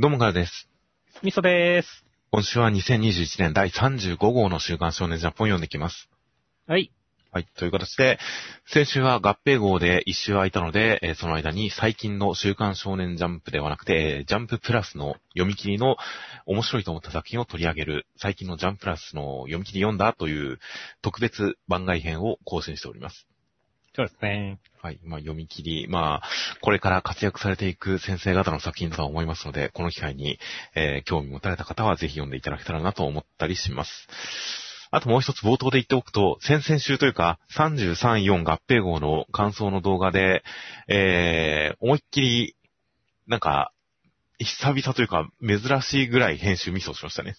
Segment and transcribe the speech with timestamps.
[0.00, 0.66] どうもからです。
[1.22, 2.06] みそでーす。
[2.30, 6.08] 今週は2021年第35号の週刊少年ジャンプを読んできます。
[6.66, 6.90] はい。
[7.30, 7.46] はい。
[7.58, 8.18] という形で、
[8.64, 15.98] 先週は合併号で一週空いたので、えーその間に最近の週刊少年ジャンプではなくて、えージャンププラスの読み切りの
[16.46, 20.60] 面白いと思った作品を取り上げる、最近のジャンププラスの読み切り読んだという
[21.02, 23.26] 特別番外編を更新しております。
[24.00, 24.58] そうですね。
[24.80, 25.00] はい。
[25.04, 26.28] まあ、読み切り、まあ、
[26.62, 30.38] これから活躍されていく先生方の作品だとは思いますので、この機会に、
[30.74, 34.08] えー興味持たれた方はぜひ読んでいただけたらなと思ったりします。
[34.90, 40.44] あともう一つ冒頭で言っておくと、先々週というか、33、4合併号の感想の動画で、
[40.88, 42.56] えー、思いっきり、
[43.26, 43.70] なんか、
[44.38, 47.36] 久々というか、珍しいぐらい編集ミスをしましたね。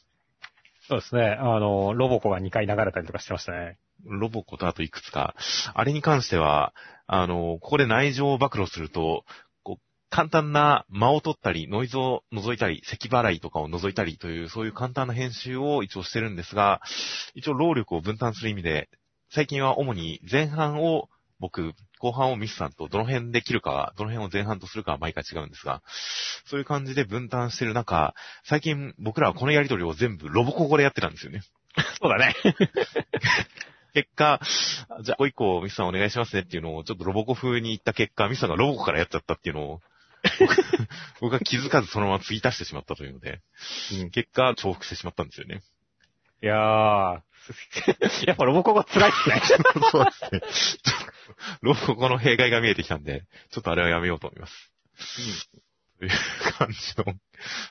[0.88, 1.38] そうですね。
[1.40, 3.78] あの、ロボコが2回流れたりとかしてましたね。
[4.06, 5.36] ロボコとあといくつか、
[5.74, 6.74] あれに関しては、
[7.08, 9.26] あの、ここで内情を暴露すると、
[9.64, 16.82] こう簡単な間を取ったり、ノイズを除いたり、咳払いとかを除いたりという、そういう簡単な編集を一応してるんですが、
[17.36, 18.90] 一応労力を分担する意味で、
[19.30, 21.10] 最近は主に前半を
[21.42, 25.82] 僕、後半をミスさんとどの辺で切るか、どの辺を前半とするかは毎回違うんですが、
[26.46, 28.14] そういう感じで分担してる中、
[28.46, 31.42] 最近僕らはこのやりとりを全部ロボコ語でやってたんですよね。
[32.00, 32.36] そうだね。
[33.94, 34.40] 結果、
[35.02, 39.82] じゃあ、もう一個ミスさんお願いしますねっていうのを、ちょっとロボコ風に言った結果、ミスさんがロボコからやっちゃったっていうのを、
[40.40, 40.56] 僕
[41.20, 43.42] 僕が気づかずそのまま継ぎ足してしまったというので、
[44.02, 45.62] うん結果、重複してしまったんですよね。
[46.44, 47.22] いやー、
[48.28, 49.42] やっぱロボコが辛いっすね。
[49.92, 50.42] そうですね。
[51.62, 54.72] ロボコの弊害が見えてきたんで、ちょっとあれはやめようと思います。
[56.00, 56.12] という
[56.58, 57.06] 感じの、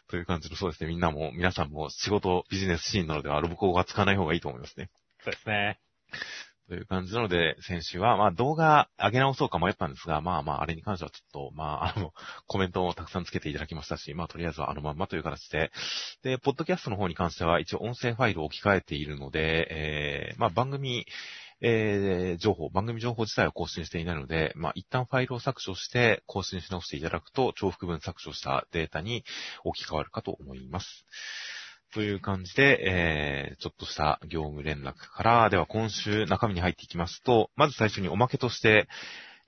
[0.09, 0.89] という感じの、そうですね。
[0.89, 4.89] みんなも、皆さんも仕事、ビジネスシーンなのでは、ロボコが使わない方がいいと思いますね。
[5.25, 5.81] そうですね。
[6.71, 12.13] という感じなので、先週は、まあ動画上げ直そうか迷ったんですが、まあまああれに関してはちょっと、まああの、
[12.47, 15.73] コメントをたくさんつけていただきましたし、まあとりあえずはあのまんまという形で、
[16.23, 19.67] で、ポッドキャストの方に関しては一応音声ファイルを置き換えているので、
[20.31, 21.07] えー、まあ番組、
[21.61, 29.25] えー、情報、番組情報自体は更新していないので、まあ一旦ファイルを削除して更新し直していただくと、重複分削除したデータに
[29.65, 31.05] 置き換わるかと思います。
[31.93, 38.89] という感じで、えー、ちょっとした業務連絡から、では今週中身に入っていきますと、まず最初におまけとして、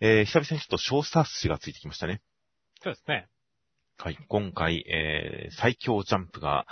[0.00, 2.20] えー、久々にちょっと小冊子がついてきましたね。
[2.82, 3.28] そうですね。
[3.98, 4.18] はい。
[4.28, 6.66] 今回、えー、最強ジャンプが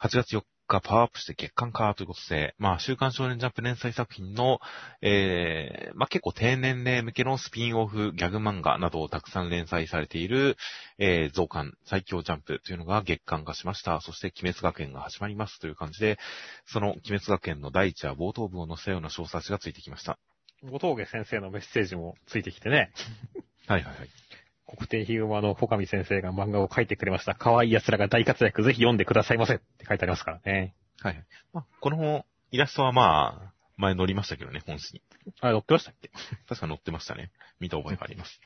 [0.00, 4.60] 8月4日パワーアップして月間化ということで、まあ、週刊少年ジャンプ連載作品の、
[5.02, 10.56] えー、まあ結構低年齢向けのスピンオフギャグ漫画などをたくさん連載されている、
[10.98, 14.00] えー、増刊最強ジャンプというのが月間化しました。
[14.00, 16.18] そして鬼滅学園が始まりますという感じで、
[16.66, 20.18] その鬼滅学園の第一話冒頭部を載せたような小冊子がついてきました。
[20.62, 22.90] 後峠先生のメッセージもついてきてね。
[23.66, 24.23] はいはいはい。
[24.66, 27.34] 国定ヒグマのフォカミ先生が漫画を書いてくれました。
[27.34, 30.74] 可愛い奴らが大活躍、ぜひ読んでくださいませって書いてありますからね。
[31.00, 31.24] はいはい。
[31.52, 35.02] まあ、このイラストはまあ、前載りましたけどね、本誌に。
[35.40, 36.08] あ、載ってましたっけ？
[36.48, 37.32] 確か載ってましたね。
[37.58, 38.40] 見た覚えがあります。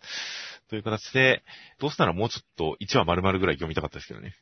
[0.68, 1.42] という形で、
[1.78, 4.34] どうせならもうちょっと1話丸々ぐらい読みたかったですけどね。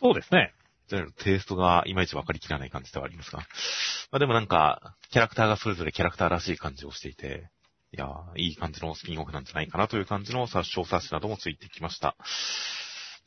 [0.00, 0.54] そうですね。
[0.88, 3.38] じゃあテイストがいまいち分かりきらない感じではありますが。
[3.38, 7.50] まあでもなんか、キャラクターがそれぞれキャラクターらしい感じをしていて、
[7.92, 12.16] いやー、いい感じのスピンオフなんじゃないかなという感じの小冊子などもついてきました。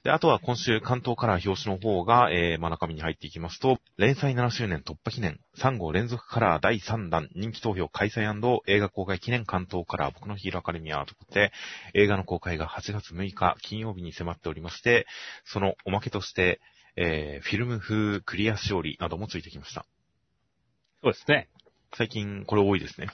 [0.03, 8.21] で、あとは今週関東カラー表紙の方が、えー、まあ中身に入っていきますと、連載7周年突破記念、3号連続カラー第3弾人気投票開催
[8.65, 11.51] 映画公開記念関東カラー僕のヒーローアカデミアということで、
[11.93, 15.05] 映画の公開が8月6日金曜日に迫っておりまして、
[15.45, 16.61] そのおまけとして、
[16.95, 19.85] えー、フィルム風クリアしおりなどもついてきました。
[21.03, 21.47] そうですね。
[21.95, 23.07] 最近これ多いですね。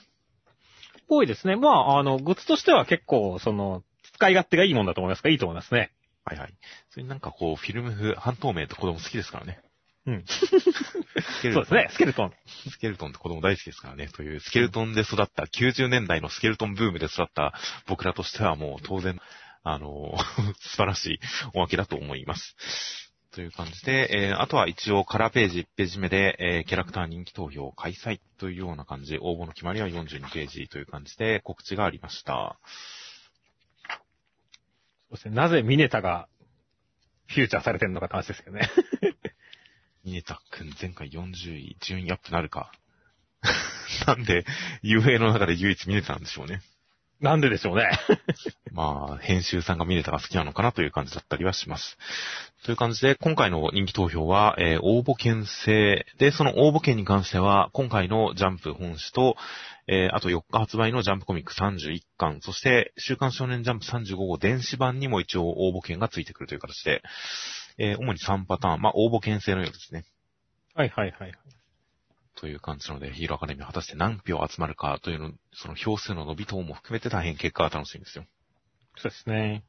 [1.08, 1.56] 多いですね。
[1.56, 3.82] まあ、あの、グッズとしては結構、その、
[4.14, 5.92] 使い勝手がいいもんだと思いますから、いいと思いますね。
[6.24, 6.54] はいはい。
[6.90, 9.60] それになんかこう、フィルム風、半透明って子供好きですからね。
[10.06, 10.24] うん。
[11.42, 11.88] そうですね。
[11.92, 12.32] スケルトン。
[12.70, 14.08] スケルトンって子供大好きですからね。
[14.08, 17.54] という、スケルトンで育った、90年代のスケルトンブームで育った
[17.86, 19.18] 僕らとしてはもう当然、
[19.62, 20.14] あの、
[20.60, 21.20] 素晴らしい
[21.54, 23.07] おまけだと思います。
[23.38, 32.58] という感じで、えーあとは一応カラーページ1ページ目で、えーキャラクター人気投票開催というような感じ、応募の決まりは42ページという感じで告知がありました。
[35.08, 35.36] そうですね。
[35.36, 36.26] なぜミネタが、
[37.28, 38.68] フューチャーされてるのかって話ですけどね。
[40.02, 42.72] ミネタ君前回40位、順位アップなるか。
[44.08, 44.46] なんで、
[44.82, 46.60] UA の中で唯一ミネタなんでしょうね。
[47.20, 47.90] なんででしょうね。
[48.70, 51.98] まあ、編集さんがミネタが好きなのかなという感じだったりはします。
[52.64, 59.36] という感じで、今回の人気投票は、えー応募券制で、その応募券に関しては、今回のジャンプ本誌と、
[59.88, 67.02] えーあと4日発売のジャンプコミック31巻、そして、週刊少年ジャンプ35号電子版にも一応応募券がついてくるという形で、
[67.78, 70.04] えー主に3パターン、まあ、応募牽制のようですね。
[70.74, 71.32] はいはいはい。
[72.40, 78.24] という感じなので、ヒーローアカデミー果たして何票集まるかというの、その票数の伸び等も含めて大変結果が楽しみですよ。
[78.96, 79.64] そうですね。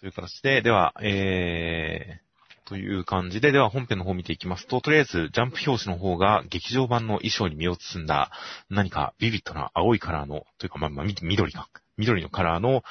[0.00, 8.30] という形で、では、えー、という感じで、では本編の方を見ていきますと、とりあえず、ジャンプ表紙の方が劇場版の衣装に身を包んだ、
[8.70, 11.68] 何かビビッドな青いカラーの、というか、まあ、まあ、み緑か。
[11.96, 12.82] 緑のカラーの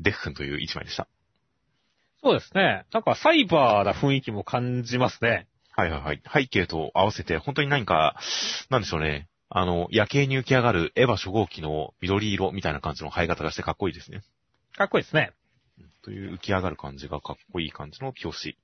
[0.00, 1.06] デッフンという一枚でした。
[2.22, 2.86] そうですね。
[2.92, 5.46] なんかサイバーな雰囲気も感じますね。
[5.76, 6.22] はいはいはい。
[6.32, 8.16] 背景と合わせて、本当に何か、
[8.70, 9.28] なんでしょうね。
[9.48, 14.22] あの、夜景に浮き上がるエヴァ初号機の緑色みたいな感じの生え方がしてかっこいいですね。
[14.76, 15.32] かっこいいですね。
[16.02, 18.56] という浮き上がる感じがかっこいい感じの表紙。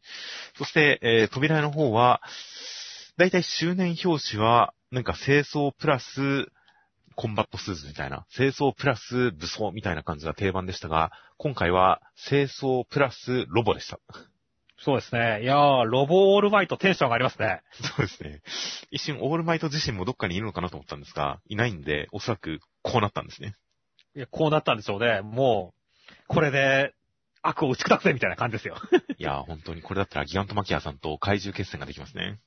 [0.56, 2.20] そして、えー扉絵の方は、
[3.16, 6.46] だいたい周年表紙は、なんか清掃プラス、
[7.16, 13.98] コンバットスーツみたいな、清掃プラス武装みたいな感じが定番でしたが、今回は清掃プラスロボでした。
[14.82, 15.42] そうですね。
[15.42, 17.62] いやー、ロボオールマイトテンション上がりますね。
[17.96, 18.40] そうですね。
[18.90, 23.54] 一瞬オールマイト自身もどっかにいるのかなと思ったんですが、いないんで、おそらくこうなったんですね。
[24.16, 25.20] いや、こうなったんでしょうね。
[25.20, 25.74] も
[26.10, 26.94] う、これで、
[27.42, 28.76] 悪を打ち砕くぜみたいな感じですよ。
[29.18, 32.38] いやー、本当にこれだったらギガントマキアさんと怪獣決戦ができますね。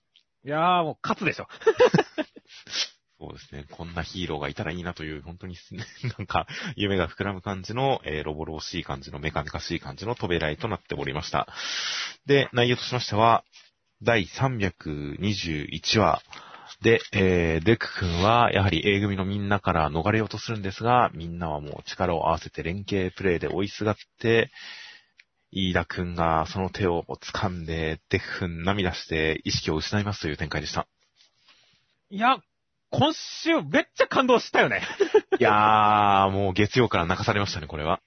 [0.46, 1.48] いやー、もう勝つでしょ。
[3.24, 3.66] そうですね。
[3.72, 5.56] こんなヒーローがいたらいいなという、本当に、
[6.18, 11.48] なんか、夢が膨らむ感じの、えーロボローしい感じのメカニカしい感じの扉絵となっておりました。
[12.26, 13.46] で、内容としましては、
[14.02, 16.22] 第321話
[16.82, 24.52] で、えーデク君は、やはり A 組のみんなから逃れようとするんですが、みんなはもう力を合わせて連携プレイで追いすがって、
[25.52, 30.88] 飯田くんがその手を掴んで、デク君涙して意識を失いますという展開でした。
[32.10, 32.38] いや、
[32.94, 34.84] 今週めっちゃ感動したよね。
[35.40, 38.02] いやー、もう月曜から泣かされましたね、これは。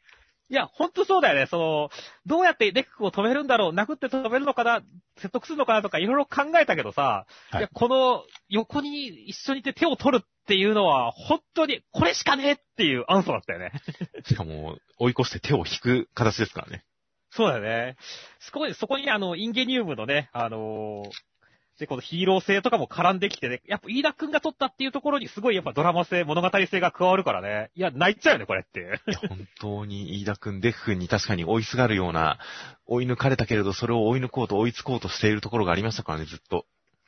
[0.48, 1.46] いや、ほんとそうだよね。
[1.46, 1.90] その、
[2.24, 4.82] どうやってデク君を止めるんだろう、殴って止めるのかな、
[5.16, 13.72] 説得するのかなとかいろいろ考えたけどさ、はいい、や、この横に一緒にいて手を取るっていうのは、本当にこれしかねえっていうアンサーだったよね。
[14.24, 16.84] しかも、追い越して手を引く形ですからね。
[17.30, 17.96] そうだよね。
[18.38, 21.35] そこに、そこにあの、インゲニウムのね、あのー
[21.78, 27.70] で、このヒーロー性とかも絡んできてね、やっぱ飯田くんが撮ったっていうところにすごいやっぱドラマ性、物語性が加わるからね。
[27.75, 32.38] いや、泣いちゃうよね、これって本当に飯田くん、デフ君に確かに追いすがるような、
[32.87, 36.64] 追い抜かれたけれど、それを追い抜こうと追いつこうとしているところがありましたからね、ずっと。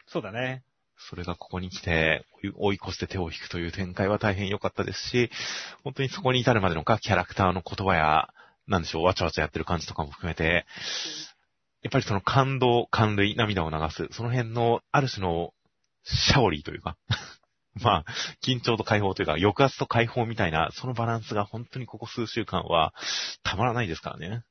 [0.07, 0.63] そうだね。
[0.99, 5.31] それがここに来て、追い追い越して手を引くという展開は大変良かったですし、
[5.85, 8.29] 本当にそこに至るまでのか、キャラクターの言葉や、
[8.67, 10.67] なんでしょう、わちゃわちゃやってる感じとかも含めて、
[11.83, 15.53] やっぱりその感動、感涙、涙を流す、その辺の、ある種の、
[16.05, 16.97] シャオリーというか、
[17.83, 18.05] まあ、
[18.43, 22.93] 緊張と解放というか、抑圧と解放みたいな、そのバランスが本当にここ数週間は、
[23.43, 24.43] たまらないですからね。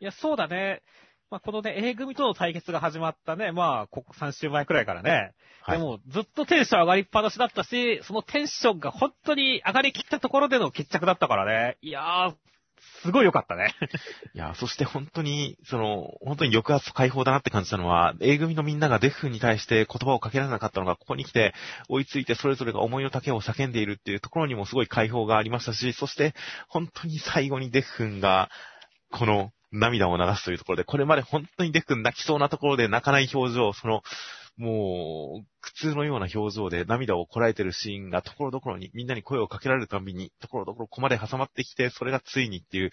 [0.00, 0.82] いや、そうだね。
[1.30, 5.32] まあ、このね、A 組との対決が始まったね、まあ、ここ3週前くらいからね。
[5.62, 11.78] はいでも、ずっとテンション上がりっぱなしだったし、そのテンションが本当に上がりきったところでの決着だったからね。
[11.80, 12.34] いやー、
[13.02, 13.74] すごい良かったね。
[14.34, 21.52] いや、そして本当に、その、本当に抑圧解放だなって感じたのは、A 組のみんながデフに対して言葉をかけられなかったのが、ここに来て
[21.88, 26.34] 追いついてそれぞれが思いの丈を叫んでいるっていうところにもすごい解放がありましたし、そして
[26.68, 28.50] 本当に最後にデフンが、
[29.10, 34.02] この涙を流すというところで、これまで本当にデフン泣きそうなところで泣かない表情、その、
[34.56, 42.90] もう、苦痛のような表情で涙をこらえてるシーンがところどころにみんなに声をかけられるたびに、ところどころここまで挟まってきて、それがついにっていう、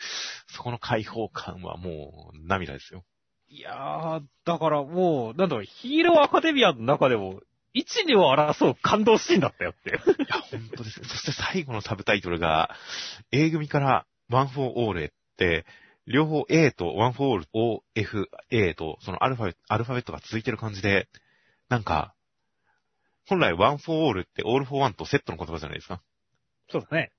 [0.48, 3.04] そこの解放感はもう涙ですよ。
[3.50, 7.42] いやー、だからもう、なんだろう、ヒーローアカデミアの中でも、
[7.74, 9.94] 一二を争う感動シーンだったよってい
[10.28, 11.08] や、本当ですね。
[11.08, 12.75] そして最後のサブタイトルが、
[13.32, 15.66] A 組からワンフォーオールへって、
[16.08, 21.08] 両方 A とワンフォーオール O、F、A とそのアルファベット、アルファベットが続いてる感じで、
[21.70, 22.16] なんか、
[23.28, 26.02] 本来ワンフォーオールってオールフォーワンとセットの言葉じゃないですか。
[26.70, 27.12] そうだね。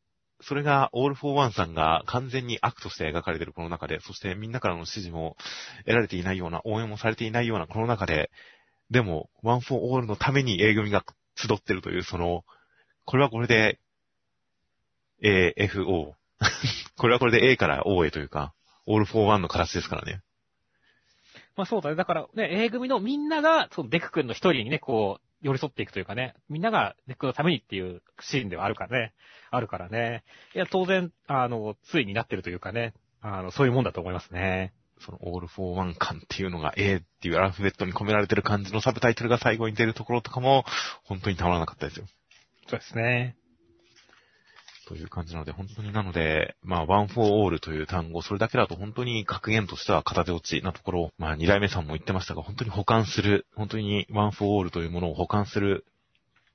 [0.42, 5.36] それが、オールフォーワンさんが完全に悪として描かれているこの中で、そしてみんなからの支持も
[5.84, 8.30] 得られていないような、応援もされていないようなこの中で、
[8.90, 11.04] でも、ワンフォーオールのために A 組が
[11.36, 12.44] 集ってるという、その、
[13.04, 13.78] これはこれで、
[15.22, 16.16] A、F、O。
[16.96, 18.54] これはこれで A から O へというか、
[18.86, 20.22] オールフォーワンの形ですからね。
[21.56, 21.96] まあそうだね。
[21.96, 29.14] だからね、A 組のみんなが、そのデク君の一人にね、こう、寄り添っていくというかね、みんながデク君のためにっていうシーンではあるからね、
[29.50, 30.22] あるからね。
[30.54, 34.72] いや、当然、あの、ついになってるというかね、あの、そういうもんだと思いますね。
[35.00, 40.64] そのオールフォーワン感っていうのが A っていうアルファベットに込められてる感じのサブタイトルが最後に出るところとかも、
[41.04, 42.06] 本当にたまらなかったですよ。
[42.68, 43.36] そうですね。
[44.90, 55.84] という感じなので、本当になので、まあ、ワンフォーオールという単語、それだけだと本当に格言としては片手落ちなところを、まあ、二代目さんも言ってましたが、本当に保管する、本当にワンフォーオールというものを保管する、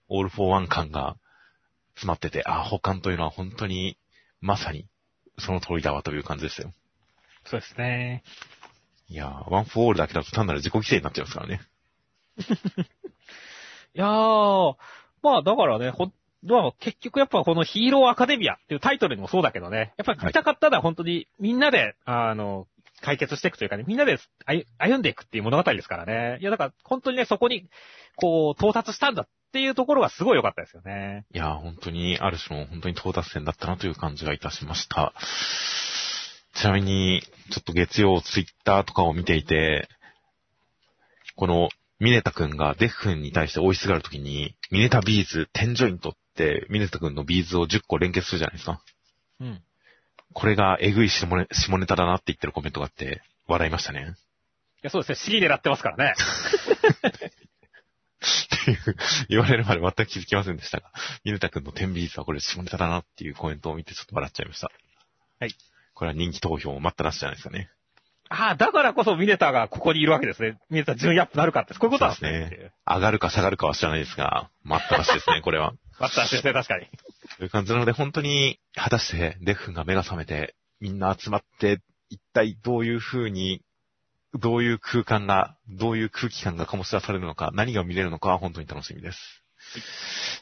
[0.09, 1.15] オールフォーワン感が
[1.93, 3.95] 詰まってて、ああ、保管というのは本当に、
[4.41, 4.85] まさに、
[5.39, 6.73] その通りだわという感じですよ。
[7.45, 8.21] そうですね。
[9.07, 11.61] いやー、ワンフォーオールだけだと単なる自己規制になっちゃいますからね。
[13.95, 14.75] いやー、
[15.23, 16.11] まあだからね、ほ
[16.45, 22.67] ん、まあ結局やっぱこのヒーローアカデミアっていうタイトルにもそうだけどね、やっぱり見たかったのは本当にみんなで、あの、
[23.01, 24.17] 解決していくというかね、みんなで
[24.77, 26.39] 歩んでいくっていう物語ですからね。
[26.41, 27.67] いやだから本当にね、そこに、
[28.15, 31.25] こう、到達したんだっていうところがすごい良かったですよね。
[31.33, 35.13] いや、本当に、ある種の本当に到達点だったなという感じがいたしました。
[36.55, 37.21] ちなみに、
[37.51, 39.89] ちょっと月曜ツイッターとかを見ていて、
[41.35, 46.15] この、ミネタ君がデフ君に対して追いすがるときに、ミネタビーズ10ジョイント、
[46.69, 48.81] ミネタ君のビーズを10個連結するじゃないですか。
[49.39, 49.61] うん。
[50.33, 54.01] これがえぐい下ネ下ネタだなって言ってるコメントがあって、笑いましたね。
[54.01, 54.05] い
[54.83, 56.13] や、そうですね、尻狙ってますからね。
[58.25, 58.95] っていう、
[59.29, 60.91] 言われるまで全く気づきませんでしたが、
[61.23, 64.71] ミネタ君の10ビーズはこれ下ネタだなっていうコメントを見てちょっと笑っちゃいました。
[65.39, 65.55] はい。
[65.93, 67.69] これは人気投票を待ったなしじゃないですかね。
[68.29, 70.57] ああ、だからこそミネタがここにいるわけですね。
[70.69, 72.41] ミネタ順位アップなるかって、こういうことなんですね。
[72.43, 75.73] すっていう上がるか下がるかは知らないですが、待ったなしですね、これは。
[75.99, 76.87] バッター先生確かに。
[77.37, 83.61] という感じなので、本当に、果たしてデフが目が覚めて、みんな集まって、一体どういう風に、
[84.33, 89.44] どういう空間が、どういう空気感が醸し出されるのか、何が見れるのかは本当に楽しみです。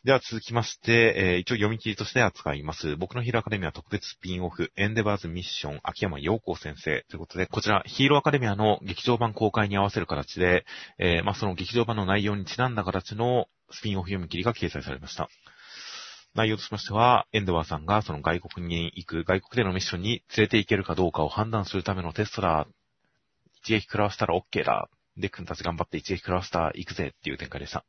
[0.04, 2.96] では続きまして、えー一応読み切りとして扱います。
[2.98, 10.66] 僕のヒーローアカデミア特別スピンオフ、エンデバーズミッション、秋山陽子先生ということで、こちら、ヒーローアカデミアの劇場版公開に合わせる形で、
[11.00, 15.30] えーまあ、その劇場版の内容にちなんだ形のスピンオフ読み切りが掲載されました。
[16.36, 22.68] 内容としましては、エンドワーさんがその外国に行く、外国でのミッションに連れて行けるかどうかを判断するためのテストだ。
[23.64, 24.90] 一撃食らわせたら OK だ。
[25.16, 27.86] で、君たち頑張って一撃食らわせたら行くぜっていう展開でした。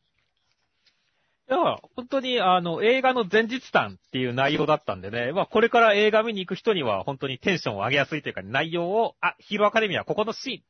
[1.51, 10.65] いや、本当に、あの、映画の前日談っていう内容だったんでね、まあ、これから映画見に行く人には、本当にテンションを上げやすいというか、内容を、あ、ヒーローアカデミア、ここのシ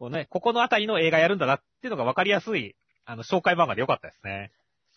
[0.00, 4.50] ーンをね、ここのあたりの映画やるんだなっていうのが分かりやすい、あの、紹介漫画でよかったですね。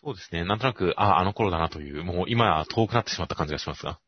[0.03, 0.43] そうですね。
[0.43, 3.99] なんとなく、あ、あの頃だなという、もう今は遠くなってしまった感じがしますが。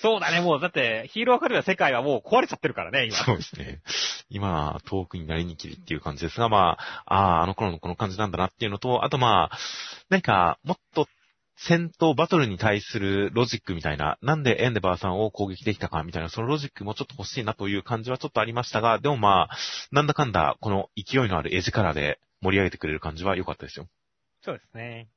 [0.00, 3.16] そうだね、もう、だって、ヒーローアカデミアの世界はもう壊れちゃってるからね、今。
[3.16, 3.82] そうですね。
[4.30, 9.58] 今は遠くになりにきりっていう感じですが、まあ、ああ、あの頃のこの感じなんだなっていうのと、あとまあ、
[10.08, 11.08] 何か、もっと、
[11.60, 19.56] 戦闘、バトルに対するロジックみたいな、なんでエンデバーさんを攻撃できたかみたいな、そのロジックもちょっと欲しいなという感じはちょっとありましたが、でもまあ、
[19.90, 23.88] なんだかんだ、この勢いのある絵力で盛り上げてくれる感じは良かったですよ。
[24.42, 25.08] そうですね。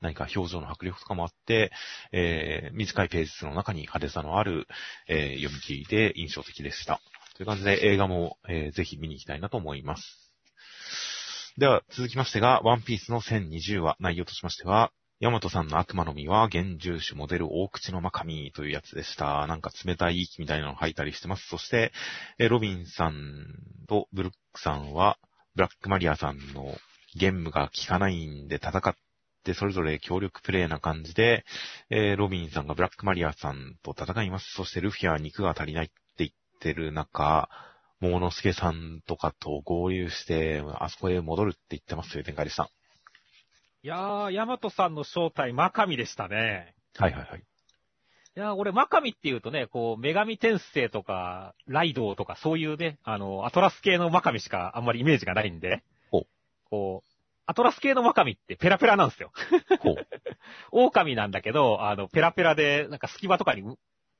[0.00, 1.72] 何か表情の迫力とかもあって、
[2.12, 4.66] えー、短いページ数の中に派手さのある、
[5.08, 7.00] えー読み切りで印象的でした。
[7.36, 10.02] という感じで映画も、えーぜひ見に行きたいなと思います。
[11.56, 19.48] では、続きましてが、ワンピースの1020話、内容としましては、ヤマトさんの悪魔の実は現住種モデル大口のマカミというやつでした。
[19.48, 21.48] なんか冷たい息みたいなのを吐いたりしてます。
[21.48, 21.90] そして、
[22.38, 23.44] えーロビンさん
[23.88, 25.18] とブルックさんは、
[25.56, 26.76] ブラックマリアさんの
[27.16, 29.07] ゲームが効かないんで戦って、
[29.54, 31.44] それぞれ協力プレイな感じで、
[31.90, 34.52] えーロビンさんがブラックマリアさんと戦います。
[34.54, 37.48] そしてルフィは肉が足りないって言ってる中、
[38.00, 42.70] モモノスケさんとかと合流して、あそこへ戻るって言ってますという展開でした。
[43.82, 46.74] いやー、ヤマトさんの正体、マカミでしたね。
[46.96, 47.40] はいはいはい。
[47.40, 55.82] いやー、俺、マカミって言うとね、こう、女神転生とか、ライドウとか、そういうね、あの、アトラス系のマカミしかあんまりイメージがないんで
[56.70, 57.07] こう、
[57.50, 59.32] アトラス系のマカミってペラペラなんですよ。
[59.80, 60.06] ほう。
[60.70, 63.62] 狼なんだけど、あの、ペラペラで、なんか隙間とかに、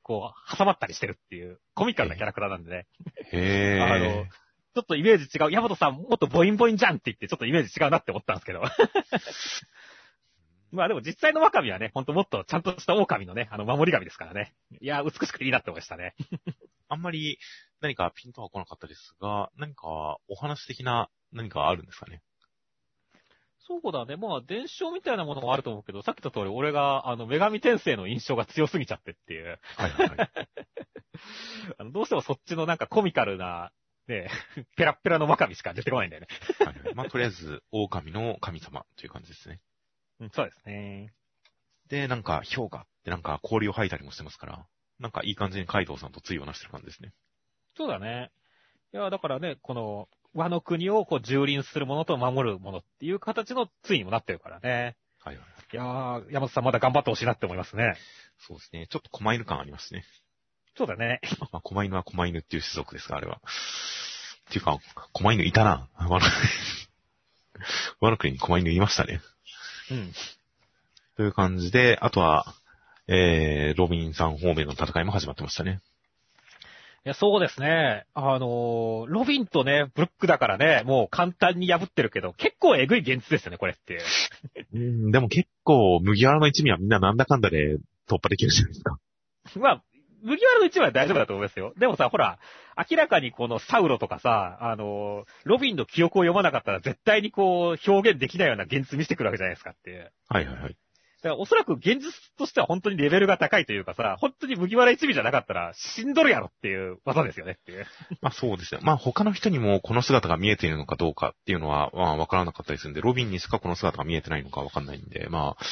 [0.01, 2.87] こう、挟まったりしてるっていう、コミカルなキャラクターなんでね。
[3.31, 4.25] へあのー。
[4.25, 5.51] ちょっとイメージ違う。
[5.51, 8.63] ヤマトさんもっとボインボインじゃんって言って、ちょっとイメージ違うなって思ったんですけど。
[10.71, 14.55] まあでも実際のワカミはね、ほんともっとちゃんとした狼のね、あの守り神ですからね。
[14.81, 16.15] いや、美しくていいなって思いましたね。
[16.89, 17.37] あんまり
[17.81, 22.23] 何かピンとは来なかったですが、何かお話的な何かあるんですかね？
[23.69, 24.15] そうだね。
[24.15, 29.59] まあ、伝承みたいなものもあると思うけど、さっき言った通り、俺が、あの、女神転生の印象が強すぎちゃってっていう。
[29.77, 30.29] はいはいはい。
[31.77, 33.71] あの、どうしてもそっちのなんかコミカルな、
[34.07, 34.27] ね、
[34.75, 36.27] ペラッペラのワカミしか出てこないんだよね。
[36.65, 39.61] はいはいまあ、とりあえず、狼の神様という感じですね。
[40.19, 41.13] うん、そうですね。
[41.89, 47.13] で、なんか、氷河ってなんか氷を吐いたりもしてますから、なんかいい感じにカイドウさんと対をなしてる感じですね。
[47.77, 48.31] そうだね。
[48.93, 54.95] いや、だからね、この、和の国をこう蹂躙するものと守るものっていう形の対にもなってるからね。
[55.23, 55.45] はいはい。
[55.71, 57.95] いやー、山田さんまだ頑張ってほしいなって思いますね。
[58.47, 58.87] そうですね。
[58.89, 60.03] ちょっと狛犬感ありますね。
[60.75, 61.19] そうだね。
[61.51, 63.41] まあ、狛犬は狛犬っていう種族ですが、あれは。
[64.49, 64.79] っていうか、
[65.13, 65.89] 狛犬いたな。
[65.95, 66.19] ワノ
[67.99, 69.21] ワノ国に狛犬いましたね。
[69.91, 70.13] うん。
[71.17, 72.45] という感じで、あとは、
[73.07, 75.81] えー、ロビンさん方面の戦いも始まってましたね。
[77.05, 78.05] いや、そうですね。
[78.13, 83.99] あのーロビンとね、ブルックだからね、もう簡単に破ってるけど、結構えぐい現実ですよね、これって。
[84.73, 87.77] うん、でも結構、麦わらの一味はみんななんだかんだで
[88.07, 88.99] 突破できるじゃないですか。
[89.55, 89.83] まあ、
[90.21, 91.73] 麦わらの一枚は大丈夫だと思いますよ。
[91.77, 92.39] でもさ、ほら、
[92.89, 100.11] 明らかにこのサウロとかさ、あのーロビンの記憶を読まなかったら絶対にこう、表現できないような現実見せてくるわけじゃないですかっていう。
[100.27, 100.77] はいはいはい。
[101.21, 107.85] だからおそらく現実としては本当にレベルが高いというかさ、本当に麦わら一味じゃなかったら死んどるやろっていう技ですよねっていう。
[108.21, 108.81] まあそうですね。
[108.83, 115.65] まあ他の人にもこの姿が見えているのかどうかっていうのは、まあわからなかったりするんで、ロビンにしかこの姿が見えてないのかわかんないんで、まあ、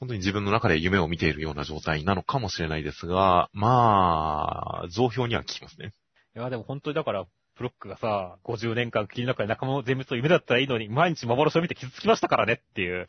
[0.00, 5.92] 本当に自分の中で夢を見ているような状態なのかもしれないですが、まあ、増票には効きますね。
[6.36, 7.26] いや、でも本当にだから、
[7.58, 13.08] ブロックがさ、50年間気の中で仲間の全滅の夢だったらいいのに、毎日幻を見て傷つきましたからねっていう、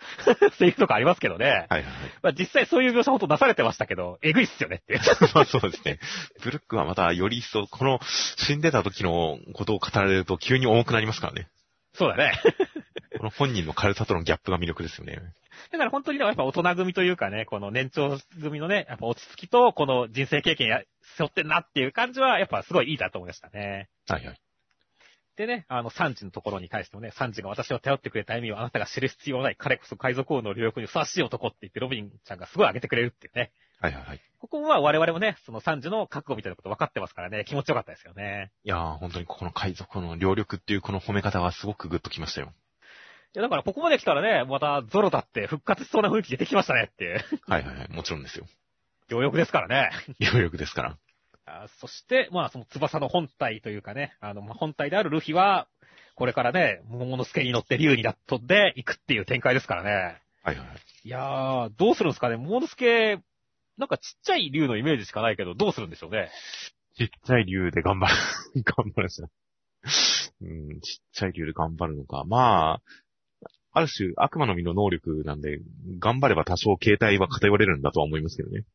[0.58, 1.46] セリフとかありますけどね。
[1.46, 1.84] はいはいはい。
[2.24, 5.00] まあ実際そういう描写本当なされてましたけど、えぐいっすよねっていう。
[5.36, 6.00] ま あそうですね。
[6.44, 8.00] ブルックはまたより一層、この
[8.38, 11.48] 死んでた時のことを語られると急に重くなりますからね。
[11.94, 12.42] そうだね。
[13.18, 15.22] この本人の軽さとのギャップが魅力ですよね。
[15.72, 20.84] だから本当にでもやっぱ大人組というかね、この年長組のね、やっぱ落ち着きと、この人生経験や、
[21.18, 23.90] 背負ってんなっていう感じは、やっぱすごいいいなと思いましたね。
[24.08, 24.42] はいはい。
[25.36, 29.56] でね、あの、サンジのところに対してもね、サンジが私を頼ってくれた意味をあなたが知る必要ない。
[29.58, 33.52] 彼こそ海賊王の領域にふさわしい男って言って、ロビンちゃんがすごい上げてくれるっていうね。
[33.80, 34.22] はいはいはい。
[34.40, 38.52] ここは我々もね、そのサンジの覚悟みたいなこと分かってますからね、気持ちよかったですよね。
[38.66, 42.52] いやー、本当にここの海賊の両力っていうこの褒め方はすごくグッときましたよ。
[43.36, 47.24] いや、だからここまで来たらね、またゾロだって復活しそうな雰囲気出てきましたねっていう。
[47.48, 47.90] はいはいはい。
[47.90, 48.48] もちろんですよ。
[49.08, 49.92] 両翼ですからね。
[50.20, 50.98] 両力ですから。
[51.46, 55.68] あそして、まあ、その翼の本体というかね、あの、まあ本体であるルフィは、
[56.16, 60.22] これからね、桃之助に乗って竜になっとって行くっていう展開ですからね。
[60.44, 60.78] はいはいはい。
[61.04, 63.20] いやー、どうするんですかね桃之助、
[63.78, 66.30] なんかちっちゃい竜のイメージしかないけど、どうするんでしょうね。
[66.96, 68.16] ちっちゃい竜で頑張る。
[68.64, 69.30] 頑張るしな。
[70.42, 72.26] うん、ちっちゃい竜で頑張るのか。
[72.26, 72.82] まあ、
[73.80, 75.60] ある種悪魔の実の能力なんで、
[76.00, 78.66] 頑張れば多少形態は偏れるんだとは思いますけどね。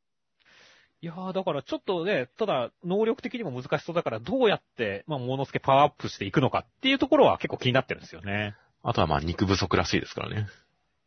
[1.00, 8.54] いやー、だからちょっとね、ただ、能力的にも難しそうだから、どうやって、まあ、桃之助パワーアップしていくのかっていうところは結構気になってるんですよね。
[8.82, 10.46] あとはまあ肉不足らしいですからね。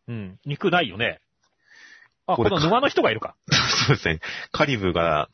[0.08, 0.40] うん。
[0.46, 1.20] 肉ないよね。
[2.28, 3.36] あ、この沼の人がいるか。
[3.88, 4.20] そうですね。
[4.52, 5.30] カリブーが、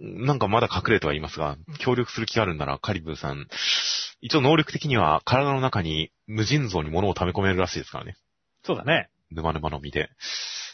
[0.00, 3.46] なんかまだ隠れてはいますが、協力する気があるんならカリブーさん、
[4.20, 8.16] 一応能力的には体の中に無尽蔵に物を溜め込めるらしいですからね。
[8.64, 9.10] そうだね。
[9.30, 10.10] 沼沼の実で。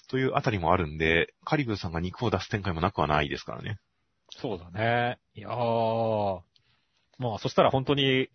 [0.09, 3.79] というあたりもあるんで、カリブーさんが肉を出す展開もなくはないですからね。
[4.31, 5.19] そうだね。
[5.35, 6.41] いやー。
[7.19, 8.29] まあ、そしたら本当に、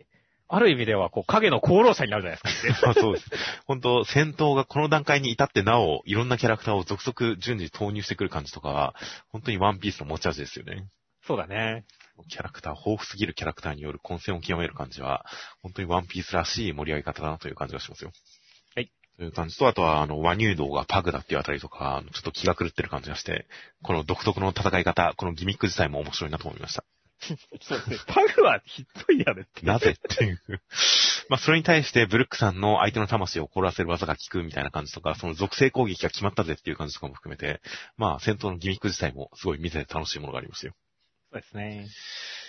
[0.47, 2.87] ある意味では、こう、影の功労者になるじゃないですか。
[2.87, 3.29] ま あそうです。
[3.65, 8.95] 本当戦闘がこの段階に至ってなお、いろんなキャラクターを続々順次投入してくる感じとかは、
[9.29, 10.87] 本当にワンピースの持ち味ですよね。
[11.23, 11.85] そうだね。
[12.29, 15.25] キャラクター、豊富すぎるキャラクターによる混戦を極める感じは、
[15.63, 18.11] 本当にワンピースらしい盛り上げ方だなという感じがしますよ。
[18.75, 18.91] はい。
[19.17, 23.47] という感じと、あとは、あの、和乳道がパグだっていうあたりとか、ちょっと気が狂ってる感じがして、
[23.81, 26.85] この独特の戦い方、このギミック自体も面白いなと思いました。
[27.61, 27.97] そうですね。
[28.07, 29.65] パグはひどいやねって。
[29.65, 30.41] なぜっていう。
[31.29, 37.61] まあ、それに対して、ブルックさんの相手の魂を凍らせる技が効くみたいな感じとか、その属性攻撃が決まったぜっていう感じとかも含めて、
[37.97, 40.73] まあ、戦闘のギミック自体もすごい見てて楽しいものがありましたよ。
[41.31, 41.87] そうですね。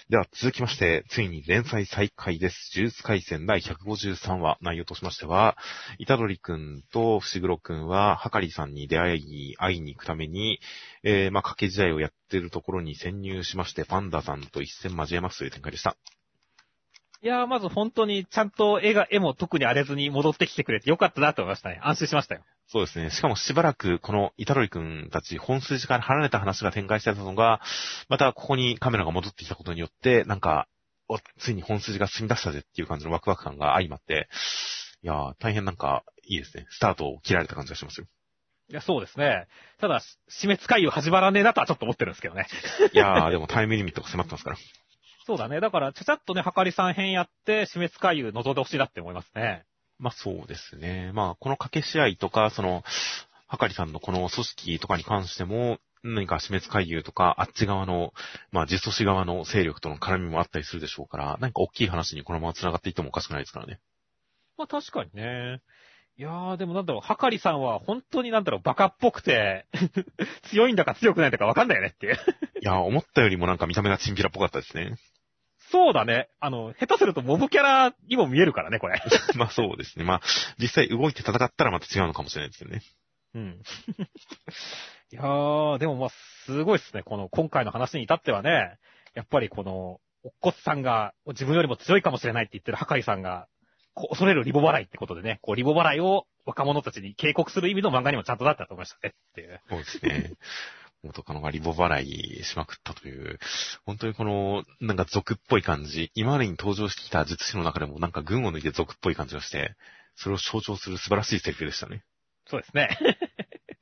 [0.08, 2.70] では続きまして、ついに連載再開です。
[2.76, 5.56] 呪術回戦第153話、内容としましては、
[5.98, 10.60] イタドリくんと伏黒くんは、ハカリさんに出会い、会いに行くために、
[11.02, 15.96] えー、まあ、掛け試合をやってるところに潜入しまして、パンダさんと一戦交えますという展開でした。
[17.22, 21.80] いやー、まず本当にちゃんと絵が、絵も特に荒れずに戻ってきてくれてよかったなと思いましたね。
[21.82, 22.42] 安心しましたよ。
[22.68, 23.10] そうですね。
[23.10, 27.60] しかもしばらく、このイタドリくんたち本筋から離れた話が展開してたのが、
[28.08, 30.68] またここにカメラが戻ってきたことによって、なんか、
[31.08, 34.28] おついに本筋が進み出したぜっていう感じのワクワク感が相まって、
[35.02, 36.66] いやー、大変なんか、いいですね。
[36.70, 38.06] スタートを切られた感じがしますよ。
[38.68, 39.46] いや、そうですね。
[39.80, 42.48] ただ、死滅回遊始まらねえなとはちょっと思ってるんですけどね。
[42.92, 44.56] いやー、でもタイムリミットが迫ってますから。
[45.26, 45.58] そうだね。
[45.58, 49.64] だから、ちゃちゃっとね、はかりさん編やって、死滅回遊望んでほしいなって思いますね。
[49.98, 51.10] まあそうですね。
[51.14, 52.84] まあこの掛け試合とか、その、
[53.48, 58.12] はかりさんのこの組織とかに関しても、何か死滅回遊とか、あっち側の、
[58.52, 63.80] まあ実組織側の勢力との絡みもあったりするでしょうから、何か大きい話にこのまま繋がっていってもおかしくないですからね。
[64.56, 65.60] まあ確かにね。
[66.18, 69.66] いやー、でもなんだろう、はかりさんは本当になんだろう、バカっぽくて、
[70.50, 72.14] 強いんだか強くないんだかわかんないよねっていう。
[72.14, 74.96] いや、思ったよりもなんか見た目がチンピラっぽかったですね。
[75.70, 76.28] そうだね。
[76.40, 79.00] あの、下手するとモブキャラにも見えるからね、これ。
[79.36, 80.04] まあそうですね。
[80.04, 80.20] まあ、
[80.58, 82.82] 実際動いて戦ったらまた違うのかもしれないですけどね。
[83.34, 83.62] うん。
[85.12, 86.08] いやー、でもまあ、
[86.46, 87.02] すごいっすね。
[87.02, 88.78] この、今回の話に至ってはね、
[89.14, 93.46] やっぱりこの、おっこつさんが自分よりも強いかもしれないって言ってるはかりさんが、
[93.94, 99.60] こう恐れるリボ払いってことでね、こうリボ払いを若者たちに警告する意味の漫画にもちゃんとなったと思いましたねっていう。
[99.68, 100.32] そうですね。
[101.06, 103.38] 元カノがリボ払いしまくったという、
[103.84, 109.76] 本当にこの、なんか族っぽい感じ、今までに登場してきた術師の中でもなんか群を抜いて族っぽい感じがして、
[110.16, 112.04] それを象徴する素晴らしいセリフでしたね。
[112.46, 112.96] そうですね。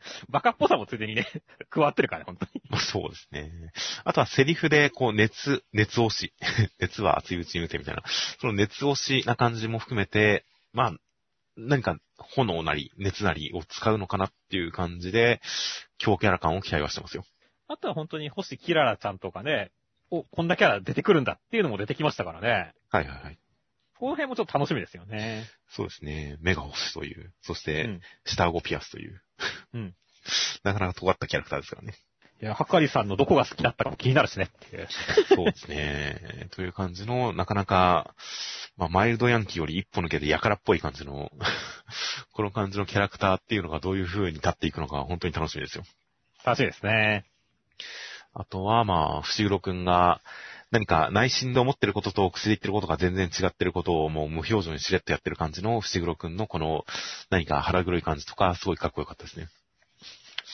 [0.28, 1.26] バカっぽさもついでにね、
[1.70, 2.62] 加わってるからね、本当に。
[2.70, 3.72] まあそうですね。
[4.04, 6.32] あとはセリフで、こう、熱、熱押し。
[6.78, 8.02] 熱は熱いうちに打てみたいな。
[8.40, 10.94] その熱押しな感じも含めて、まあ、
[11.56, 15.40] 何か炎なり、熱なりを使うのかなっていう感じで、
[16.04, 17.24] 強キャラ感を期待はしてますよ。
[17.66, 19.72] あとは本当に星キララちゃんとかね、
[20.10, 22.74] お、こんなキャラ出てくるんだっていうのも出てきましたからね。
[22.90, 23.38] はいはいはい。
[23.98, 25.44] この辺もちょっと楽しみですよね。
[25.70, 26.36] そうですね。
[26.40, 27.32] 目が星という。
[27.40, 29.22] そして、うん下顎ピアスという。
[29.72, 29.94] うん。
[30.62, 31.94] なかなか尖ったキャラクターですからね。
[32.42, 34.88] いや、はかりさんのどこが好きだったかも気になるしねっていう。
[35.28, 36.48] そうですね。
[36.54, 38.14] という感じの、なかなか、
[38.76, 41.30] まあ、マイルドヤンキーより一歩抜けてやからっぽい感じの、
[42.32, 45.84] この感じのキャラクターっていうのがどういう風に立っていくのか本当に楽しみですよ。
[46.44, 47.24] 楽しみですね。
[48.34, 50.20] あとは、まあ、伏黒くんが、
[50.72, 56.84] 何か内心で思ってることと口で言ってることが全然違ってることをもう無表情にしれっとやってる感じの伏黒くんのこの
[57.30, 59.46] 何か腹黒い感じとかすごいかっこよかったですね。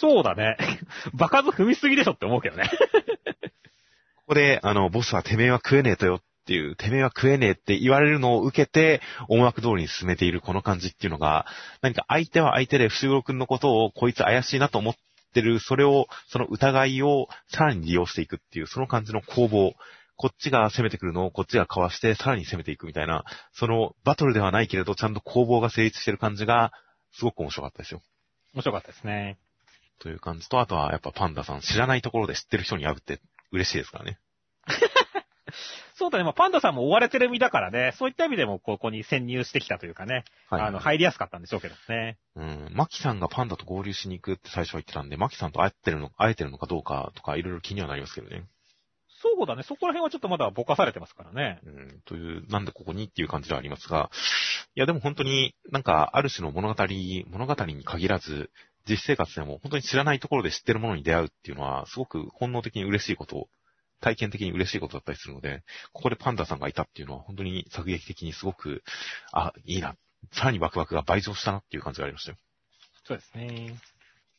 [0.00, 0.56] そうだね。
[1.12, 2.70] バカず踏みすぎでしょって思うけどね。
[2.70, 11.44] ここで、あの、ボスはてめえは食えねえとよっていう、てめえは食えねえって言われるのを受けて、思惑通りに進めているこの感じっていうのが、
[11.82, 14.94] 何か相手は相手で伏黒くんのことをこいつ怪しいなと思っ
[15.34, 19.74] てる、それを、その疑いをさらに利用していくっていう、その感じの攻防。
[20.16, 26.72] こっちが攻めてくるのをこっちがかわして、さらに攻めていくみたいな、そのバトルではないけれど、ちゃんと攻防が成立してる感じが、
[27.12, 28.00] すごく面白かったですよ。
[28.54, 29.38] 面白かったですね。
[30.00, 33.20] という感じと、あとはやっぱパンダさん、知らないところで知ってる人に会うって
[33.52, 34.18] 嬉しいですからね。
[35.94, 36.24] そうだね。
[36.24, 37.92] まあ、パンダさんも追われてる身だからね。
[37.98, 40.24] そういった意味でもここに潜入してきたというかね。
[40.48, 42.16] はいあの、入りやすかったんでしょうけどね。
[42.36, 42.68] うん。
[42.72, 48.44] マキさんがパンダと合流しに行くって最初は言ってたんで、マキさんと会ってるの、会えてるのかどうかとか、いろいろ気にはなりますけどね。
[49.22, 49.62] そうだね。
[49.62, 51.60] そこら辺はちょっとまだぼかされてますからね。
[51.66, 52.00] うん。
[52.06, 54.10] という、なんでここにっていう感じではありますが、
[54.74, 56.86] いやでも本当になんか、ある種の物語、
[57.26, 58.50] 物語に限らず、
[58.88, 63.48] 実生活でも本当に知らないところで知ってるものに出会うっていうのは、すごく本能的に嬉しいこと、
[64.00, 65.62] 体験的に嬉しいことだったりするので、
[65.92, 68.82] ここでパンダさんがいたっていうのは本当に作劇的にすごく、
[69.32, 69.94] あ、いいな。
[70.32, 72.38] さらにワクワクが倍増したなっていう感じがありましたよ。
[73.04, 73.74] そうですね。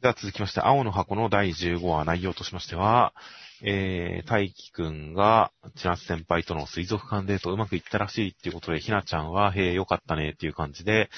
[0.01, 3.13] では続きまして、青の箱の第15話内容としましては、
[3.61, 11.11] えー、大輝くんが、千夏先輩との水族館デートうまくいったらしいっていうことで、ひなちゃんは、へえ、よかったねっていう感じで、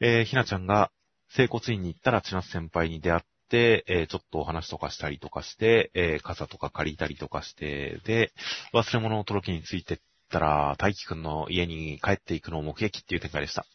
[0.00, 0.90] えー、ひなちゃんが、
[1.34, 8.32] 整骨院に行ったら千夏先輩に出会って、えー、ちょっとお話とかしたりとかして、えー、傘とか借りたりとかして、で、
[8.74, 9.98] 忘れ物の届けについてっ
[10.30, 13.66] たら、大輝くんの家に帰っていくのを目撃っていう展開でした。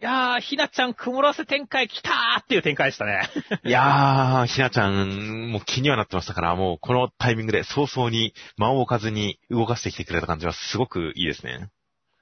[0.00, 3.28] いやー、ひなちゃん曇らせ展開来たーっていう展開でしたね。
[3.64, 11.68] いやー、ひなちゃん、もう気にはなってましたから、もうこのタイミングで早々に間を置かずに動かしてきてくれた感じはすごくいいですね。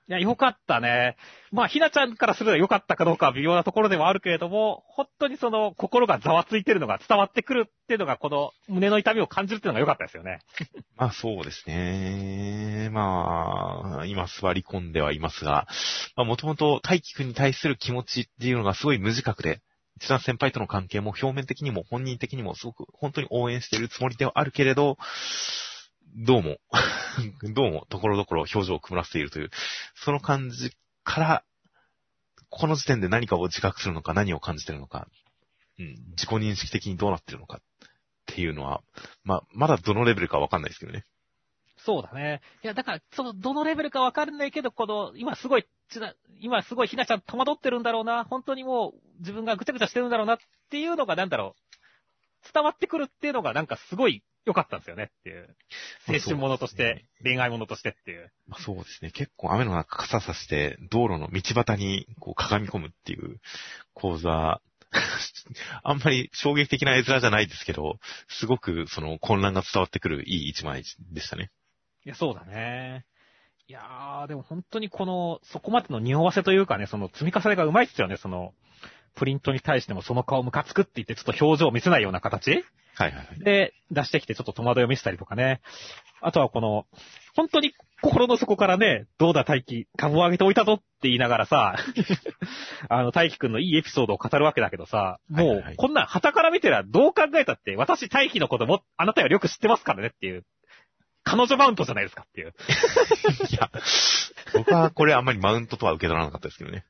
[0.08, 1.16] いや、よかったね。
[1.50, 10.38] まあ、ひなちゃんからすると良かったかどうかは微妙なところではあるけれども、本当にその心がざわついてるのが伝わってくるっていうのが、この胸の痛みを感じるっていうのが良かったですよね。
[10.96, 12.88] まあそうですね。
[12.92, 15.66] まあ、今座り込んではいますが、
[16.14, 19.60] まあもともと大輝くんに対する気持ちっていうのがすごい無自覚で、
[19.96, 24.98] 一段先輩との関係も表面的にも本人的にもすごく本当に応援しているつもりではあるけれど、
[26.14, 26.58] どうも、
[27.54, 29.50] どうも、ところどころ表情を曇らせているという、
[29.94, 31.44] その感じから、
[32.48, 35.08] この時点で何かを自覚するのか、何を感じてるのか、
[35.78, 37.60] うん、自己認識的にどうなってるのかっ
[38.26, 38.82] ていうのは、
[39.24, 41.04] まあ、まだどのレベルかわかんないですけどね。
[41.78, 42.40] そうだね。
[42.64, 50.38] いや、だから、その、どのレベルかわかんないけど、この、今すごい、ちな今すごいひなちゃん戸惑ってるんだろうな、本当にもう自分がぐちゃぐちゃしてるんだろうなっ
[50.70, 55.56] ていうのが、なんだろう、伝わってくるっていうのがなんかすごい良かったんですよねっていう。
[56.08, 58.30] 青春ものとして、恋愛ものとしてっていう。
[58.46, 59.10] まあ、そうですね。
[59.10, 63.40] 結構雨の中傘さして、道路の道端にこう鏡み込むっていう
[63.92, 64.60] 講座、
[65.82, 71.50] あんまり衝撃的な絵面じゃないですけど、すごくその混乱が伝わってくるいい一枚でしたね。
[72.04, 73.04] いや、そうだね。
[73.68, 78.54] いやー、でも本当にこの、そこまでの匂わせというかね、その積み重ねがうまいっすよね、その、
[79.16, 82.64] プリントに対してもその顔ムカつくって言ってちょっと表情を見せないような形？
[82.94, 83.40] はいはいはい。
[83.40, 85.60] で出してきてちょっと戸惑いを見せたりとかね。
[86.20, 86.86] あとはこの、
[87.34, 91.76] 本当に心の底からね、どうだ大輝、株を上げておいたぞって言いながらさ、
[92.88, 100.44] あの大輝くんのいいエピソードを語るわけだけどさ、もうこんなん旗から見てらどう考えたって、私大輝のこともあなたよりよく知ってますからねっていう、
[101.22, 102.54] 彼女マウントじゃないですかっていう。
[103.50, 103.70] いや、
[104.54, 106.84] 僕はこれあんまりマウントとは受け取らなかったですけどね。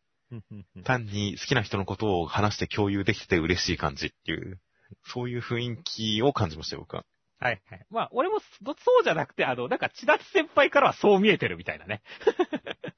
[0.85, 4.61] 単に好きな人のことを話して共有できてて嬉しい感じっていう、
[5.05, 7.05] そういう雰囲気を感じましたよ、僕は。
[7.39, 7.87] はいはい。
[7.91, 12.03] まあ、俺もそそうじゃなくて、あの、なんか、千夏先輩からはそう見えてるみたいなね。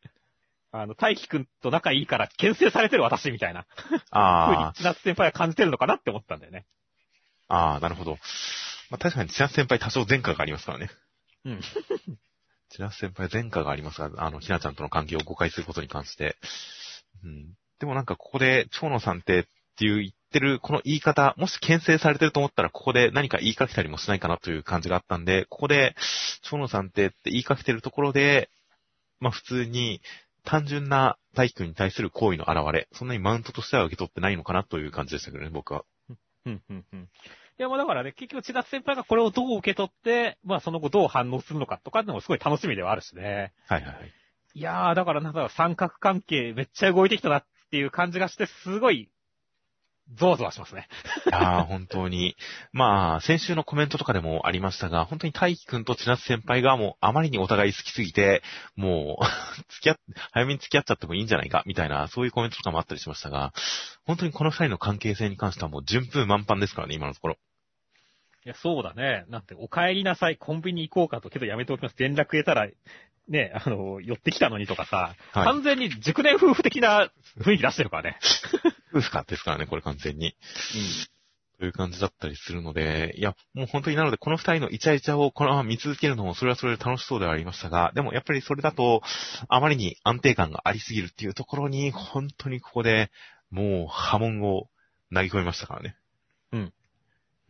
[0.71, 3.63] あの、大輝くんと仲いいから牽制されてる私みたいな。
[3.63, 6.67] ふうにあ千夏先輩は感じてるのかなって思ったんだよね。
[7.49, 8.19] あ、ああ、なるほど。
[8.91, 10.91] まあ確かに千夏先輩多少前科がありますからね。
[11.45, 11.61] うん。
[12.71, 16.37] 千夏先輩前科がありますが、あの、ひなちゃんとの関係を誤解することに関して。
[17.25, 17.55] うん。
[17.79, 19.45] でもなんかここで、蝶野さんってっ
[19.79, 25.95] ていう言ってる、この言い方、もし牽制されてると思ったら、ここで何か言いかけたりもしないかなという感じがあったんで、ここで、
[26.43, 28.51] 蝶野さんってって言いかけてるところで、
[29.21, 30.01] まあ普通に、
[30.45, 35.85] 単純な大輝くんに対する行為の表れ、そんなにマウントとしては受け取ってないのかなという感じでしたけどね、僕は。
[36.47, 37.01] うん、うん、うん。
[37.01, 37.07] い
[37.63, 43.53] や、まあだからね、結局千夏先輩がこれをどう受け取って、まあその後どう反応するのかとかってのもすごい楽しみではあるしね。
[43.67, 44.13] はいはいはい。
[44.59, 49.09] いやー、だからなんか三角関係めっちゃ動いてきたなっていう感じがして、すごい、
[50.17, 50.89] ゾワゾワしますね。
[51.27, 52.35] いやー、本当に。
[52.73, 58.43] まあ、先週のコメントとかでもありましたが、本当に大輝くんと千夏先輩がもうあまりにお互い好きすぎて、
[58.75, 59.25] もう、
[59.75, 59.97] 付き合っ、
[60.33, 63.53] 早めに付き合っちゃってもいいんじゃないか、みたいな、そういうコメントとかもあったりしましたが、
[64.07, 67.39] 本当にこの二人の関係性に関してはもう順風満帆ですからね、今のところ。
[68.45, 69.27] いや、そうだね。
[69.29, 71.97] なんて、お帰りなさい、コンビニ行こうかと、けどやめておきます。
[71.99, 72.67] 連絡得たら、
[73.29, 78.19] ね、あの、寄ってきたのにとかさ、はい完全に熟年夫婦的な雰囲気出してるからね。
[78.93, 80.35] 夫婦かですからね、これ完全に。
[81.59, 89.03] という感じだったりするので、いや、もう本当になので、この二人のイチャイチャをこのまま見続けるのも、それはそれで楽しそうではありましたが、でもやっぱりそれだと、
[89.49, 93.11] あまりに安定感がありすぎるっていうところに、本当にここで、
[93.51, 94.69] もう波紋を
[95.13, 95.97] 投げ込みましたからね。
[96.53, 96.73] うん。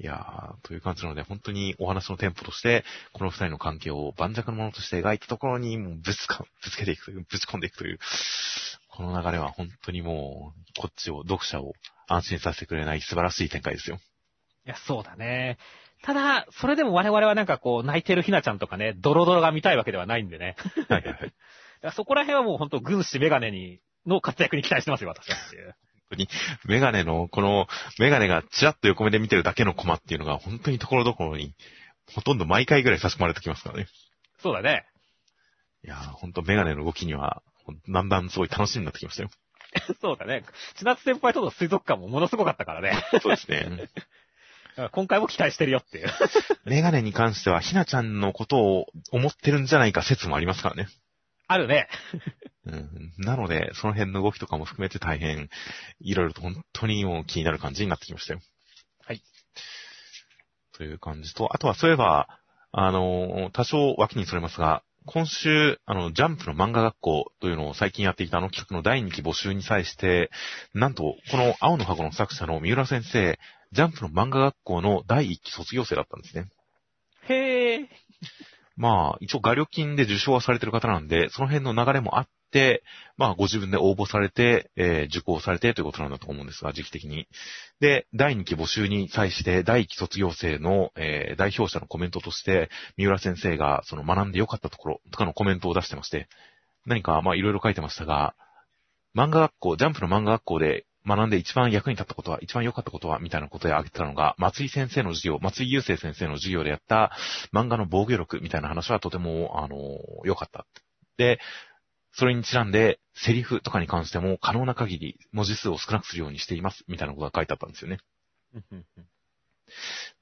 [0.01, 7.99] いやー、という感じなので、本当にお話のテンポとして、この二人の関係を盤石のものとして描いたところに、もうぶつか、 ぶつけていくという、ぶち込んでいくという、
[8.89, 11.75] この流れは本当にもう、こっちを、読者を
[12.07, 13.99] 安心させてくれない素晴らしい展開ですよ。
[14.67, 15.59] いや、そうだね。
[16.03, 20.55] ただ、それでも我々はなんかこう、泣いてるひなちゃんとかね、ドロドロが見たいわけではないんでね。
[20.89, 21.33] はいはいはい。
[21.93, 25.37] そこら辺はもう本当軍師メガネに、の活躍に期待してますよ、私は
[26.15, 26.29] っていう。
[26.69, 27.67] メガネの、この、
[27.99, 31.55] メガネがチラッと横目で見てるだけのコマっていうのが、本当にところどころに、
[32.15, 33.87] ほとんど毎回ぐらい差し込まれてきますからね。
[34.43, 34.87] そうだね。
[35.85, 37.43] いやー、本当メガネの動きには、
[37.89, 39.31] だんだんすごい楽しみになってきましたよ。
[40.01, 40.45] そうだね。
[40.77, 43.03] 千夏先輩との水族館もものすごかったからね。
[43.23, 43.91] そうですね。
[44.93, 46.09] 今回も期待してるよっていう。
[46.65, 50.89] メガネに関しては、ひなちゃんのことを思ってるんじゃないか説もありますからね。
[51.49, 51.89] あるね。
[52.67, 55.49] うん、なので、その辺の動きとかも含めて大変、
[56.01, 58.41] いろいろと本当にもう気になる感じになってきましたよ。
[59.07, 59.23] はい。
[60.77, 62.29] という感じと、あとはそういえば、
[62.71, 70.31] あの、多少脇にそれますが、今週、あの、ジャンプの漫画学校というのを最近やっていたあの企画の第2期募集に際して、
[70.75, 73.39] なんと、この青の箱の作者の三浦先生、
[73.73, 76.51] ジャンプの漫画学校の第1期卒業生だったんですね。
[77.29, 77.89] へえ。
[78.79, 82.85] まあ、一応画力金で受賞はされてる方なんで、その辺の流れもあって、
[83.17, 87.27] まあ、ご自分で応募されて、えー受講されてということなんだと思うんですが、時期的に。
[87.81, 96.29] で、第2期募集に際して、第1期卒業生の、えー代表者のコメントとして、三浦先生が、その学んで良かったところとかのコメントを出してまして、
[96.87, 98.37] 何か、まあ、いろいろ書いてましたが、
[99.13, 107.13] 漫画学校、ジャンプの漫画学校で学んで一番役に立ったことは、一番良かったことは、みたいなことで挙げてたのが、松井先生の授業、松井雄生先生の授業でやった
[107.53, 109.77] 漫画の防御力みたいな話はとても、あの、
[110.25, 110.67] 良かった。
[111.17, 111.41] で、
[112.13, 117.99] それにちなんで、セリフとかに関しても可能な限り文字数を少なくするようにしています、みたいなことが書いてあったんですよね。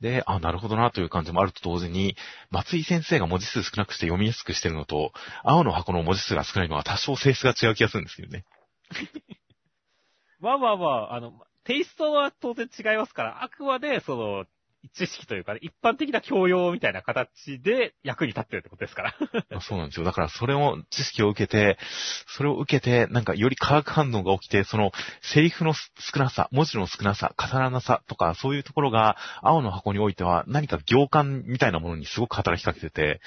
[0.00, 2.16] で、あ、なるほどなという感じもあると同時に、
[2.50, 8.44] 松井先生が文字数少なくして読みやすくしてるのと、青の箱の文字数が少ないのは多少性質が違う気がするんですけどね。
[10.40, 11.32] まあまあまあ、あの、
[11.64, 14.46] テイストは当然違いますから、あくまで、その、
[14.94, 19.16] 知識というか、ね、一般的な教養みたいな形で役に立ってるってことですから。
[19.50, 20.04] まあそうなんですよ。
[20.04, 21.78] だからそれを、知識を受けて、
[22.28, 33.20] それを受けて、なんかより化学反応が起きて、その、セリフの少なさ、文字の少なさ、重ならなさとか、そういうところが、青の箱においては、何か行間みたいなものにすごく働きかけてて、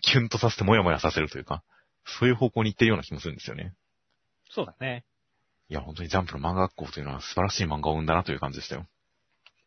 [0.00, 1.62] キュンとさせてもやもやさせるというか、
[2.04, 3.74] そういう方向に行ってるような気もするんですよね。
[4.50, 5.04] そうだね。
[5.68, 8.86] いや、本当にジャンプの漫画学校というのは素晴らしい漫画を生んだなという感じでしたよ。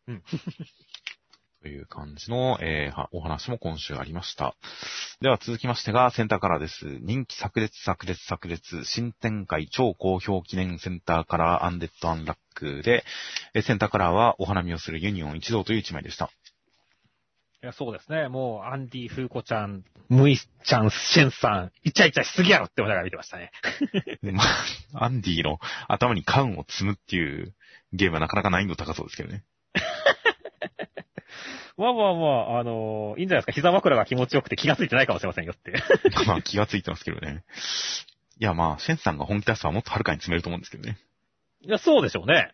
[0.08, 0.24] うん。
[1.62, 4.56] という感じの、えーはお話も今週ありました。
[5.22, 6.86] では続きましてが、センターカラーです。
[7.02, 13.04] 人気炸裂炸裂炸裂、新展開超好評記念センターカラーアンデッドアンラックで、
[13.56, 16.30] えーセンターカラーはお花見をするユニオン一同という一枚でした。
[17.68, 18.30] いや、そうですね。
[18.30, 23.52] もう、アンディ、風子ちゃん、ムイちゃん、シェンさん、イチャイチャしすぎやろって思いながら見てましたね。
[24.24, 24.42] で ま
[24.94, 27.54] あ、アンディの頭にカウンを積むっていう
[27.92, 29.44] ゲームはなかなか難易度高そうですけどね。
[31.76, 33.52] まあまあまあ、あのーいいんじゃないですか。
[33.52, 35.74] 膝枕が気持ちよくて気がついてないかもしれませんよって。
[36.26, 37.44] まあ気がついてますけどね。
[38.40, 40.98] いやまあ、シェンさんが本気出したらもっとはるかに詰めると思うんですけどね。
[41.60, 42.54] いや、そうでしょうね。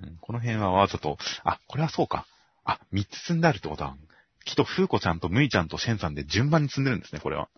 [0.00, 2.24] うん、この辺はわざと、あ、これはそうか。
[2.64, 3.96] あ、三つ積んであるってことは、
[4.44, 7.48] きっとフーコちゃんとムイちゃんとシェンさんで順番に積んでるんですね、これは。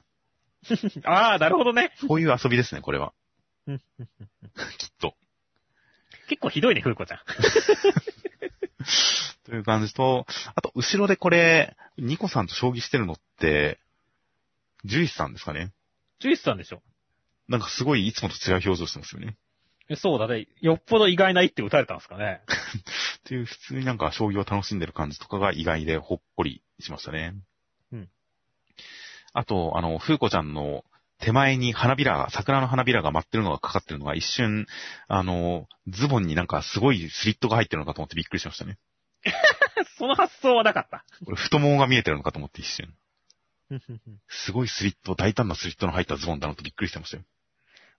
[1.04, 1.92] ああ、なるほどね。
[2.08, 3.12] こういう遊びですね、これは。
[3.66, 3.84] う んきっ
[5.00, 5.16] と。
[6.28, 7.20] 結構ひどいね、フーコちゃん。
[9.44, 13.78] という感じと、あと、後ろでこれ、ニコさんと将棋してるのって、
[14.84, 15.72] ジュイスさんですかね
[16.20, 16.82] ジュイスさんでしょ。
[17.48, 19.36] なんかすごいいつもと違う表情してますよね。
[19.88, 20.48] えそうだね。
[20.60, 22.40] よっぽど意外な一手打たれたんですかね。
[23.20, 27.34] っていう普通になんか将棋を楽しんでる感じとかが意外でほっこりしましたね。
[27.92, 28.08] うん。
[29.32, 30.84] あと、あの、風子ちゃんの
[31.18, 34.66] 手前に花びらが、桜の花びらが舞ってるのがかかってるのが一瞬、
[35.08, 38.78] あの、ズボンになんかすごいスリットが入ってるのかと思ってびっくりしましたね。
[39.98, 41.04] その発想はなかった。
[41.24, 42.94] これ太ももが見えてるのかと思って一瞬。
[44.28, 47.24] すごいスリット、大胆なスリットの入ったズボンだなとびっくりしてましたよ。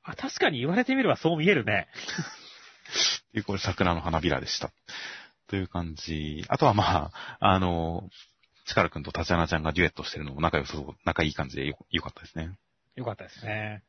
[0.04, 1.88] あ、確かに言われてみればそう見えるね。
[3.34, 4.72] で、これ桜の花びらでした。
[5.48, 6.46] という感じ。
[6.48, 8.10] あとはまあ、あの、
[8.68, 12.58] チカラくんとタチアナちゃんがデュエットしてるのも仲良そう、仲いい感じでよよかったですね。
[12.96, 13.84] よかったですね。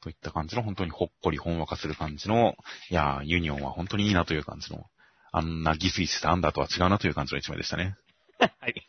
[0.00, 2.56] といった感じの本当にほっこりほんわかする感じの、
[2.90, 4.84] いやー、ユニオンは本当にいいなという感じの、
[5.32, 7.96] あんなギスギスしたアンダーとは違うなという感じの一枚でしたね。
[8.38, 8.82] はい。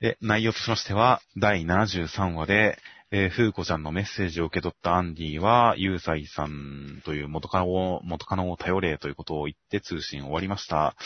[0.00, 2.78] で、内容としましては、第73話で、
[3.10, 10.96] えー、ふうこちゃんのメッセージを受け取ったアンディは、ゆうさいさんという元カノを、元カノを頼れということを言って通信終わりました。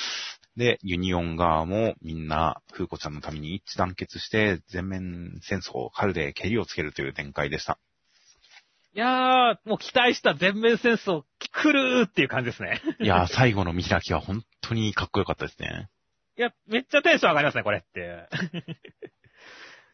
[0.58, 7.78] で、ユニオン側もみんな、ふうこちゃんのために一致団結して、全面戦争、春で蹴りをつけるという展開でした。
[8.92, 12.82] いやー、もう期待した全面戦争来るっていう感じですね。
[13.00, 15.88] いやー、最後の見開きは本当にかっこよかったですね。
[16.36, 18.28] いや、めっちゃテンション上がりますね、これって。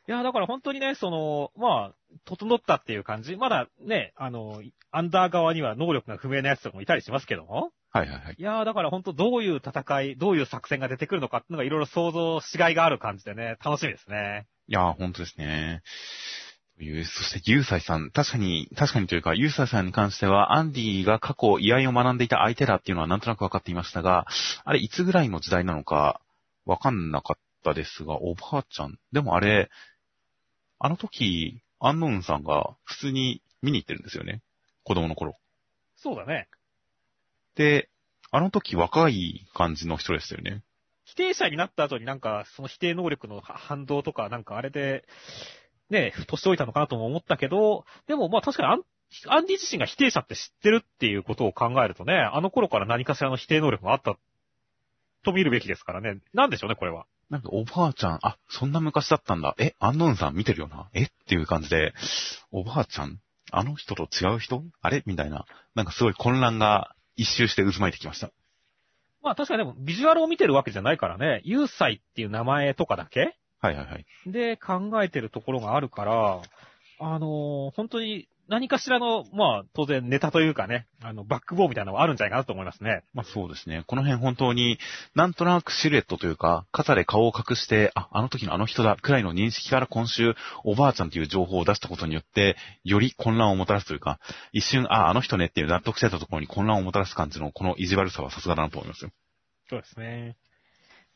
[0.07, 1.95] いや、だから本当にね、その、まあ、
[2.27, 3.37] 整ったっていう感じ。
[3.37, 7.73] まだね、あの、アンダー側には能力が不明なやつとかもいたりしますけども。
[7.91, 8.37] はいはいはい。
[8.39, 14.47] いやー、だから本当どういう戦い、どういう作戦が出てくるのかっていうのがいろいろ想像しがいがある感じでね、楽しみですね。
[14.69, 15.83] いやー、本当ですね。
[16.77, 24.27] というそして、ユーサイさん、確かに、確かにというか、ユーサイさんに関しては、アンディが過去、居合を学んでいた相手だっていうのはなんとなく分かっていましたが、
[24.65, 26.21] あれ、いつぐらいの時代なのか、
[26.67, 29.71] 分かんなかったですが、おばあちゃん、でもあれ、
[30.79, 34.43] あの時、アンノーンさんが普通に見に行ってるんですよね。
[34.85, 35.35] 子供の頃。
[35.97, 36.49] そうだね。
[37.57, 37.89] で、
[38.31, 40.63] あの時若い感じの人でしたよね。
[41.05, 45.05] 否定者になった後になんか、その否定能力の反動とか、なんかあれで、
[45.91, 48.83] ね、年老いたのかなとも思ったけど、でもまあ確かにアン
[49.29, 54.17] アンディ自身が否定者って知ってるっていうことを考えるとね、あの頃から何かしらの否定能力があった
[55.25, 56.21] と見るべきですからね。
[56.33, 57.07] なんでしょうね、これは。
[57.31, 59.55] なんかおばあちゃん、あ、そんな昔だったんだ。
[59.59, 60.89] え、アンノーンさん見てるよな。
[60.93, 61.05] え？
[61.05, 61.93] っていう感じで、
[62.53, 63.19] おばあちゃん
[63.51, 64.63] あの人と違う人？
[64.83, 65.03] あれ？
[65.07, 65.47] みたいな。
[65.75, 68.31] なんかすごい混乱が一周して渦巻いてきました。
[69.23, 73.37] まあ確かにでも、ビジュアルを見てるわけじゃないからね、ユーサイっていう名前とかだけ？
[73.61, 74.07] はいはいはい。
[74.27, 76.43] で考えてるところがあるから、
[77.01, 83.03] あのー本当に何かしらの、まあ当然ネタというかね、あの、バックボーンみたいなのはあるんじゃないかなと思いますね。
[83.15, 83.85] まあそうですね。
[83.87, 84.79] この辺本当に、
[85.15, 94.19] なんとなくシルエットというか、肩で顔を隠して、あ、あの時のあの人だ、くらいの認識から今週、おばあちゃんという情報を出したことによって、より混乱をもたらすというか、
[94.53, 99.11] 一瞬、あ、あの人ねっていう納得してたところに混乱をもたらす感じの、この意地悪さはさすがだなと思いますよ。
[99.71, 100.37] そうですね。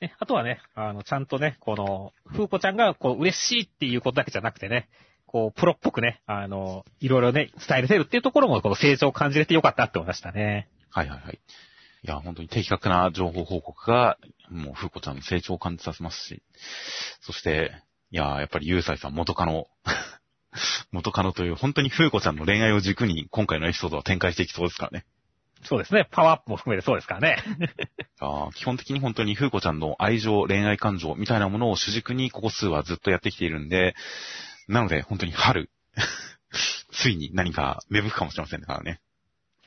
[0.01, 4.89] ね、あとはね、あの、ちゃんとね、この、ふうこちゃんが、こう、嬉しいっていうことだけじゃなくてね、
[5.29, 10.69] こう、プロっぽくね、あの、いろいろね、伝えれてるっていうところも、この成長を感じれてよかったって思いましたね。
[10.91, 11.39] はいはいはい。
[12.03, 14.17] いや、本当に的確な情報報告が、
[14.51, 16.43] もう、ふうこちゃんの成長を感じさせますし、
[17.21, 17.73] そして、
[18.11, 19.69] いや、やっぱりゆうさいさん元カノ、
[20.93, 25.05] 元カノという、本当にふうこちゃんの恋愛を軸に、今回のエピソードは展開していきそうですからね。
[25.65, 26.07] そうですね。
[26.11, 27.37] パワーアップも含めてそうですからね。
[28.21, 33.95] あー基本的に本当にふうこちゃんの愛情、恋愛感情みたいなものを主軸にここ数はずっとやってきているんで、
[34.69, 35.71] なので本当に春、
[36.93, 39.01] ついに何か芽吹くかもしれませんからね。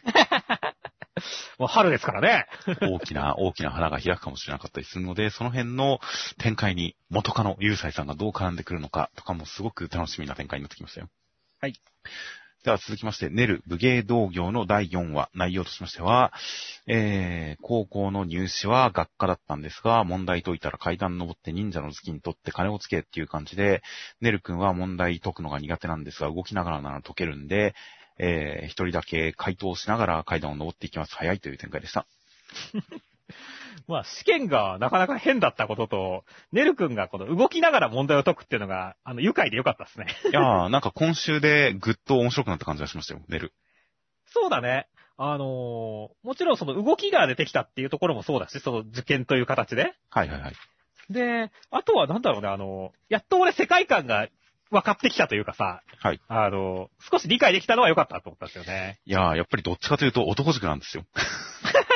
[1.57, 2.47] もう春ですからね。
[2.81, 5.99] 大きな、大きな花が開くかもしれなかったりするので、その辺の
[6.39, 11.09] 展開に元カノ、ゆうさいさんがどう絡んでくるのかとかもすごく楽しみな展開になってきましたよ。
[11.59, 11.79] はい。
[12.63, 16.31] では続きまして、ネル武芸道業の第4話、内容としましては、
[16.85, 23.81] えー、高校の入試は学科だったんですが、問題解いたら階段登って忍者の頭巾取って金をつけっていう感じで、
[24.21, 27.73] ネル君は問題解くのが苦手なんですが、動きながらなら解けるんで、
[28.19, 31.15] えー、一人だけ回答しながら階段を登っていきます。
[31.15, 32.05] 早いという展開でした。
[33.87, 40.07] まあ、試験がなかなか変だったことと、ネル君がこの動きながら問題を解くっていうのが、あの、愉快でよかったですね。
[40.31, 43.53] いやー、なんか今週でぐっと面白くなった感じがしましたよ、ネル。
[44.27, 44.87] そうだね。
[45.17, 45.47] あのー
[46.23, 49.93] もちろんその動きが出てきたっていうところもそうだし、その受験という形で。
[50.09, 50.53] はいはいはい。
[51.11, 54.29] で、あとはなんだろうね、あの、やっと俺世界観が
[54.71, 56.21] 分かってきたというかさ、はい。
[56.27, 58.99] あの、少し理解できたのは良かったと思ったんですよね。
[59.05, 61.03] いやー、やっぱりどっちかというと男塾なんですよ。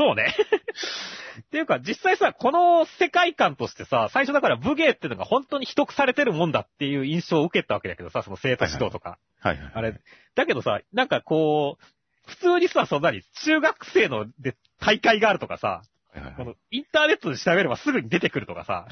[0.00, 0.34] そうね。
[1.44, 9.18] っていうか、実際さ、この世界観としてさ、最初だから武芸っていうのが本当に秘匿されてるもんだっていう印象を受けたわけだけどさ、その生徒指導とか。
[9.40, 9.72] はいはい。
[9.74, 10.00] あれ、
[10.36, 15.82] だけどさ、なんかこう、普通にさ、そんなに中学生ので大会があるとかさ、
[16.14, 16.34] はいはいはい。
[16.36, 18.88] このインターネットで調べればすぐに出てくるとかさ、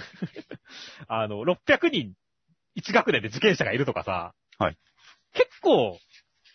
[1.09, 2.13] あの、600人
[2.77, 4.77] 1学年で受験者がいるとかさ、はい。
[5.33, 5.99] 結構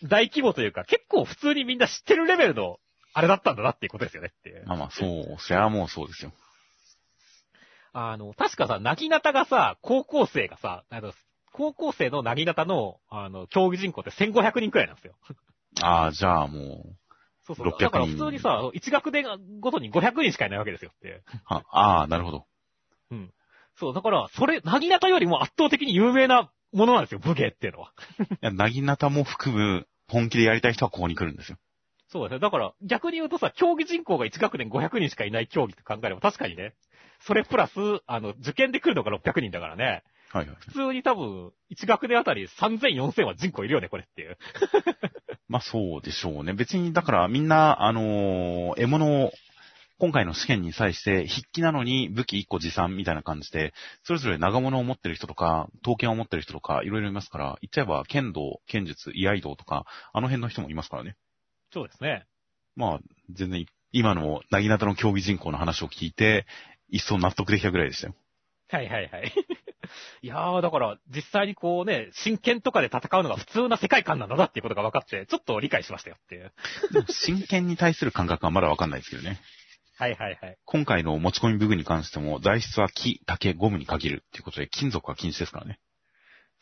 [0.03, 2.77] 大規模というか、結構普通にみんな知ってるレベルの
[3.13, 4.63] あれだったんだなっていうことですよねっていう。
[4.65, 6.31] まあまあ、そう、そりゃもうそうですよ。
[7.93, 11.13] あの、確かさ、なぎなたがさ、高校生がさ、あの、
[11.51, 15.13] 高校生のなぎなたの、あの、競技人口って1500人くらいなんですよ。
[15.81, 16.85] ああ、じゃあも
[17.45, 17.67] そうそう。
[17.67, 19.25] 600だから普通にさ、1学年
[19.59, 22.45] ごとに500人しかいないわけですよってああ、なるほど。
[23.75, 27.93] そう、だから、それ、なぎなたよりも圧倒的に有名なものなんですよ、武芸っていうのは。
[28.19, 31.57] いや、なぎなたも含む、本気でやりたい人はここに来るんですよ。
[32.13, 32.39] そうですね。
[32.39, 36.75] だから、逆に言うとさ、競技人口が1学年500人しかいない競技と考えれば確かにね、
[37.25, 37.71] それプラス、
[38.05, 40.55] あの、受験で来るのが600人だからね、はいはい。
[40.59, 44.37] 普通に多分、1学年あたり3000、4000は人口いるよね、これっていう。
[45.49, 46.53] まあそうでしょうね。
[46.53, 49.31] 別に、だからみんな、あのー獲物を、
[49.97, 61.15] 今回の試験に際して、筆記なのに武器1個持参みたいな感じで、それぞれ長物を持ってる人とか、刀剣を持ってる人とか、いろいろいますから、言っちゃえば、剣道、剣術、居合道とか、あの辺の人もいますからね。
[61.73, 62.25] そうですね。
[62.75, 62.99] まあ、
[63.31, 66.45] 全然、今の、なぎなたの競技人口の話を聞いて、
[66.87, 68.15] 一層納得できたぐらいでしたよ。
[68.69, 69.33] はいはいはい。
[70.21, 76.53] いやー、だから、実際にこうね、真剣とかで戦うのが普通な世界観なんだなっていうことが分かって、ちょっと理解しましたよっていう。
[77.09, 79.39] 真剣に対する感覚はまだわかんないですけどね。
[79.97, 80.57] はいはいはい。
[80.65, 85.79] 今回の持ち込み武具に関しても、材質は木、竹、ゴムに限るっていうことで、金属は禁止ですからね。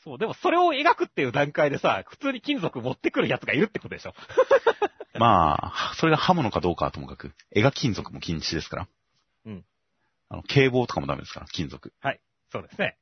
[0.04, 4.14] そう、でもそれを描くっていう段階でさ、普通に金属持ってくるやつがいるってことでしょ。
[5.20, 8.88] まあ、それが刃物かどうかはともかく、描き金属も禁止ですから。
[9.46, 9.66] うん。
[10.30, 11.94] あの、警棒とかもダメですから、金属。
[12.52, 12.98] そうですね。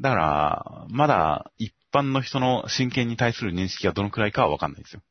[0.00, 5.02] だから、まだ一般の人の真剣に対する認識がどのくらいかはわかんないですよ。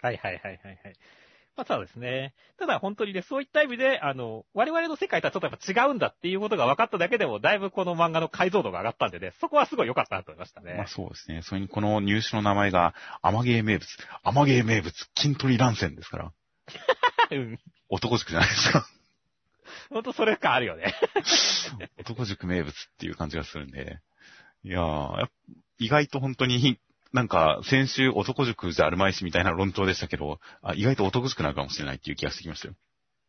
[0.00, 0.96] はいはいはいはいはい。
[1.58, 2.34] まあそうですね。
[2.56, 10.74] ただ本当にね、そういった意味で、あの、我々の世界とはちょっとやっぱ違うんだっていうことが分かっただけでも、だいぶこの漫画の解像度が上がったんでね、そこはすごい良かったなと思いましたね。
[10.74, 11.42] まあそうですね。
[11.42, 13.88] それにこの入手の名前が、アマゲー名物、
[14.22, 16.32] アマゲー名物、筋トリ乱戦ですから、
[17.32, 17.58] うん。
[17.88, 18.86] 男塾じゃないですか。
[19.90, 20.94] 本当それかあるよね。
[21.98, 23.98] 男塾名物っていう感じがするんで。
[24.62, 25.28] いやー、
[25.78, 26.78] 意外と本当に、
[27.12, 32.74] なんか、先週男塾じゃあるまいしみたいな論調でしたけど、あ意外と男塾なのかもしれないっていう気がしてきましたよ。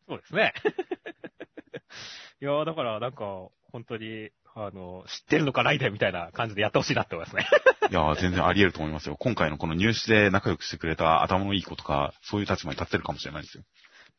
[0.08, 0.52] そうですね。
[2.42, 7.46] いやーだからなんか、本当に、あの、知ってるのかないでみたいな感じでやってほしいなって思いますね。
[7.90, 9.16] いやー、全然あり得ると思いますよ。
[9.16, 13.64] 今回のこの入試で仲良くしてくれた頭のいい子とか、そういう立場に立ってるかもしれないですよ。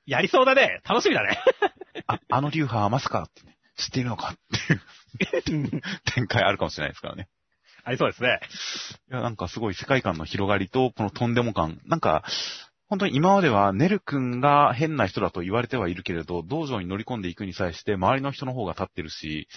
[0.06, 0.82] やりそうだね。
[0.84, 1.38] 楽しみだね。
[2.08, 4.38] あ、あの流派はまさかってね、知っているのかっ
[5.46, 7.28] ていう展開あるかもしれないですからね。
[7.84, 8.40] ありそうですね。
[9.10, 11.80] いや、なんかすごい世界観の広がりと、このとんでも感。
[11.86, 12.24] なんか、
[12.88, 19.48] 本当に今まではネル君が変な人だと言われてはいるけれど、道場に乗り込んでいくに際して周りの人の方が立ってるし、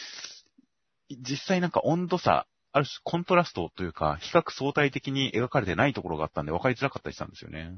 [1.11, 7.73] 実際なんか温度差、ある種コントラストというか、比較相対的に描かれてないところがあったんで分かりづらかったりしたんですよね。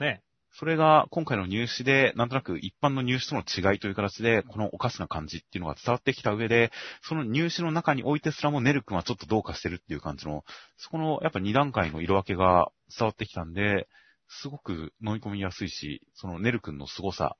[0.00, 0.22] ね。
[0.54, 6.70] それが今回の入試で、なんとなく一般の入試との違いという形で、このおかしな感じっていうのが伝わってきた上で、
[7.02, 10.44] その入試の中においてすらもネル君はちょっとどうかしてるっていう感じの、
[10.76, 13.88] そこのやっぱ二段階の色分けが伝わってきたんで、
[14.28, 17.36] すごく飲み込みやすいし、そのネル君の凄さ、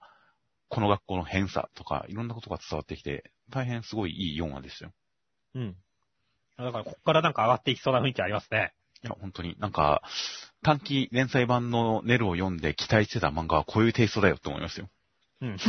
[0.69, 4.93] この学校の偏差とか、いろんなことが伝わってきて、大変すごいいい4話でしたよ。
[5.55, 5.77] うん。
[6.57, 8.73] だから、こっからなんか上がっていきそうな雰囲気ありますね。
[9.05, 10.03] いや、本当になんか、
[10.63, 14.89] 短期連載版のネルを読んで期待してた漫画はこういうテイストだよって思いますよ。
[15.41, 15.57] うん。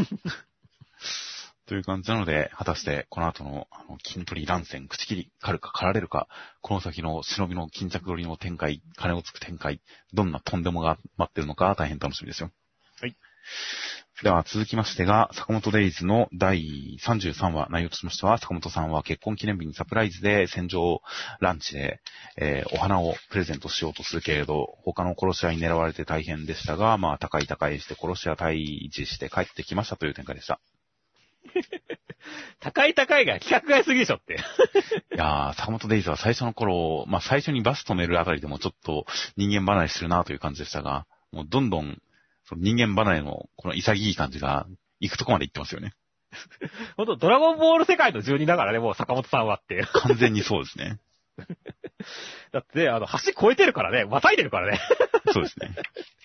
[1.66, 6.28] という感じなので、果たしてこの後のあの筋取り乱戦、口切り、狩るか狩られるか、
[6.62, 9.82] この先の忍びの巾着取りの展開、金をつく展開、
[10.14, 12.52] どんなとんでもが待ってるのか大変楽しみですよ。
[13.00, 13.16] はい。
[14.24, 21.02] では続きましてが、坂本デイズの第33話、内容としましては、坂本さんは結婚記念日にサプライズで戦場
[21.42, 22.00] ランチで、
[22.38, 30.62] えーお花をプレゼントしようとするけれど、他の殺し屋に狙われて大変でしたが、まあ、高い高いして殺し屋退治して帰ってきましたという展開でした。
[32.62, 34.36] 高い高いが規格外すぎでしょって。
[35.16, 39.06] いやー、坂本デイズは最初の頃、まあ最初にバス止めるあたりでもちょっと
[39.36, 42.02] 人間離れするなという感じでしたが、もうどんどん、
[42.54, 44.68] その人間離れのこの潔い感じが
[45.00, 45.94] 行くとこまで行ってますよね。
[46.98, 49.88] ほんと、ドラゴンボール世界の住人だからね、もう坂本さんはっていう。
[49.88, 51.00] 完全にそうですね。
[52.52, 54.80] だって、あの、橋越えてるからね、またいでるからね。
[55.32, 55.76] そうですね。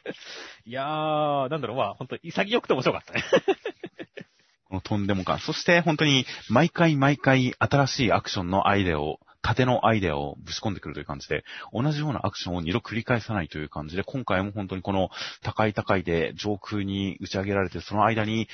[0.64, 3.24] いやー、なんだろう、まあ、ほんと、潔くて面白かったね。
[4.68, 5.39] このとんでもか。
[5.39, 15.11] そして本当に毎回毎回新しいアクションのアイデアを、縦のアイデアをぶち込んでくるという感じで、同じようなアクションを二度繰り返さないという感じで、今回も本当にこの
[15.43, 18.49] 高い高いで上空に打ち上げられて、その間に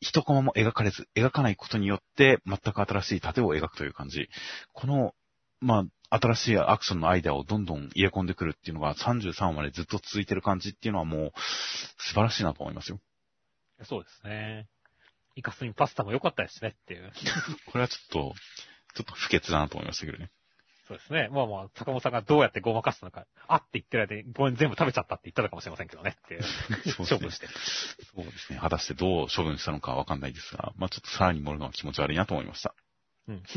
[0.00, 4.28] 一コマも描かれず、描かないことによって全く新しい盾を描くという感じ。
[4.72, 5.14] この、
[5.60, 11.32] まあ、新しいアクションのアイデアをどんどん入れ込んでくるっていうのが33話までずっと続いてる感じっていうのはもう
[11.98, 13.00] 素晴らしいなと思いますよ。
[13.84, 14.68] そうですね。
[15.34, 17.12] イカスミパスタも良かったですねっていう。
[17.66, 18.34] これはちょっと、
[18.96, 20.30] ちょっと不潔だなと思いましたけどね。
[20.88, 21.28] そうですね。
[21.32, 26.42] まあまあ、坂本さんがどうやってごまかすのか、あって言ってる間に、ごめん全部食べちゃったって言ったのかもしれませんけどねっていう。
[26.46, 27.48] そうですね勝負して。
[27.48, 28.58] そうですね。
[28.60, 32.74] 果たしてどう処分したのかわかんないですが、まあちょっとさらに盛るのは気持ち悪いなと思いました。
[33.28, 33.42] うん。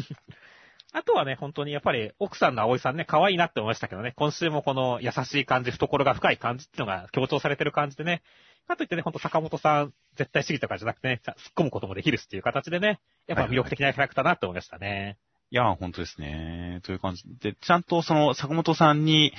[0.92, 8.24] あとはね、本当にやっぱり奥さんの葵さんね、可愛いなって思いましたけどね、今週もこの優しい感じ、懐が深い感じっていうのが強調されてる感じでね、
[8.68, 15.20] かといってね、ほんと坂本さん、絶対主義とかじゃなくてね、突っ込むこともできるしっていう形でね、やっぱ魅力的なキャラクターだなって思いましたね。
[15.20, 16.80] いやー、本当ですね。
[16.84, 19.34] という感じで、ちゃんとその坂本さんに、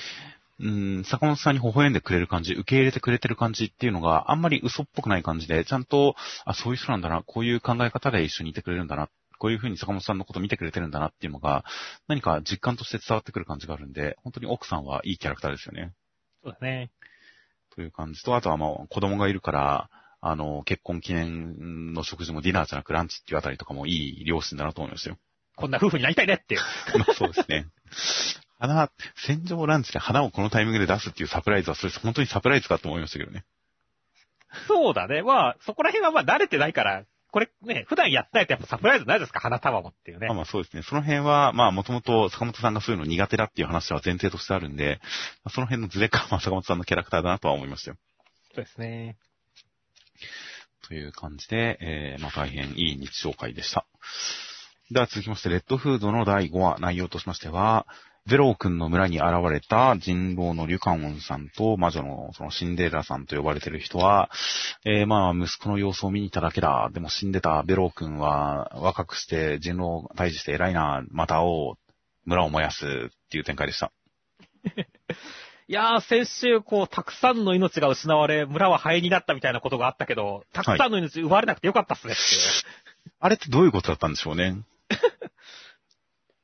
[0.58, 0.68] う
[1.00, 9.08] ん、坂本さんに微笑んでくれる感じ、受け入れてくれてる感じっていうのがあんまり嘘っぽくない感じで、ちゃんと、あ、そういう人なんだな、こういう考え方で一緒にいてくれるんだな、
[9.38, 11.64] こういうふうに坂本さんのことを見てくれてるんだなっていうのが、
[12.08, 15.92] 何か実感として伝わってくる感じがあるんで、本当に奥さんはいいキャラクターですよね。
[16.42, 16.90] そうだね。
[17.74, 19.90] という感じと、あとはもう子供がいるから、
[20.20, 25.16] あの、結婚記念の食事もディナーじゃなくランチっていうあたりとかもいい両親だなと思いましたよ。
[25.60, 26.60] こんな夫婦になりたいねっていう。
[26.98, 27.66] まあそうですね。
[28.58, 33.44] 花、戦場ランチで花をこのタイミングで出すっていうサプライズは、それ本当にサプライズかと思いましたけどね。
[34.66, 35.22] そうだね。
[35.22, 39.38] まあ、そこら辺はまあ慣れてないから、これね、普段やったやつやっぱサプライズないですか？
[39.40, 40.36] 花束もっていうねまあ。
[40.38, 40.82] まあそうですね。
[40.82, 45.00] その辺は、まあもともと坂本さんがそういうの苦手だっていう話は前提としてあるんで、
[45.44, 47.96] まあその辺のズレ感は坂本さんのキャラクターだなとは思いましたよ。
[48.54, 49.16] そうですね。
[50.88, 53.86] という感じで、えー、まあ大変いい日常会でした。
[54.90, 57.86] では続きまして、レッドフードの第5話、内容としましては、
[58.26, 64.30] ゼロー君の村に現れた人狼のリュカンオンさんと魔女のそのシンデレラさんと呼ばれてる人は、
[64.84, 66.90] えー、まあ息子の様子を見に行っただけだ。
[66.92, 71.04] でも死んでたベロー君は若くして人狼を退治して偉いな。
[71.10, 71.74] また会おう。
[72.26, 73.92] 村を燃やすっていう展開でした。
[75.68, 82.40] いやー、先週、こう、たくさんの命が失われ、村は灰になったみたいなことがあったけど、たくさんの命奪われなくてよかったっすねっていう。
[83.20, 84.56] あれってどういうことだったんでしょうね。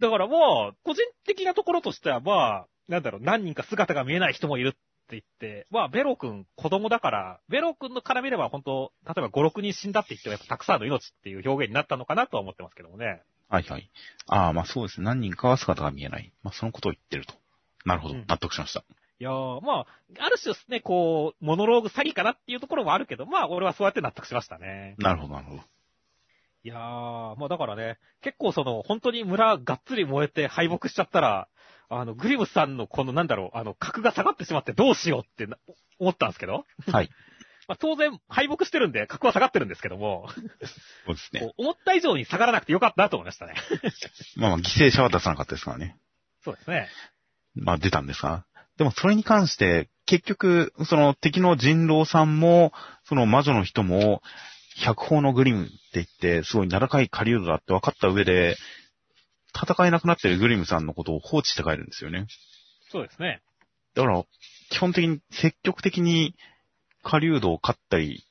[0.00, 4.78] だからまあ、個人的なところとしてはまあ、なんだろう、何人か姿が見えない人もいるって
[5.10, 13.22] 言って、まあ、ベロ君子供だから、ベロ君のから見れば本当、例えば5、6人死んだって言ってもやっぱたくさんの命っていう表現になったのかなとは思ってますけどもね。
[13.48, 13.90] はいはい。
[14.26, 15.04] ああ、まあそうですね。
[15.04, 16.32] 何人かは姿が見えない。
[16.42, 17.34] まあそのことを言ってると。
[17.84, 18.14] なるほど。
[18.14, 18.84] うん納得しました。
[19.18, 19.86] いやー、まあ、
[20.18, 24.94] ある種ですね、こう、モノローグ詐欺かなっていうところもあるけど、まあ、俺はそうやって納得しましたね。
[24.98, 25.62] なるほど、なるほど。
[26.66, 26.78] いやー、
[27.38, 31.46] まあだからね、結構その、本当に村がっつり燃えて敗北しちゃったら、
[31.88, 35.58] あの、グリムさんのこのなんだろう、あの、格が下がってしまってどうしようってな
[36.00, 37.10] 思ったんですけど、はい。
[37.68, 40.28] まあ当然敗北してるんで格は下がってるんですけども、
[41.06, 41.52] そうですね。
[41.56, 43.54] 思った以上に下がらなくてよかったなと思いましたね。
[44.34, 45.96] まあまあ犠牲者は出さなかったですからね。
[46.42, 46.88] そうですね。
[47.54, 48.44] まあ出たんですが。
[48.76, 52.72] でもそれに関して、結局、その敵の人狼さんも、
[53.04, 54.20] その魔女の人も、
[54.84, 58.56] 百宝のグリムって言って、すごい名高い狩人だって分かった上で、
[59.54, 62.26] 戦えなくなってるグリムさんのことを放置して帰るんですよね。
[62.90, 63.40] そうですね。
[63.94, 64.22] だから、
[64.70, 66.34] 基本的に積極的に
[67.02, 68.22] 狩人を飼ったり、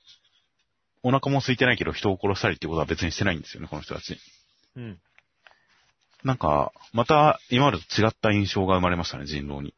[1.01, 4.17] お腹も空いてないけど人を殺したりってことは別にしてないんですよね、この人たち。
[4.75, 4.99] うん。
[6.23, 9.73] なんか、また今までと違った印象が生まれましたね、人狼に。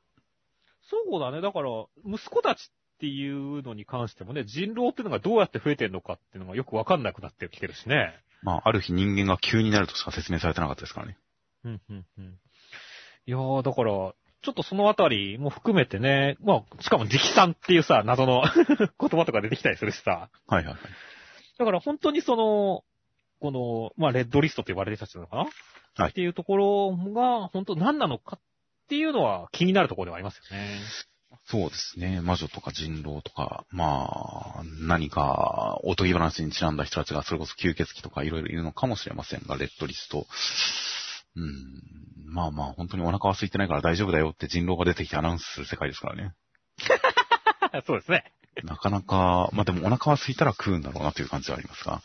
[0.89, 1.41] そうだね。
[1.41, 1.70] だから、
[2.05, 8.16] 息子たちっていうのに関してもね、人狼っていうのがどうやって増えてるのかっていうのがよくわかんなくなってきてるしね。
[8.41, 11.18] まあ、ある日人間が急になるとしか説明されてなかったですからね。
[11.64, 12.26] うん、うん、うん。
[13.28, 13.91] いやー、だから、
[14.41, 18.41] ちょっとそのあたりも含めてね、まあ、しかも直参っていうさ、謎の
[19.00, 20.30] 言葉とか出てきたりするしさ。
[20.48, 20.78] はいはいはい。
[21.60, 22.84] だから本当にその、
[23.39, 25.45] この、まあ、レッドリストと呼ばれる人たちなのかな？
[25.95, 28.39] はいっていうところが、本当何なのかっ
[28.88, 30.80] ていうのは気になるところではありますよね。
[31.50, 32.20] そうですね。
[32.22, 40.28] 魔女とか人狼とか、まあ、何か、おとぎ話にちなんだ人たちが、それこそ吸血鬼とかいろいろいるのかもしれませんが、レッドリスト。
[41.38, 41.54] うん、
[42.26, 46.34] まあまあ、本当にお腹は空いてないから大丈夫だよって人狼が出てきてアナウンスする世界ですからね。
[47.88, 48.26] そうですね。
[48.64, 52.02] なかなか、まあでもお腹は空いたら食うんだろうなという感じはありますが、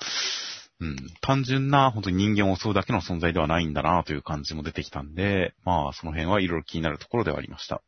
[0.80, 7.82] うん、単純な本当に人間を襲うだけの存在ではないんだなという感じも出てきたんで、まあその辺はいろいろ気になるところではありました。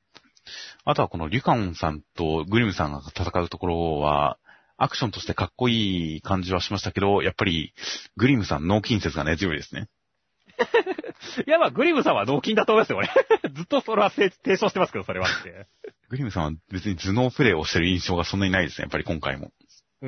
[0.84, 4.38] あとはこのリュカオンさんとグリムさんが戦うところは、
[4.76, 7.72] アクションとしてかっこいい感じはしましたけど、やっぱり
[8.16, 9.88] グリムさん脳筋説がね、強いですね。
[11.46, 13.08] いや、まあ、グリムさんは脳筋だと思いますよ、俺。
[13.54, 15.66] ずっとそれは提提唱してますけど、それはって。
[16.08, 19.52] グリムさんは別に頭脳プレイをしてる印象がそんなにないですね、やっぱり今回も。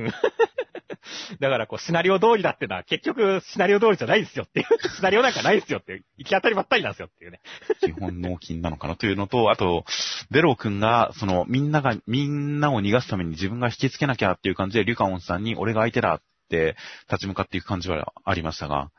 [1.40, 4.88] だから、こう、シナリオ通りだってのは、結局、シナリオ通りじゃないですよっていう。
[4.96, 6.04] シナリオなんかないですよっていう。
[6.18, 7.40] 行き当たりばったりなんですよっていうね。
[7.80, 9.84] 基本脳筋なのかなというのと、あと、
[10.30, 16.76] ベロー君が、その、みんなが、みんなを逃がすために自分が引きつけなきゃっていう感じで、リュカオンさんに俺が相手だって
[17.10, 18.90] 立ち向かっていく感じはありましたが、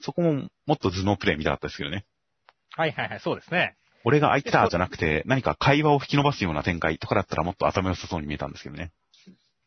[0.00, 2.04] そこももっと頭脳プレイみたかったですけどね。
[2.76, 3.76] はいはいはい、そうですね。
[4.04, 8.92] 俺が相手だじゃなくて、何か会話を引き伸ばすような展開とかだったらもっと頭良さそうに見えたんですけどね。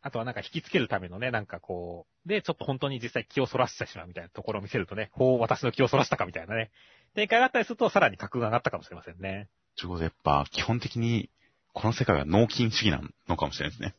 [0.08, 6.72] あとはなんか引きつけるためのね、なんかこう、で、ちょっと本当に実際気をそらしてしまうみたいなところを見せるとね、こう私の気をそらしたかみたいなね、
[7.14, 9.50] 展開があったりするとさらに格が上がったかもしれませんね。
[9.76, 11.30] ということでやっぱ、基本的に、
[11.74, 13.96] この世界は脳筋主義なのかもしれないですね。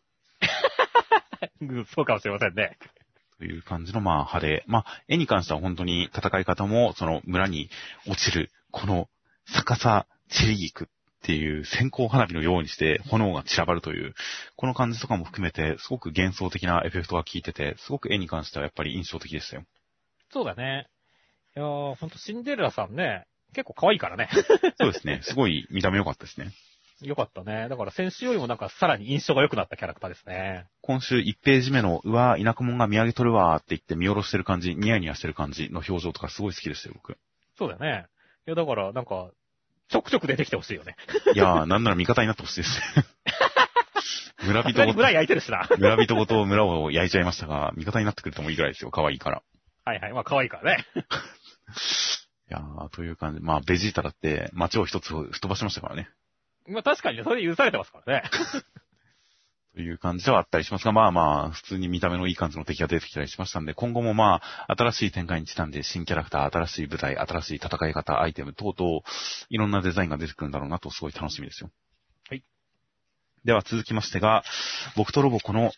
[1.61, 2.79] う んそうかもしれませんね。
[3.37, 4.65] という感じの、まあ、派で。
[4.67, 7.69] まあ、絵に関しては本当に戦い方も、その村に
[8.07, 9.11] 落ちる、この
[9.45, 10.87] 逆さチェリギクっ
[11.23, 14.15] ていう線香花火のようにして炎が散らばるという、
[14.57, 19.65] この感じとかも含めて、すごく幻想的なエフェクトが効いてて、すごく絵に関してはやっぱり印象的でしたよ。
[20.31, 20.89] そうだね。
[21.57, 24.29] いやー、ほんとシンデレラさんね、結構可愛いからね。
[24.79, 25.21] そうですね。
[25.23, 26.53] すごい見た目良かったですね。
[27.03, 27.69] よかったね。
[27.69, 30.67] だから先週よりもなんかさらに印象が良くなったキャラクターですね。
[30.83, 37.17] 今週1ページ目の、うわ、田舎者が見上げとるわーって言って見下ろしてる感じ、ニヤニヤしてる感じの表情とかすごい好きでしたよ、僕。
[37.57, 38.07] そうだよね。
[38.47, 39.31] いや、だからなんか、
[39.89, 40.97] ちょくちょく出てきてほしいよね。
[41.35, 43.05] いやー、なんなら味方になってほしいですね。
[44.47, 45.69] 村人ごと、村焼いてるしな。
[45.79, 49.43] 村人ごと村を焼いちゃいましたが、味方になってくれてもいいぐらいですよ、可愛いから。
[49.85, 50.13] はいはい。
[50.13, 50.85] まあ可愛いからね。
[52.51, 53.41] いやー、という感じ。
[53.41, 56.09] まあ、ベジータだって街を一つ吹っ飛ばしましたからね。
[56.67, 58.31] まあ確かにね、それで許されてますからね。
[59.79, 69.03] という感じではあったりしますが、まあまあ、普通に見た目のいい感じの敵が出てきたりしましたんで、今後もまあ、新しい展開にちなんで、新キャラクター、新しい舞台、新しい戦い方、アイテム等々、
[69.51, 71.71] いろんなデザインが出てくるんだろうなと、すごい楽しみですよ。
[72.29, 72.43] はい。
[73.45, 74.43] では続きましてが、
[74.97, 75.71] 僕とロボコの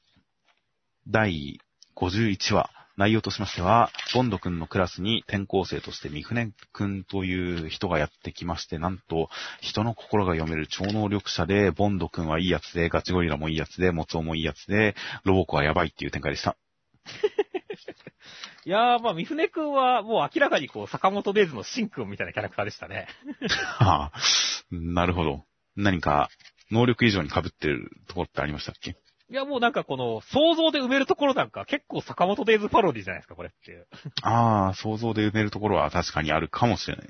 [1.07, 1.61] 第
[1.95, 2.71] 51話、
[3.01, 9.31] 内容としましては、ボンド君のクラスに転校生として三船君という人がやってきまして、なんと、
[9.63, 14.95] 人の心が読める超能力者で、ボンド君はいいやつで、ガチゴリラもいいやつで、モツオもいいやつで、
[15.25, 16.59] ロボコはやばいっていう展開でした。
[18.67, 23.09] いやー、まあ、三船くんはもう明らかにこう、坂本デイズのシンくんみたいなキャラクターでしたね。
[23.79, 24.21] は あ、
[24.71, 25.47] なるほど。
[25.75, 26.29] 何か、
[26.71, 28.95] 能力以上に被ってるところってありましたっけ？
[29.31, 33.87] いや、もうなんかこの、想像で埋めるところなんか結構坂本デイズパロディじゃないですか、これっていう。
[34.23, 37.07] ああ、想像で埋めるところは確かにあるかもしれない。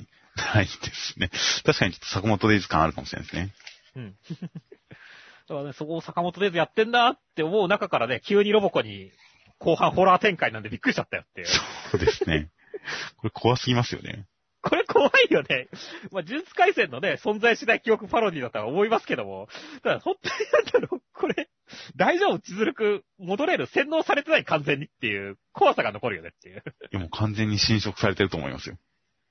[0.54, 1.30] ないですね。
[1.64, 3.54] 確かにちょっと坂本デイズ感あるかもしれないですね。
[3.96, 4.14] うん。
[5.48, 9.10] だからね、そこを坂本デイズやってんだって思う中からね、急にロボコに、
[9.58, 11.46] 後半ホラー展開なんでびっくりしちゃったよっていう。
[11.90, 12.50] そうですね。
[13.16, 14.26] これ怖すぎますよね。
[14.62, 15.68] これ怖いよね。
[16.10, 19.48] まあ、呪術回戦のね、存在しない記憶パロディだとは思いますけども、
[19.82, 20.34] ただ本当に
[20.72, 21.48] なんだろう、これ、
[21.96, 22.84] 大丈夫、千鶴く？
[22.84, 26.62] ん、戻れる、洗脳されてない完全にっていう、怖さが残るよねっていう。
[26.92, 28.76] いやもう完全に侵食されてると思いますよ。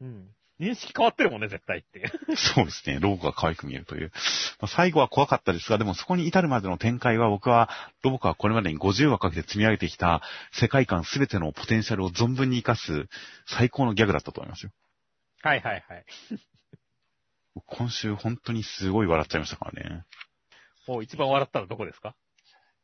[0.01, 0.29] うん。
[0.59, 2.35] 認識変わってるもんね、絶対っていう。
[2.35, 2.99] そうですね。
[2.99, 4.11] ロボコが可愛く見えるという。
[4.59, 7.69] まあ最後は怖かったですが、でもそこに至るまでの展開は僕は、
[8.03, 10.21] ロボコはこれまでに50話かけて積み上げてきた
[10.51, 13.07] 世界観すべてのポテンシャルを存分に活かす
[13.47, 14.71] 最高のギャグだったと思いますよ。
[15.41, 16.05] はいはいはい。
[17.65, 20.03] 今週本当にすごい笑っちゃいましたからね。
[20.87, 22.15] もう一番笑ったのどこですか？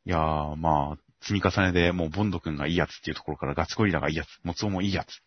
[0.04, 5.20] いやー、まあ、積み重ねでもうボンド君がいいやつっていうところからガチゴリラがいいやつ、モツオもいいやつ。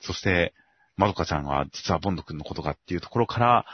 [0.00, 0.54] そして、
[0.96, 3.66] まどかちゃんは実はボンド君のことがっていうところから、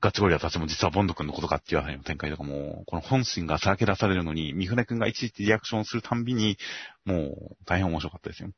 [0.00, 6.56] ガッチゴリラたちも実はボンド君のことかっていうあたりの展開とかも、この本心がさらけ出されるのに、三船君がいちいちリアクションするたんびに、
[7.04, 8.50] もう大変面白かったですよ。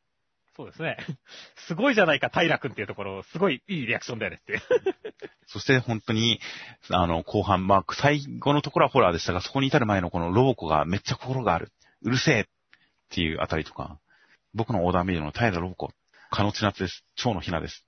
[0.57, 0.97] そうですね。
[1.67, 4.63] すごいじゃないか、平君っていうところ、すごいいいリアクションだよねっていう。
[5.47, 6.41] そして本当に、
[6.91, 11.73] あの、後半、まあ、最後のところはホラーでしたが、そこに至る前のこのロボコがめっちゃ心がある。
[12.03, 12.45] うるせえっ
[13.11, 13.99] ていうあたりとか、
[14.55, 15.93] 僕のオーダーメイドの平ロボコ、
[16.31, 17.05] カノチナツです。
[17.17, 17.85] 蝶のひなです。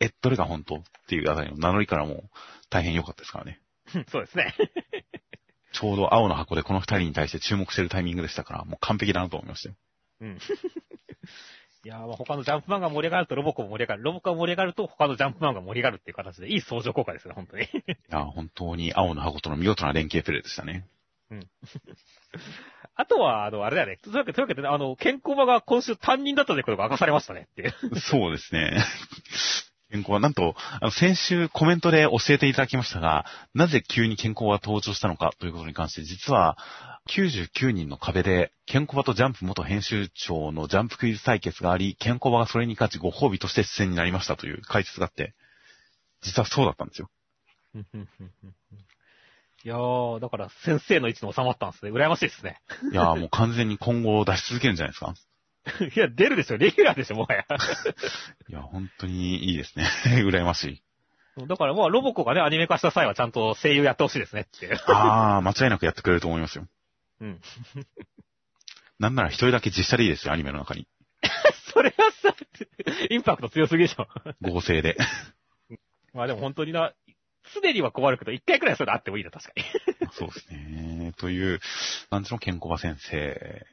[0.00, 2.30] え、どれが本当っていうあたりの名乗りからも
[2.70, 3.60] 大変良かったですからね。
[4.08, 4.54] そうですね。
[5.72, 9.76] ちょうど青の箱でこの二人に対して注目してるタイミングでしたから、もう完璧だなと思いましたよ。
[10.20, 10.38] うん。
[11.84, 14.02] いやー、他のジャンプマンが盛り上がるとロボコも盛り上がる。
[14.04, 17.64] ロボコが盛り上がると他のジャンプマンが盛り上がるっていう形で、いい相乗効果ですね、本当に。
[17.64, 17.68] い
[18.08, 20.86] や本当に青の箱との見事な連携プレイでしたね。
[21.30, 21.46] うん。
[22.96, 23.98] あとは、あの、あれだよね。
[23.98, 28.00] というわけで、というわけで、あの、健康場が今週担任だったということが明かされましたねっていう。
[28.00, 28.82] そうですね。
[29.90, 36.58] 健康は、なんと、あの、先週コメントで教えていただきましたが、なぜ急に健康は登場したのかということに関して、実は、
[37.08, 45.34] 99人の壁で、ケンコバとジャンプ元編集長のジャンプクイズ対決があり、ケンコバがそれに勝ちご褒美として出演になりましたという解説があって、
[46.22, 47.10] 実はそうだったんですよ。
[49.64, 51.90] いやー、だから先生の位置に収まったんですね。
[51.90, 52.60] 羨ましいですね。
[52.92, 55.14] いやー、もう完全に今後出し続けるんじゃないですか。
[55.94, 56.58] いや、出るでしょ。
[56.58, 57.46] レギュラーでしょ、もはや。
[58.48, 59.88] いや、本当にいいですね。
[60.24, 60.82] 羨ましい。
[61.46, 64.70] だからもうロボコがね、アニメ化した際はちゃんと声優やってほしいですねって。
[64.86, 66.68] ああ、間違いなくやってくれると思いますよ。
[67.20, 67.40] うん。
[69.00, 70.86] なんなら一人だけ実写でいいですよ、アニメの中に。
[71.72, 72.36] それはさ、
[73.10, 74.06] インパクト強すぎでしょ。
[74.42, 74.96] 合成で。
[76.12, 76.92] まあでも本当にな、
[77.46, 79.64] すでには困るけど、一回くらいそれあってもいいな、確かに。
[80.12, 81.12] そうですね。
[81.16, 81.60] という、
[82.10, 83.66] なんちのケンコバ先生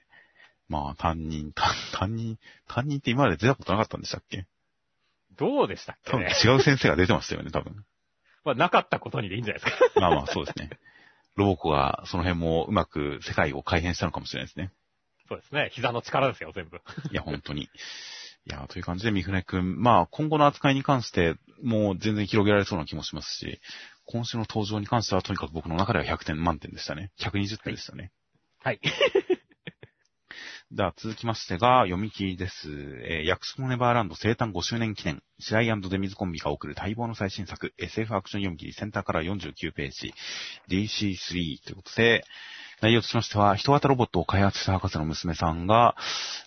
[0.71, 1.51] まあ、担任、
[1.91, 4.45] 担任、担任って今まで出たことなかったんでしたっけ？
[5.37, 7.85] どうでしたっけ、ね、違う先生が出てましたよね、多分。
[8.43, 9.85] まあ、なかったことにでいいんじゃないですか。
[9.99, 10.69] まあまあ、そうですね。
[11.35, 14.71] ロボコがその辺もうまく世界を改変したのかもしれないですね。
[15.27, 15.69] そうですね。
[15.73, 16.81] 膝の力ですよ、全部。
[17.11, 17.63] いや、本当に。
[17.63, 17.69] い
[18.45, 23.61] や、という感じで、三船くん、まあ、今後の扱いに関して、もう全然広げられそうな気もしますし、
[24.05, 27.11] 今週の登場に関しては、とにかく僕の中では100点満点でしたね。
[27.19, 28.11] 120点でしたね。
[28.63, 28.81] はい。
[30.73, 32.69] では続きましてが、読み切りです。
[33.03, 40.13] えー、約束のネバーランド生誕5周年記念、白井デミズコンビが送る待望の最新作、SF アクション読み切りセンターから49ページ、
[40.69, 42.23] DC3 ということで、
[42.81, 45.97] 内容としましては、人型ロボットを開発した博士の娘さんが、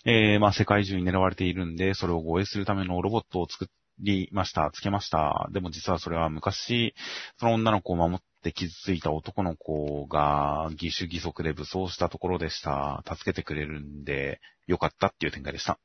[0.05, 3.69] えー、まあ世界中に狙われているんで、それを護衛するためのロボットを作
[3.99, 5.49] りました、つけました。
[5.51, 6.95] でも実はそれは昔、
[7.37, 13.03] その女の子を守ってって傷ついた男の子が義手義足で武装したところでした。
[13.07, 15.79] 助けてくれるんで、よかったっていう展開でした。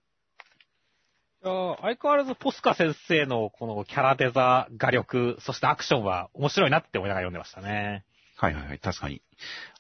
[1.43, 8.05] いや相変わらずポスカ先生のこのキャラデザ、画力、そしてアクションは面白いなって思いながら読んでましたね。
[8.37, 9.23] はいはいはい、確かに。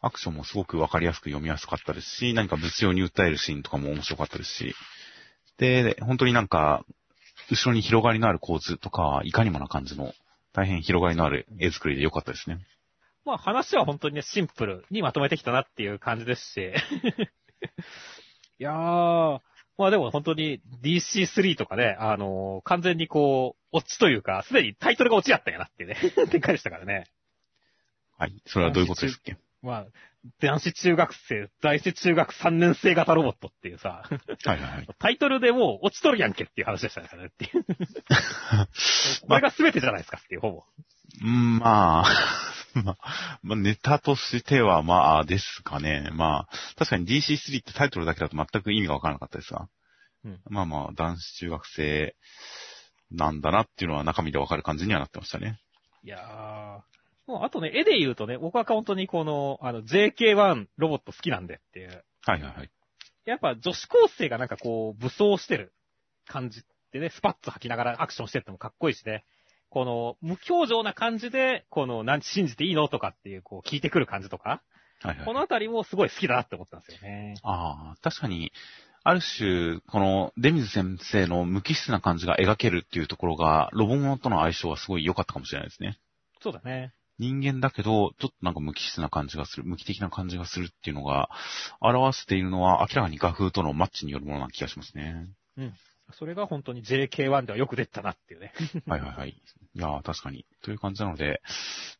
[0.00, 4.74] アクションもすごくわかりやすく読みやすかったですし、何か物用に訴えるシーンとかも面白かったですし。
[5.58, 6.84] で、本当になんか、
[7.50, 10.14] 後ろに広がりのある構図とか、いかにもな感じの
[10.52, 12.58] 大変広がりのある絵作りで良かったですね。
[13.24, 16.60] まあ話は本当にね、シンプルにまとめてきたなっていう感じですし。
[18.58, 19.40] いやー、
[19.78, 25.96] まあでも本当に DC3 とかね、あのー、完全にこう、オチというか、すでにタイトルがオチやったんやなっていうね、
[26.30, 27.04] 展 開でしたからね。
[28.18, 28.42] はい。
[28.46, 29.36] それはどういうことですっけ？
[29.62, 29.86] まあ、
[30.40, 34.02] 男子中学生、在子中学3年生型ロボットっていうさ、
[34.44, 34.88] はいはいはい。
[34.98, 37.64] タイトルでもう落ちとるやんけっていう話でしたね、っていう。
[39.26, 40.62] これが全てじゃないですかっていう、ほぼ。
[41.22, 42.04] うん、まあ、
[42.84, 46.10] まあ、まあ、ネタとしてはまあ、ですかね。
[46.12, 49.68] まあ、確かに DC3 ってタイトルだけだと全く意味がわからなかったですが。
[50.24, 52.14] うん、まあまあ、男子中学生
[53.10, 55.58] なんだなっていうのは中身でわかる感じにはなってましたね。
[56.04, 56.80] いやー、
[57.30, 62.04] もうあとね、絵で言うとね、僕は本当にこの、あの、JK1 ロボット好きなんでっていう。
[62.22, 62.70] はいはいはい。
[63.24, 65.72] やっぱ女子高生がなんかこう、武装してる
[66.26, 66.62] 感じっ
[66.92, 69.24] てね、スパッツ履きながらアクションしてってもかっこいいしね。
[69.68, 74.62] この、無表情な感じで、この、何信じていいのとかっていう、こう、聞いてくる感じとか。
[75.02, 75.24] はいはい。
[75.24, 77.34] このあたりもすごい好きだなって思ったんですよね。
[77.42, 78.52] ああ、確かに、
[79.04, 85.98] ある種、この、デミズ先生の無機質な感じが描けるっていうところが、ロボモノとの相性はすごい良かったかもしれないですね。
[86.42, 86.92] そうだね。
[87.20, 91.28] 人間だけど、ちょっとなんか無機質な感じがする、無機的な感じがするっていうのが、
[91.80, 95.28] 表しているのは明らかに画風とのマッチによるものな気がしますね。
[95.58, 95.74] うん。
[96.12, 98.52] それが本当に JK1 ではよく出たなっていうね。
[98.86, 99.30] はいはいはい。
[99.74, 100.46] いや確かに。
[100.62, 101.42] という感じなので、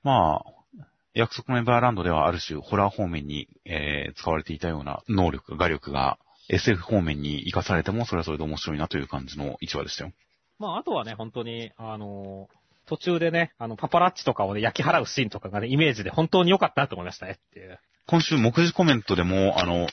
[0.03, 6.19] まあ、約束メンバーランドではある種ホラー方面に、えー、使われていたような能力、画力が
[6.49, 10.13] SF 方面に活かされてもそれはそれで面白いなという感じの一話でしたよ。
[10.59, 12.49] まあ、あとはね、本当に、あの
[12.91, 17.79] 途中でね、あの、パパラッチとかをね、焼き払うシーンとかがね、イメージで本当に良かったなと思いましたねっていう。
[18.09, 19.87] 今週、目次コメントでも、あの、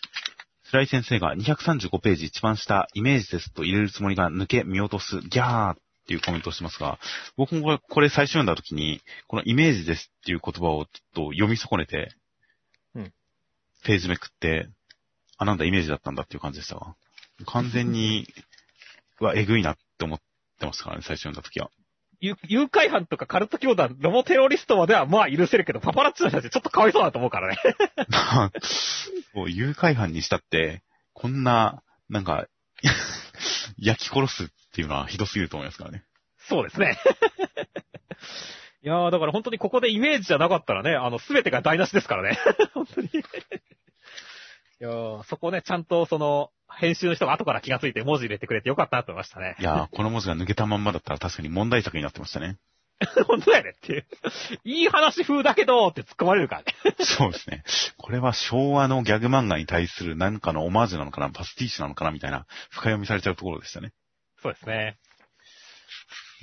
[0.63, 5.77] 白井先生が235ページ一番下、イメージですと入れるつもりが抜け、見落とす、ギャーっ
[6.07, 6.97] ていうコメントをしてますが、
[7.35, 12.15] 僕もこれこれ最初読んだ時に、このイメージですっていう言葉をちょっと読み損ねて、
[12.95, 13.13] うん。
[13.83, 14.67] ページめくって、
[15.37, 16.95] あ、なんだイメージだったんだっていう感じでしたわ。
[17.45, 18.27] 完全に、
[19.21, 20.19] うわ、えぐいなって思っ
[20.59, 21.69] てますからね、最初読んだ時は。
[22.19, 27.57] ゆ誘拐犯とかカルト教団、ロボテロリストまではまあ許せるけど、パパラッチの人たちちょっとかわいそうだと思うからね。
[29.33, 30.81] もう誘拐犯にしたって、
[31.13, 32.47] こんな、なんか、
[33.77, 36.03] 焼き殺すっていうのはひどすぎると思いますからね。
[36.37, 36.97] そうですね。
[38.83, 42.37] いやー、だから本当にここでイメージじゃなかったらね、あの、すべてが台無しですからね。
[42.73, 43.09] 本当に。
[44.79, 49.55] いやー、そこね、ちゃんとその、編集の人が後から気がついて文字入れてくれてよかったなと思いましたね。
[49.59, 52.57] いやー、この文字が抜けたまんまだったら確かに問題作になってましたね。
[53.27, 54.05] 本当だよねっていう。
[54.63, 56.95] いい話風だけどって突っ込まれるからね。
[56.99, 57.63] そうですね。
[57.97, 63.93] これは昭和のギャグ漫画に対する何かのオマージュなのかな、パスティッシュなのかな、みたいな深読みされちゃうところでしたね。
[64.41, 64.97] そうですね。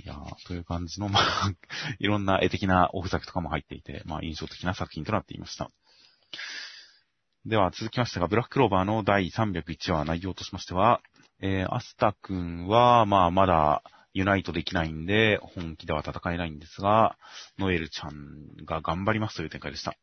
[0.05, 1.53] いやー、という感じの、 まあ、
[1.99, 5.71] いろんな絵的なオフ作とかも入っていて、まあ、印象的な作品となっていました。
[7.47, 11.03] では、続きましたが、ブラッククローバーの第301話内容としましては、
[11.43, 13.83] えー、アスタ君は、まあ、まだ、
[14.15, 17.19] ユナイトできないんで、本気では戦えないんですが、
[17.59, 19.93] ノエルちゃんが頑張りますという展開でした。
[19.93, 19.97] い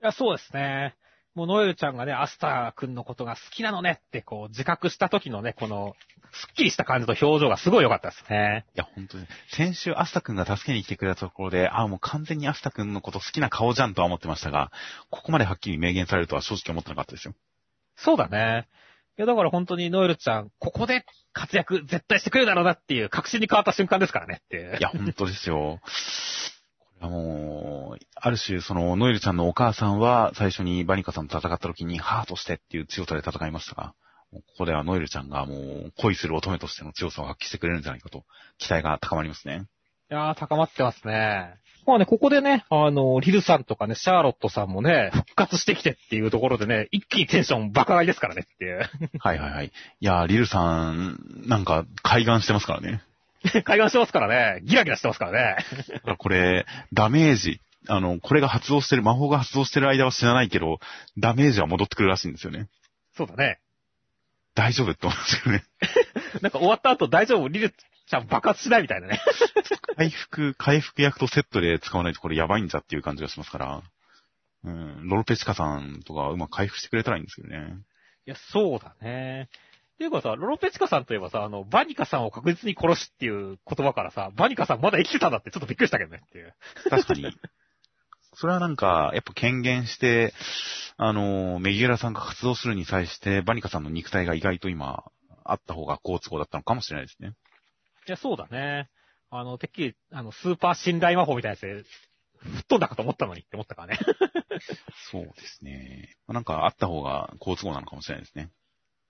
[0.00, 0.96] や、そうですね。
[1.38, 5.94] もうノエルちゃんがね、アスター君のことが好きなのねってこう自覚した時のね、この、
[6.32, 8.66] スッキリした感じと表情がすごい良かったですね。
[8.74, 9.26] いや、本当に。
[9.52, 14.72] 先週、アスタ君が助けに来てくれたところで、ああ、もう完全にアスタ君のこと好きな顔じゃんとは思ってましたが、
[15.10, 17.34] ここまではっきり明言されるとは正直思ってなかったですよ。
[17.96, 18.66] そうだね。
[19.16, 24.76] いや、だから本当にノエルちゃん、ここで活躍絶対してくれるだろうなっていう確信に変わった瞬間ですからねっていう。
[24.76, 25.78] いや、本当ですよ。
[27.00, 33.94] これはもう、ある種、その、ノエルちゃんのお母さんは、最初にバニカさんと戦った時に、ハーとしてっていう強さで戦いましたが、
[34.32, 38.24] ここではノエルちゃんがもう、恋する乙女としての強さを発揮してくれるんじゃないかと、
[38.58, 39.66] 期待が高まりますね。
[40.10, 41.54] いやー、高まってますね。
[41.86, 48.90] まあね、ここでね、あの、リルさんとかね、シャーロットさんもね、復活してきてっていうところでね、一気にテンション爆上がりですからねっていう。
[49.18, 49.66] はいはいはい。
[49.66, 49.70] い
[50.00, 53.02] や、リルさん、なんか、開眼してますからね。
[53.64, 55.64] 開眼してますからね、ギラギラしてますからね。
[56.18, 60.80] これ、ダメージ、あの、これが発動してる、魔法が発動してる間は知らないけど、
[61.16, 62.68] ダメージは戻ってくるらしいんですよね。
[63.14, 63.60] そうだね。
[64.54, 65.64] 大丈夫って思うんですよね。
[66.42, 69.20] なんか終わった後大丈夫リルちゃん爆発しないみたいなね。
[69.96, 73.82] 回復、回復薬とセットで使わないとこれやばいんじゃっていう感じがしますから。
[74.64, 77.76] うん、ロロペチカさんとかうまく回復してくれたらいいんですけどね。
[78.26, 79.48] いや、そうだね。
[79.98, 86.54] っていうかさ、ロロペチカさんといえばさ、あの、バニカさんを確実に殺しっていう言葉からさ、バニカさんまだ生きてたんだってちょっとびっくりしたけどねっていう。
[86.88, 87.24] 確かに。
[88.34, 90.32] それはなんか、やっぱ権限して、
[90.98, 95.02] あの、メギュラさんが活動するに際して、バニカさんの肉体が意外と今、
[95.42, 97.34] あった方が好都合だったのかもしれないですね。
[98.06, 98.88] いや、そうだね。
[99.30, 101.84] あの、てっきり、あの、スーパー信頼魔法みたいなやつで、
[102.38, 103.98] 吹っ飛んだかと思ったのにって思ったからね。
[105.10, 106.16] そうですね。
[106.28, 108.50] なんかあった方が好都合なのかもしれないですね。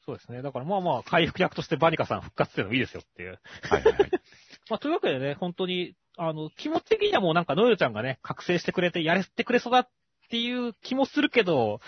[0.08, 0.40] そうですね。
[0.40, 3.38] だからまあまあ、回復役としてバニカさん復活っていうのもいいですよっていう。
[3.68, 4.10] はいはいはい。
[4.70, 9.88] まあ、というわけでね、本当に、あの、気持ち的にはもうなんかノエルちゃんがね、覚醒してくれて、やれてくれそうだっ
[10.30, 11.80] ていう気もするけど、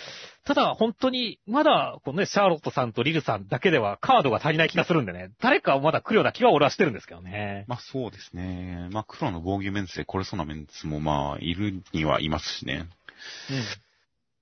[0.45, 7.65] ただ本当に、まだ、このね、シャーロットさんとリルさんだけではカードが足りない気がするんでね、誰かまだ来るような気は俺はしてるんですけどね。
[7.69, 8.91] まあそうですね。
[8.93, 12.87] まあ黒の防御メンツで来れそうなメンツもまあいるにはいますしね。
[13.51, 13.65] うん。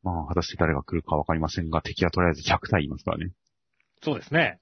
[0.02, 3.32] まあ果たして誰が来るかわかりませんが、敵はとりあえず100体いますからね。
[4.02, 4.60] そうですね。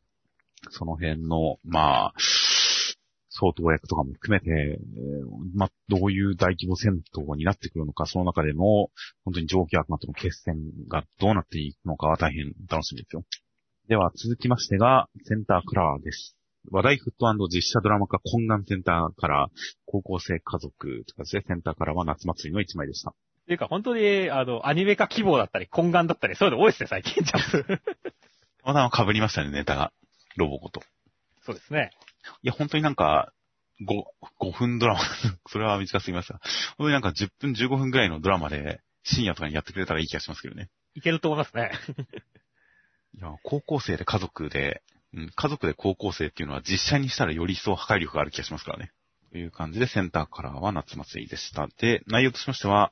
[0.70, 2.14] その辺の、まあ、
[3.39, 8.62] 相当役とかも含めて、えーまあ、どういう大規模戦闘になってくるのか、その中での、
[9.24, 10.57] 本当に上気悪魔との決戦
[10.89, 13.24] がどうなっていくのかは大変楽しみですよ。
[13.89, 16.37] では、続きましてが、センターカラーです。
[16.72, 23.11] 話題フット実写ドラマ化懇願センターカラー、高校生家族とかですね、センターカラーは夏祭りの一枚でした。
[23.11, 23.14] っ
[23.47, 27.80] ていうか本当に、あの、アニメ化希望だったり、懇願だったり、そういうの多いですね、最近、ジャンプ。
[28.66, 29.92] まだ被りましたね、ネタが。
[30.36, 30.82] ロボコと。
[31.44, 31.92] そうですね。
[32.42, 33.32] いや、本当になんか、
[33.80, 34.02] 5、
[34.40, 35.00] 5分ドラマ、
[35.46, 36.40] それは短すぎました。
[36.76, 40.68] 本当になんか10分15分ぐらいのドラマで、深夜とかにやってくれたらいい気がしますけどね。
[40.94, 41.70] いけると思いますね。
[43.14, 44.82] いや、高校生で家族で、
[45.14, 48.90] うん、家族で高校生っていうのは実写にしたらより一層破壊力がある気がしますからね。
[49.30, 51.68] という感じでセンターカラーは夏祭りでした。
[51.78, 52.90] で、内容としましては、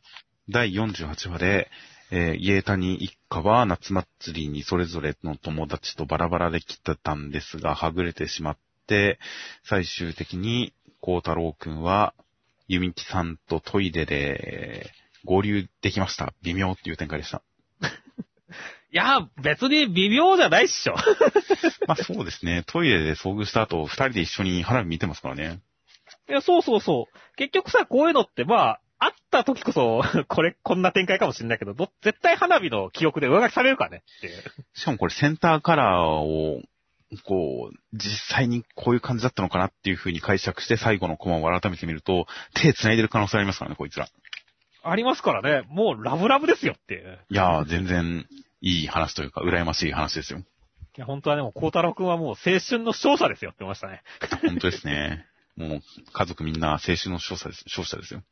[0.48, 1.68] 第48話で、
[2.16, 8.56] えー、家谷一家は夏祭りにそれぞれの友達とバラバラで来てたんですが、はぐれてしまっ
[8.86, 9.18] て、
[9.64, 12.14] 最終的に、孝太郎くんは、
[12.68, 14.92] ユミキさんとトイレで
[15.24, 16.32] 合流できました。
[16.42, 17.42] 微妙っていう展開でした。
[18.92, 20.94] いや、別に微妙じゃないっしょ。
[21.88, 22.62] まあそうですね。
[22.68, 25.58] トイレで遭遇した後、二人で一緒に花火見てますからね。
[26.28, 27.36] いや、そうそうそう。
[27.36, 34.42] 結局さ、こういうのって、まあ、会った時こそ、 これ、こんな展開かもしれないけど、ど絶対花火の記憶で上書きされるからねっていう。
[34.74, 36.62] しかもこれセンターカラーを、
[37.24, 44.08] こう、実際にこういう感じだったのかなっていう風に解釈して最後のコマを改めて見ると、手繋いでる可能性ありますからね、こいつら。
[44.82, 45.66] ありますからね。
[45.68, 47.18] もうラブラブですよっていう。
[47.30, 48.26] いやー、全然
[48.60, 50.40] いい話というか、羨ましい話ですよ。
[50.40, 54.02] いや、本当はでも、孝太郎くんはもう青春の勝者ですよって言いましたね。
[54.42, 55.26] 本当ですね。
[55.56, 55.82] もう、
[56.12, 58.22] 家族みんな青春の勝者です、勝者ですよ。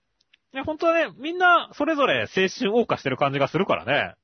[0.54, 4.14] いや、本当はね、みんな、それぞれ青春謳歌してる感じがするからね。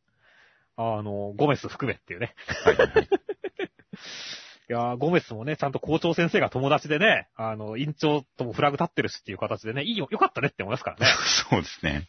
[0.77, 2.35] あの、ゴメス含めっていうね。
[2.65, 3.09] はいはいはい。
[4.71, 11.07] いやーゴメスもね、ちゃんと校長先生が友達でね、あの、院長ともフラグ立ってるしっていう形でね、いいよ、よかったねって思いますからね。
[11.51, 12.07] そうですね。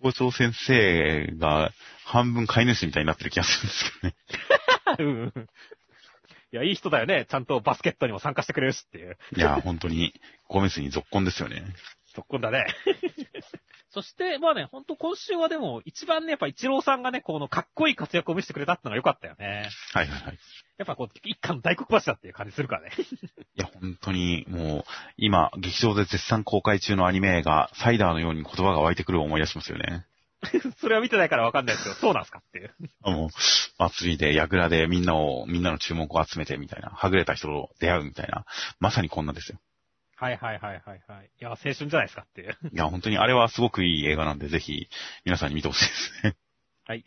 [0.00, 1.72] 校長先生が
[2.06, 4.14] 半分飼い主みたいになってる気がするんですけどね。
[4.98, 5.48] うんうん
[6.52, 7.26] いや、いい人だよね。
[7.28, 9.18] ちゃんとバスケットにも参加してくれるしっていう。
[9.36, 10.14] いやー、本当に、
[10.46, 11.64] ゴメスに続婚ですよね。
[12.14, 12.66] そっこんだね。
[13.94, 19.68] そして、まあね、ほんと今週はでも、一番ね、やっぱ一郎さんがね、このかっこいい活躍を見せてくれたってのが良かったよね。
[19.92, 20.38] はいはいはい。
[20.78, 22.90] やっぱこう、一家の大黒柱っていう感じするからね。
[23.56, 24.84] いや、本当に、もう、
[25.16, 30.04] 今、劇場で絶賛公開中のアニメ映画、サイダーのように言葉が湧いてくるを思い出しますよね。
[30.80, 32.74] それは見てないからわかんないですけど、そうなんすかっていう。
[33.02, 33.30] あの、
[33.78, 38.44] 祭りで、櫓でみんなを、みんなの注目を集めてみたいな、はぐれた人と出会うみたいな、
[38.80, 39.60] まさにこんなですよ。
[40.16, 41.30] はいはいはいはいはい。
[41.40, 42.56] いや、青春じゃないですかっていう。
[42.72, 44.88] いや、本当にあれはすごくいい映画なんで、ぜひ、
[45.24, 46.36] 皆さんに見てほしいですね。
[46.86, 47.04] はい。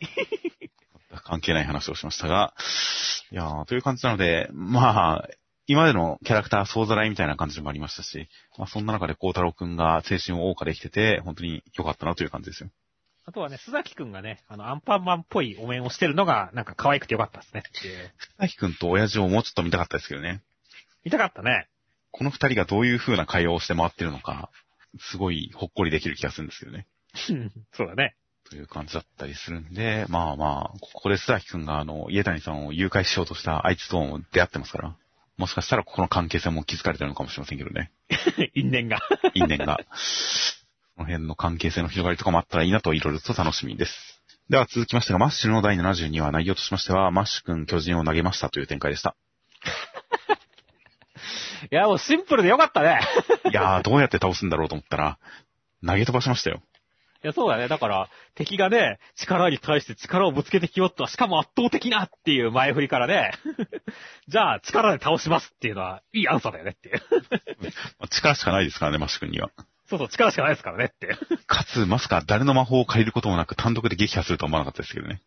[1.24, 2.54] 関係ない話をしましたが、
[3.30, 5.28] いやーという感じなので、まあ、
[5.66, 12.70] 今までのキャラクター総ざらいみたいな感じもありましたし、まあそんな中で孝太郎くんが青春を謳歌できてて、本当に良かったなという感じですよ。
[13.26, 18.10] あとはね、須崎くんがね、あの、アンパンマンっぽいお面をしてるのが、なんか可愛くてよかったですねっていう。
[18.38, 20.40] 佐くんと親父をもうちょっと見たかったですけどね。
[21.04, 21.68] 見たかったね。
[22.18, 24.50] この二人がどういう風な会話をして回ってるのか、
[24.98, 26.88] すごいほっこりできる気がするんですけどね。
[27.72, 28.16] そうだね。
[28.50, 34.96] という感じだったりするんで、まあまあ、ここで須崎くんがあの、家谷さんを誘拐しようとしたあいつとも出会ってますから、
[35.36, 37.92] もしかしたらここの関係性も気づかれてるのかもしれませんけどね。
[38.54, 38.98] 因縁が。
[39.34, 39.78] 因縁が。
[40.96, 44.20] この辺の関係性の広がりとかもあったらいいなといろいろと楽しみです。
[44.50, 49.14] では続きましてが、マッシュの第72話内容としましては、マッシュくん巨人を投げましたという展開でした。
[51.70, 53.00] いや、もうシンプルでよかったね。
[53.50, 55.18] いやー、どうやって倒すんだろうと思ったら、
[55.86, 56.62] 投げ飛ばしましたよ。
[57.24, 57.66] いや、そうだね。
[57.66, 61.08] だから、敵がね、力に対して力をぶつけてきよった。
[61.08, 63.32] しかも圧倒的なっていう前振りからね、
[64.28, 67.02] じゃあ力で倒しますっていうのは、いいアンサーだよねっていう。
[67.60, 67.68] ま
[68.06, 69.50] あ力しかないですからね、マッシュくんには。
[69.86, 71.16] そうそう、力しかないですからねって。
[71.46, 75.20] かつ、まさか誰の魔法を借りることもなく単独で撃破するとは思わなかったですけどね。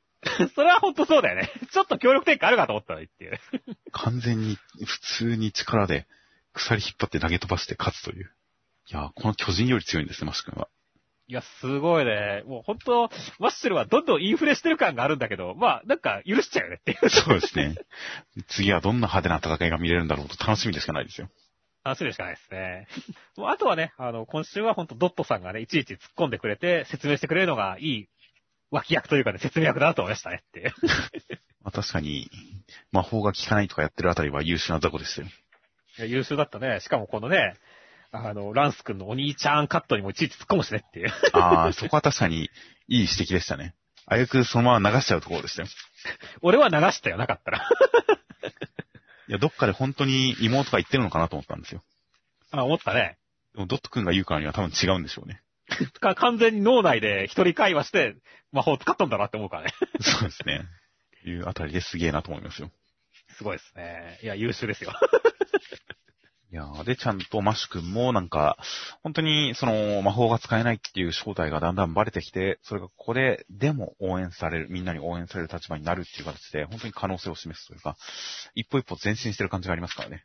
[0.56, 1.52] それはほんとそうだよね。
[1.72, 3.40] ちょっと協力展開あるかと思ったのにっていう。
[3.92, 6.06] 完全に、普通に力で
[6.54, 8.32] 鎖引っ張って投げ飛ばして勝つという。
[8.90, 10.68] いやー、この巨人より強いんですね、マッシュくんは。
[11.28, 12.44] いや、すごいね。
[12.46, 17.10] もう本当マッシュルはどんどんインフレしてる感があるんだけど、まあ、なんか許しちゃうよねっていう。
[17.10, 17.76] そうですね。
[18.50, 21.30] 次はどんな派手な戦いが見れるんだろうと楽しみでしかないですよ。
[21.86, 22.88] 楽しみでしかないですね。
[23.38, 28.10] もうあとはね、あの、今週は本当ドットさんがね、いちいち突っ込んでくれて、説明してくれるのがいい
[28.70, 30.74] 脇役というかね、説明役だなと思いましたねっていう。
[31.64, 32.30] まあ、確かに、
[32.92, 35.28] 魔法が効かないとかやってるあたりは優秀な雑魚でしたよ。
[35.98, 36.80] いや、優秀だったね。
[36.82, 37.56] しかもこのね、
[38.12, 41.12] あの、ランス君のお兄ちゃんカットにもいちいち突っ込むしねっていう。
[41.34, 43.74] ああ、そこは確かにいい指摘でしたね。
[44.06, 45.70] あやくそのまま流しちゃうところでしたよ。
[46.42, 47.70] 俺は流したよ、なかったら。
[49.28, 51.84] いや、どっかで本当に妹が言ってるのかなと思ったんですよ。
[52.52, 53.18] あ、思ったね。
[53.54, 55.42] でもドット君が言うからには多分違うんでしょうね。
[56.00, 58.16] か完全に脳内で一人会話して
[58.52, 59.74] 魔法使ったんだなって思うからね。
[60.02, 60.66] そうですね。
[61.24, 62.72] いうあたりですげえなと思いますよ。
[63.42, 64.20] すごいですね。
[64.22, 64.94] いや、優秀ですよ。
[66.52, 68.56] いやーで、ちゃんとマッシュ君もなんか、
[69.02, 77.98] 本当にその魔法が使えないっていう正体がだんだんバレてきて、それがここで、でも応援される、みんなに応援される立場になるっていう形で、本当に可能性を示すというか、
[78.54, 80.24] 一歩一歩前進してる感じがありますからね。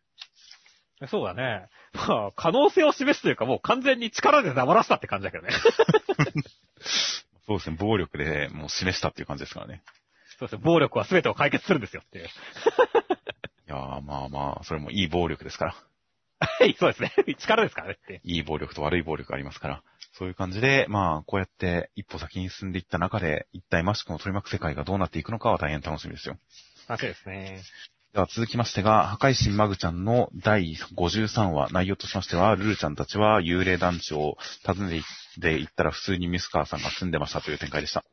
[1.09, 1.69] そうだね。
[1.95, 5.55] まあ、可能性を示すというか、もう完全に力で黙らせたって感じだけどね。
[7.47, 9.83] そうですね、暴力でもう示したっていう感じですからね。
[10.39, 10.63] そうですね。
[10.63, 12.25] 暴力は全てを解決するんですよっていう。
[12.29, 12.29] い
[13.67, 15.75] やーまあまあ、それもいい暴力ですから。
[16.39, 17.13] はい、そうですね。
[17.39, 18.21] 力ですからねって。
[18.23, 19.83] いい暴力と悪い暴力がありますから。
[20.13, 26.39] そういう感じで、まあ、こうやって一歩先に進んでいった中で、一体マッシュ君を取り巻く世界がどうなっていくのかは大変楽しみですよ。
[26.89, 27.63] あ、そうですね。
[28.13, 35.03] では続きましてが、破壊神マグちゃんの第53話、内容としましては、ルルちゃんたちは幽霊団地を訪ね
[35.41, 38.05] て行ったら普通にミスカーさんが住んでましたという展開でした。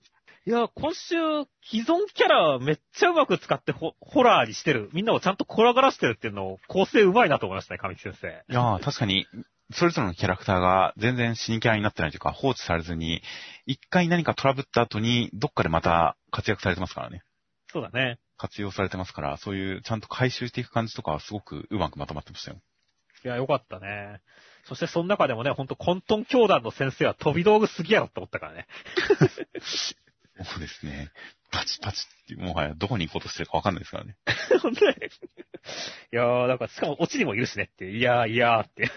[0.46, 1.16] いや、今週、
[1.64, 4.90] 既存キャラめっちゃうまく使ってホホラーにしてる。
[4.92, 8.28] みんなをちゃんと怖がらしてるっていうのを構成うまいなと思いましたね、神木先生。
[8.28, 9.26] いやー、確かに、
[9.72, 13.22] それぞれのキャラクターが全然死にキャラになってないというか、放置されずに、
[13.66, 17.24] 一回何かトラブった後に、どっかでまた活躍されてますからね。
[17.72, 18.20] そうだね。
[18.36, 22.58] 活用されてますから、そういうちゃんと回収していく感じとかはすごくうまくまとまってましたよ。
[23.24, 24.20] いや、よかったね。
[24.66, 28.68] そしてその中でもね、ほんと混沌教団の先生は飛び道具すぎやろって思ったからね。
[30.42, 31.12] そうですね。
[31.52, 32.00] パチパチ
[32.34, 34.18] って、もはやどこに行こうとしてるかわかんないですからね。
[34.62, 34.92] 本当に。
[34.94, 34.96] い
[36.12, 38.90] やー、だから、しかもオチにもいるしねっていやー、いやーって。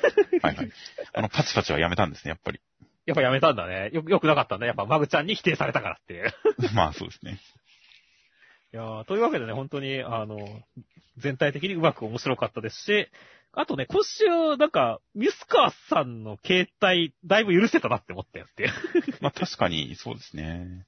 [0.42, 0.70] はいはい。
[1.12, 2.60] あの、パチパチはやめたんですね、やっぱり。
[3.04, 3.90] やっぱやめたんだね。
[3.92, 4.66] よ、よくなかったんだ。
[4.66, 6.32] やっぱマグちゃんに否定されたからっていう。
[6.74, 7.38] まあそうですね。
[8.72, 10.38] いやーというわけでね、本当に、あの、
[11.18, 13.08] 全体的にうまく面白かったですし、
[13.52, 18.70] あとね、今週、なんか、ミスカーさんの携帯、だいぶ許せたなって思ったよっていう。
[19.22, 20.84] まあ確かにそうですね。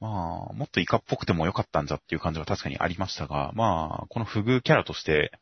[0.00, 5.32] まあ、もっとイカっぽくてもよかったんじゃっていう感じは確かにありましたが、まあ、この不遇キャラとして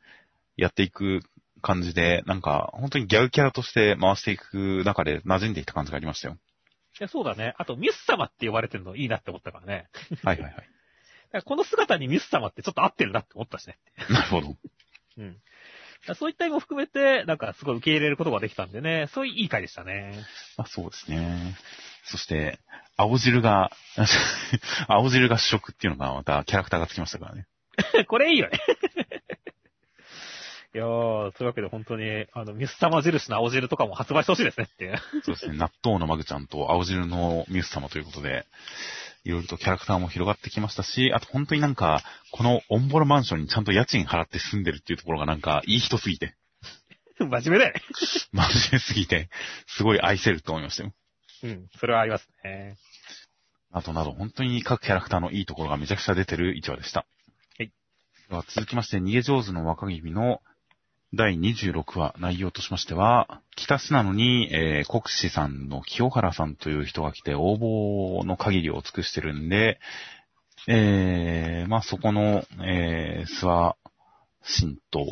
[0.57, 1.21] やっていく
[1.63, 6.37] 感じで、なんか、本当にギャグキャラとして回していく中で馴染んでいった感じがありましたよ。
[7.01, 7.55] いや、そうだね。
[7.59, 9.89] あと、ミス様って呼ばれてるのいいなって思ったからね。
[10.25, 10.59] はいはいは
[11.39, 11.43] い。
[11.45, 13.79] この姿にミス様ってちょっと合ってるなって思ったしね。
[14.09, 14.57] なるほど。
[15.19, 15.37] うん。
[16.15, 20.15] そういった意味も含めて、なんかすごい受け入れることができたんでね、そういういい回でしたね。
[20.57, 21.57] まあそうですね。
[22.05, 22.59] そして、
[22.97, 23.71] 青汁が、
[24.89, 27.47] 青汁が主食っていうのがまたキャラクターがつきましたからね。
[28.09, 28.59] これいいよね。
[30.75, 34.99] いやー、というわけで本当に、あの、ミス様印の青汁とかも発売してほしいですねっていう。
[35.23, 35.57] そうですね。
[35.57, 38.45] 納豆のマグちゃんと青汁のミス様ということで、
[39.25, 46.35] いろいろとキャラクターも広がってきましたし、あと本当になんか、このオンボロマンションにちゃんと家賃払って住んでるっていうところがなんか、いい人すぎて、
[47.19, 47.83] 真面目だよね。
[48.33, 49.31] 真面目すぎて、
[49.67, 50.93] すごい愛せると思いましたよ。
[51.43, 52.77] うん、それはありますね。
[53.71, 57.07] あとなど、本当に各キャラクターのいいところがめちゃくちゃ出てる1話でした。
[57.59, 57.73] はい。
[58.29, 60.41] では続きまして、逃げ上手の若君の
[61.15, 69.81] 第26話、内容としましては、北市なのに、えー、国士さんの清原さんという人が来て応募の限りを尽くしてるんで、
[70.67, 73.77] えー、まあそこの、えー、諏訪
[74.61, 75.05] 神道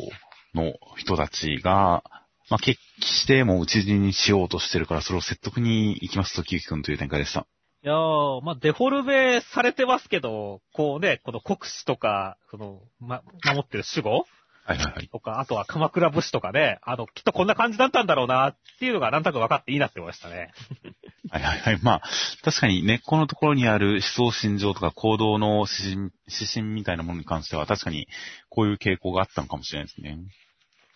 [0.53, 2.03] の人たちが、
[2.49, 7.45] まあ決起してもう討ち死ににしようとしてるから、それを説得に行きますと、キュウキ君という展開でした。
[7.83, 14.25] いやー、まあ、デフォルメされてますけど、こうね、この国士とか、その、ま、守ってる守護
[14.65, 15.07] はいはいはい。
[15.07, 20.51] とか、あとは鎌倉武士とかね、あの、きっとこんな感じだったんだろうなっていうのがなんとなく分かっていいなって思いましたね。
[21.31, 21.79] はいはいはい。
[21.81, 22.01] まあ、
[22.43, 28.07] 確かに根っこのところにある思想心情とか行動の指針指針みたいなものに関しては確かに
[28.49, 30.17] こういう傾向があったのかもしれないですね。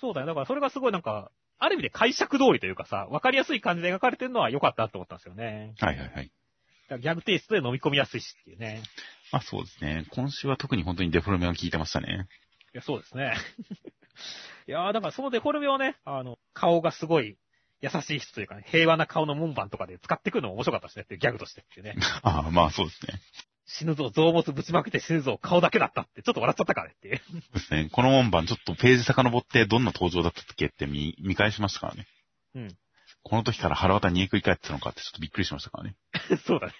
[0.01, 0.27] そうだよ。
[0.27, 1.31] だからそれがすごいなんか、
[1.61, 5.75] ある意味で解釈通りというかさ、分かりやすい感じで描かれてるのは良かったと思ったんですよね。
[5.79, 6.31] はいはいはい。
[6.89, 8.81] だからギャグテイストで飲み込みやすいしっていうね。
[9.31, 10.05] まあそうですね。
[10.09, 12.27] 今週は特に本当にデフォルメが効いてましたね。
[12.73, 13.35] いや、そうですね。
[14.67, 17.37] いやー、だからそのデフォルメをね、あの、顔がすごい
[17.81, 21.95] 優しい人というかね、平和な顔の門番とかで使ってくるのも面白かったですねっていうギャグとしてっていうね。
[22.23, 23.21] ああ、まあそうですね。
[23.77, 27.17] 死ぬぞ、臓物ぶちまけて死ぬぞ、顔だけだったって、ちょっと笑っちゃったからねっていう。
[27.17, 27.89] そうですね。
[27.91, 32.07] この門番ちょっとページ遡ってどんな登場だったっけって見、見返しましたからね。
[32.55, 32.77] うん。
[33.23, 35.95] この時から腹渡にえくり返ってたのかってちょっとびっくりしましたからね。
[36.45, 36.73] そうだね。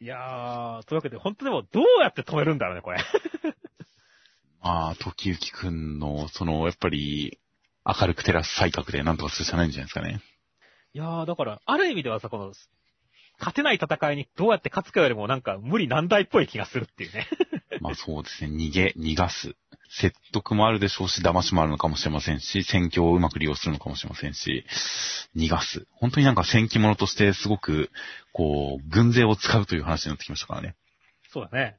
[0.00, 2.98] いやー、というわけで、本当でもどうやって止めるんだろうね、これ。
[4.60, 7.38] まあ、時行くんの、その、やっぱり、
[7.84, 10.20] 明るく照らす才覚でなんとかするしかないんじゃないですかね。
[10.94, 12.52] いやー、だから、ある意味ではさ、この、
[13.42, 17.26] 勝てない戦いにどうやって勝つかよりもなんか無理難題っぽい気がするっていうね。
[17.82, 18.56] まあそうですね。
[18.56, 19.56] 逃げ、逃がす。
[19.90, 24.64] 説得もあるでしょうし、騙しもあるのかもしれませんし、戦況をうまく利用するのかもしれませんし、
[25.36, 25.86] 逃がす。
[25.90, 27.90] 本当になんか戦記物としてすごく、
[28.32, 30.76] こう、軍勢を使うという話になってきましたからね。
[31.28, 31.76] そうだね。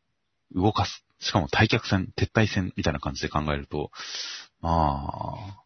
[0.54, 1.06] 動かす。
[1.20, 3.90] しかも退却戦、撤退戦みたいな感じで考えると、
[4.62, 5.64] まあ、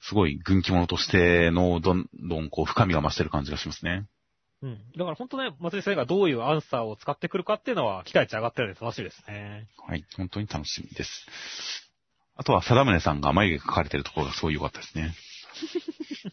[0.00, 4.06] すごい軍記物としてのどんどんこう深みが増してる感じがしますね。
[4.62, 4.78] うん。
[4.96, 9.66] だから本当ね、松井先生がどういうアンサーを使ってくるかっていうのは期待値上がってるので楽しみですね。
[9.86, 11.26] はい、本当に楽しみです。
[12.36, 15.14] あとは、貞宗さんが眉毛描かれてるところがすごい良かったですね。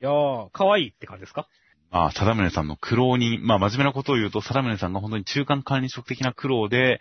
[0.00, 1.48] いやー、可愛いって感じですか？
[1.90, 7.00] まあ、貞宗さんの苦労に、まあ、真面目なことを言うと、貞宗さんが本当に中間管理職的な苦労で、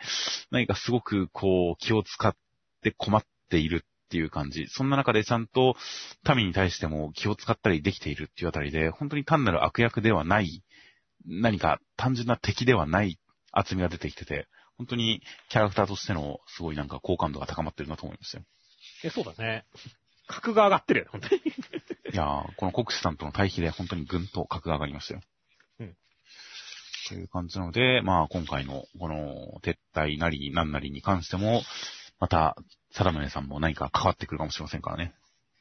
[0.50, 2.36] 何かすごく、こう、気を使っ
[2.82, 4.66] て困っているっていう感じ。
[4.70, 5.76] そんな中でちゃんと、
[6.36, 10.64] 民に対しても気を使ったりできているっていうあたりで、本当に単なる悪役ではない、
[11.28, 13.20] 何か単純な敵ではない
[13.52, 18.46] 厚みが出てきてて、本当にキャラクターとしてのすごいなんか好感度が高まってるなと思いましたよ。
[19.04, 19.66] え、そうだね。
[20.26, 21.42] 格が上がってるよ、本当に。
[21.42, 25.22] いやー、この国士さんとの対比で本当にぐんと格が上がりましたよ。
[25.80, 25.98] うん。
[27.10, 31.62] という感じなので、まあ今回のこの撤退なりなんなりに関しても、
[32.20, 32.56] また、
[32.92, 35.14] 貞宗さんも何か関わってくるかもしれませんからね。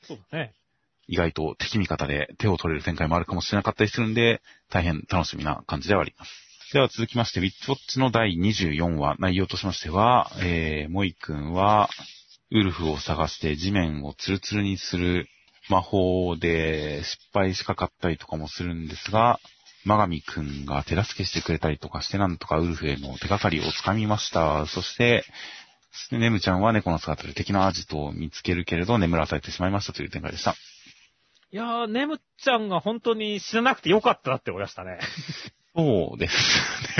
[0.02, 0.54] そうだね。
[1.06, 6.48] 意外と敵味方で手を取れる展開もあるかもしれなかったりするんで、大変楽しみな感じではあります。
[6.72, 11.88] では続きまして、ウィッチウォッチの第24話、内容としましては、えー、モイ君は、
[12.50, 15.28] ウルフを探して地面をツルツルにする
[15.68, 19.40] 魔法で失敗しかかったりとかもするんですが、
[19.84, 24.66] マガミくんが手助けしてくれたりとかして、なんとかウルフへの手がかりをつかみました。
[24.66, 25.24] そして、
[26.12, 30.54] ネムちゃんは猫の姿で敵のアジトを見つけるけれど眠らされてしまいましたという展開でした。
[31.50, 34.98] いやー、ネムちゃんが本当に死ななくてよかったなって思いましたね。
[35.74, 36.34] そうです。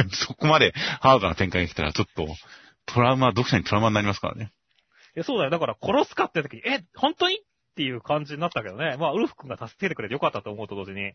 [0.02, 2.26] ね そこまでハードな展開が来たらちょっと
[2.86, 4.52] トラウマ、読者にトラウマになりますからね。
[5.14, 5.50] いや、そうだよ。
[5.50, 7.38] だから殺すかって時に、え、本当にっ
[7.76, 8.96] ていう感じになったけどね。
[8.98, 11.12] まあ、ウルフ君が助けてくれてよかったと思うと同時に、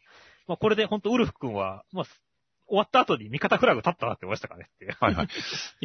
[0.47, 2.05] まあ、これで本当ウルフ君は、まあ、
[2.67, 4.97] 終わった後に味方フラグ立ったなって思いましたからねっていう。
[4.99, 5.25] はいはい。
[5.25, 5.29] い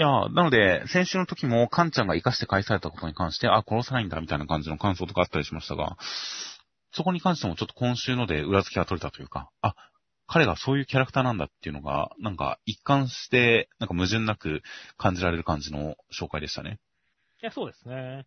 [0.01, 5.97] やーなので、先週の時もカンちゃんが生かして返されたことに関して、あ、殺さないんだみたいな感じの感想とかあったりしましたが、
[6.93, 9.75] そこに関してもちょっと今週ので裏付けが取れたというか、あ、
[10.27, 14.63] 彼がそういうキャラクターなんだっていうのが、なんか一貫して、なんか矛盾なく
[14.97, 16.79] 感じられる感じの紹介でしたね。
[17.43, 18.27] いや、そうですね。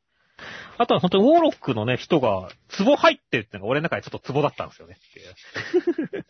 [0.77, 6.25] あとは本当にウォーロックのね、人が、壺入ってるってのが俺の中でちょっと壺だったんですよねっていう。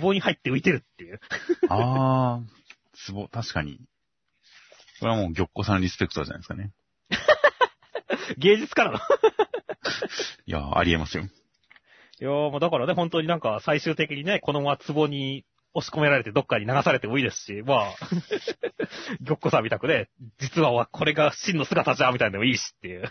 [0.00, 1.20] 壺に入って浮いてるっていう。
[1.68, 3.80] あー、ツボ、確かに。
[5.00, 6.72] これはもう玉子さんリスペクトじゃないですかね。
[8.38, 8.98] 芸術からの。
[10.46, 11.24] いやー、ありえますよ。
[11.24, 15.44] いやーもうだからね、本当になんか最終的にね、このまま壺に
[15.74, 17.94] 押し込められてどっかに流されてもいいですし、まあ、
[19.24, 20.08] 玉子さんみたくね、
[20.38, 23.04] 実はこれが真の姿じゃ、みたいなのでもいいしっていう。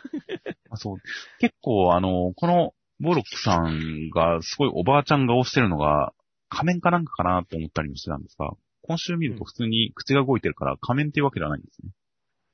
[0.71, 0.97] あそう。
[1.39, 6.13] 結構、あの、この、ボロックさんが、すごいおばあちゃん顔してるのが、
[6.55, 8.53] 仮面かなんかかなと思ったりもしてたんですが、
[8.83, 11.91] 今週見ると普通に口が動いてるから仮面っていうわけではないんですね。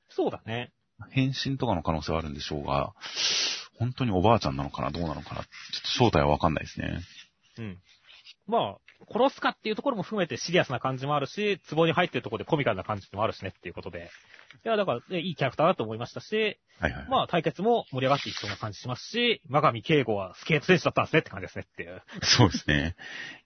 [0.08, 0.72] そうだね。
[1.10, 2.94] 変身とかの可能性はあるんでしょうが、
[3.78, 5.48] 本当におばあちゃんなのかなどうなのかなちょ
[5.78, 7.00] っと正体はわかんないですね。
[7.58, 7.78] うん。
[8.46, 8.76] まあ、
[9.08, 14.10] 殺すかっていうところも含めてシリアスな感じもあるし、壺に入ってるところでコミカルな感じもあるしねっていうことで。
[14.64, 17.06] いや、だから、ね、いいキャラクターだと思いましたし、はいはい。
[17.08, 22.02] まあ対決も盛り上がっていきそうな感じしますし、マガミ敬吾はスケート選手だったんですねって感じですねっていう。
[22.22, 22.96] そうですね。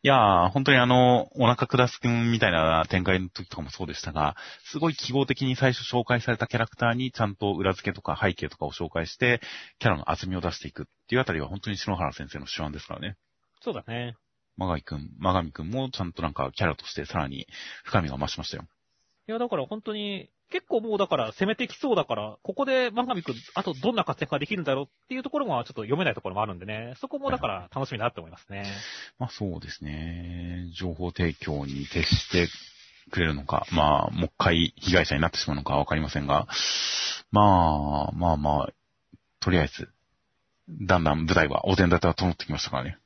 [0.02, 9.40] いやー、本当にあの、お腹下すくんみたいな展開の時とかもそうでしたが、すごい記号的に最初紹介されたキャラクターにちゃんと裏付けとか背景とかを紹介して、
[9.78, 13.16] キャラの厚みを出していくっていうあたりは本当に篠原先生の手腕ですからね。
[13.60, 14.16] そうだね。
[14.56, 17.46] マガイくん、マガミくんもちゃんとなんかキャラとしてさらに
[17.84, 18.64] 深みが増しましたよ。
[19.28, 28.64] いや、だから本当に、結構もうだから攻めてきそうだから、ここでマガミ君、あとどんな活躍ができるんだろうっていうところもちょっと読めないところもあるんでね、そこもだから楽しみだなって思いますね。
[29.18, 30.70] まあそうですね。
[30.78, 32.48] 情報提供に徹して
[33.10, 36.46] くれるのか、まあ、もう一回被害者になってしまうのかわかりませんが、
[37.30, 38.72] まあ、まあまあ、
[39.40, 39.88] とりあえず、
[40.68, 42.98] だんだん舞台はお膳立ては整ってきましたからね。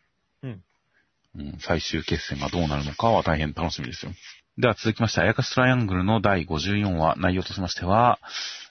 [1.36, 1.58] うん。
[1.60, 4.12] 最終決戦がどうなるのかは大変楽しみですよ。
[4.58, 8.18] では続きまして、あやかしトライアングルの第54話、内容としましては、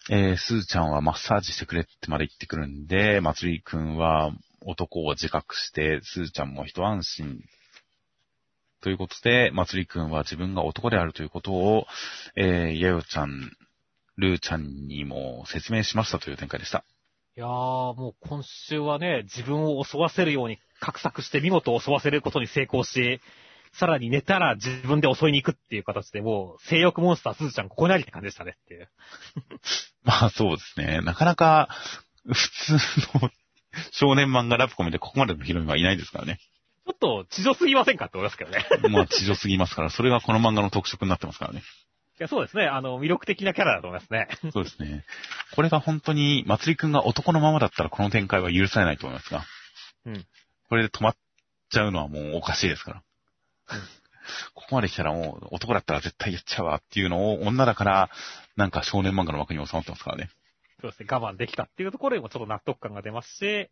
[0.09, 4.31] えー、すーちゃんはマッサージしてくれってまで言ってくるんで、まつりくんは
[4.65, 7.39] 男を自覚して、すーちゃんも一安心。
[8.81, 11.85] ということで、まつりくんは自分が男であるということを、
[12.35, 13.51] えー、やよちゃん、
[14.17, 16.83] ルーちゃんにも説明しましたという展開でした。
[17.35, 23.21] いやー、もう今週はね、自分を襲わせるように画策して見事襲わせることに成功し、
[23.73, 28.89] さらに寝たら自分で襲いに行くっていう形でもう、性欲モンスターすずちゃんここにありって感じでしたねっていう。
[30.03, 31.01] まあそうですね。
[31.01, 31.69] なかなか、
[32.25, 32.73] 普通
[33.21, 33.31] の
[33.91, 36.39] 少年漫画ラブコメでここまでのヒロインはいないですからね。
[36.85, 38.65] ちょっと地上すぎませんかって思いますけどね。
[38.89, 41.61] まあ地上すぎますから、それがこの漫画の特色になってますからね。
[42.19, 42.65] いや、そうですね。
[42.65, 44.27] あの、魅力的なキャラだと思いますね。
[44.51, 45.05] そうですね。
[45.55, 49.45] これが本当に、まつりくんが男のままだったらこの展開は許されないと思いますが。
[50.05, 50.25] うん。
[50.69, 51.15] これで止まっ
[51.69, 53.03] ちゃうのはもうおかしいですから。
[53.71, 53.79] うん
[54.53, 58.09] ここまで来たらもう男だったら絶対やっちゃうわっていうのを女だから
[58.55, 60.29] なんか少年漫画の枠に収まってますからね。
[60.81, 61.07] そうですね。
[61.09, 63.69] 我慢できたっていうところにもちょっと納得感が出ますし、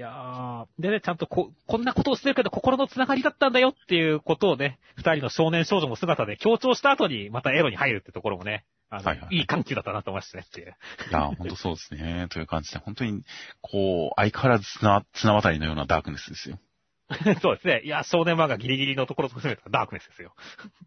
[0.00, 10.74] いやー、でね、ちゃんとこ、こんなことをしてるけど心のつながりだったんだよっていうことをね、二人の少年少女の姿で強調した後にまたエロに入るってところもね、あの、はいはいいい緩急だったなと思いましたねっていう。
[11.10, 12.28] いや、本当そうですね。
[12.30, 13.22] という感じで、本当に、
[13.60, 16.58] こう、相変わらず綱、綱渡りのようなダークネスですよ。
[17.42, 17.82] そうですね。
[17.84, 20.34] いや、少年漫画ギリギリのところと含めたダークネスですよ。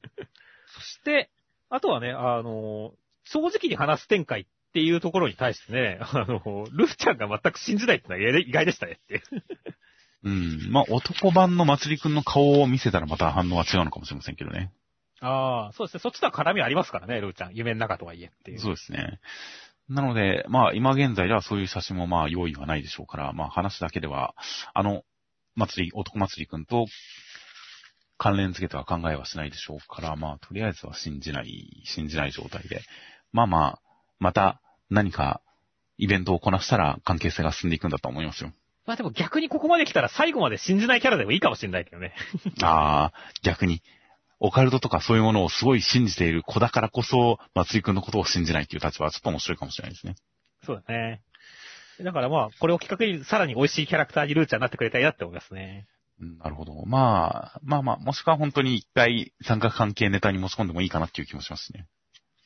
[0.74, 1.30] そして、
[1.70, 2.94] あとはね、あの、
[3.26, 9.22] 正直に話す展開っていうところに対してね、 あの、ルフちゃんが全く信じないってのは意外でしたねっていう。
[10.24, 10.72] うん。
[10.72, 14.72] まあ、男版のまつりくんの顔を見せたらまた反応は違うのかもしれませんけどね。
[15.20, 16.00] ああ、そうですね。
[16.00, 17.54] そっちとは絡みありますからね、ルーちゃん。
[17.54, 18.60] 夢の中とはいえっていう。
[18.60, 19.20] そうですね。
[19.90, 24.34] なので、まあ、今現在ではそういう写真もまあ、用意はないでしょうから、まあ、話だけでは、
[24.74, 25.04] あの、
[25.56, 26.88] 祭り、男祭りくんと
[28.18, 32.82] 関連付けては考えはしないでしょうから、まあ、とりあえずは信じない、信じない状態で。
[33.34, 33.80] まあまあ、
[34.20, 34.62] また
[34.94, 35.42] 何か
[35.98, 38.52] イベントをこなしたら関係性が進んでいくんだと思いますよ。
[38.86, 42.14] まあでも逆にここまで来たら最後まで信じないキャラでもいいかもしれないけどね。
[42.62, 43.14] ああ、
[43.44, 43.82] 逆に、
[44.40, 50.16] オカルトとかそういうものをすごい信じている子だからこそ、松井くんのことを信じないっていう立場はちょっと面白いかもしれないですね。
[50.66, 51.22] そうだね。
[52.02, 55.88] だからまあ、これをきっかけにさらに美味しいキャラクターにルーちゃんになってくれたらいいなって思いますね。
[56.20, 56.74] うんなるほど。
[56.86, 61.88] まあ、まあまあ、もしくは本当に一回三角関係ネタに持ち込んでもいいかなっていう気もしますね。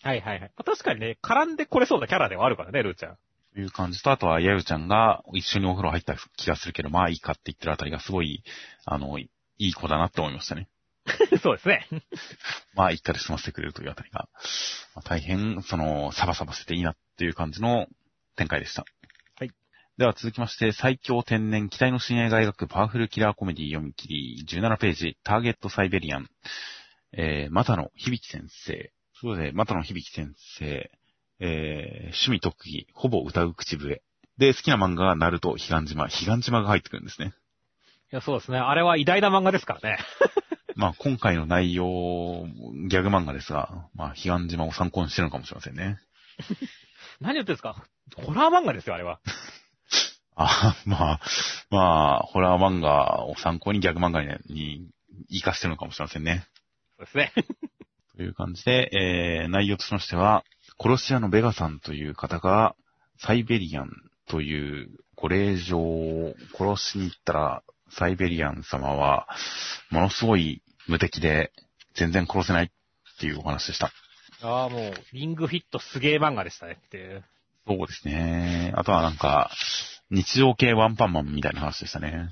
[0.03, 0.51] はいはいはい。
[0.55, 3.17] まあ確かにね、絡んでこれそうなキャラではあるからね、ルーちゃん。
[3.53, 8.43] という感じと、あとは、やゆちゃんが一緒にお風呂入った気がするけど、まあいいかって言ってるあたりがすごい、
[8.85, 10.69] あの、いい子だなって思いましたね。
[11.41, 11.87] そうですね。
[12.75, 14.29] まあ一回で済ませてくれるというあたりが、
[14.93, 17.87] まあ大変、その、サバサバしてていいなっていう感じの
[18.35, 18.85] 展開でした。
[19.39, 19.51] はい。
[19.97, 26.29] では続きまして、最強天然期待の新映画描くパワフルキラーコメディ読み切り、17ページ、ターゲットサイベリアン、
[27.13, 28.91] えー、またの響先生。
[29.21, 30.91] そうで、またの響先生、
[31.39, 34.01] えー、趣味特技、ほぼ歌う口笛。
[34.37, 37.33] で、好きな漫画がナルト、彼岸島、彼岸島が入ってくるんですね。
[38.11, 38.59] いや、そうですね。
[38.59, 39.97] あれは偉大な漫画ですからね。
[40.75, 42.45] まあ、今回の内容、
[42.87, 45.97] ギャグ漫画ですが、まあ、彼岸島を参考にしてるのかもしれませんね。
[47.19, 47.83] 何言ってんですか？
[48.15, 49.19] ホラー漫画ですよ、あれは。
[50.35, 51.19] あまあ、
[51.71, 51.79] ま
[52.17, 54.87] あ、ホラー漫画を参考にギャグ漫画にに
[55.31, 56.45] 活かしてるのかもしれませんね。
[56.97, 57.33] そうですね。
[58.17, 60.43] という感じで、えー、内容としましては、
[60.81, 62.75] 殺し屋のベガさんという方が、
[63.19, 63.91] サイベリアン
[64.27, 69.27] というご令状を殺しに行ったら、サイベリアン様は、
[69.91, 71.51] ものすごい無敵で、
[71.93, 72.69] 全然殺せないっ
[73.19, 73.91] ていうお話でした。
[74.41, 77.23] ああ、もう、リングフィットすげえ漫画でしたねっていう。
[77.67, 78.73] そうですね。
[78.75, 79.51] あとはなんか、
[80.09, 82.29] 日常系ワンパンマンみたいな話でしたね。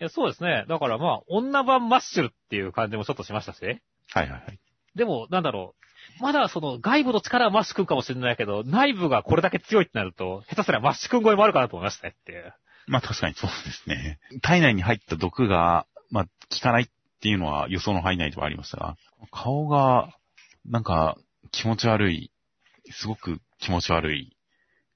[0.00, 0.64] いや、そうですね。
[0.68, 3.62] だからまあ、女版マッシュルっていう感じもちょっとしましたし。
[3.62, 3.80] はい
[4.10, 4.60] はいはい。
[4.98, 5.74] でも、なんだろ
[6.18, 6.22] う。
[6.22, 12.52] まだその外部の力はマッシュ君かもしれないけど、内部がこれだけ強いってなると、下手すりゃマッシュ君超えもあるかなと思いましたねっていう。
[12.88, 14.18] まあ確かにそうですね。
[14.42, 16.30] 体内に入った毒が、まあ効
[16.60, 16.86] かないっ
[17.20, 18.96] ていうのは予想の範囲内ではありましたが、
[19.30, 20.12] 顔が、
[20.66, 21.16] なんか
[21.52, 22.32] 気持ち悪い、
[22.90, 24.36] すごく気持ち悪い、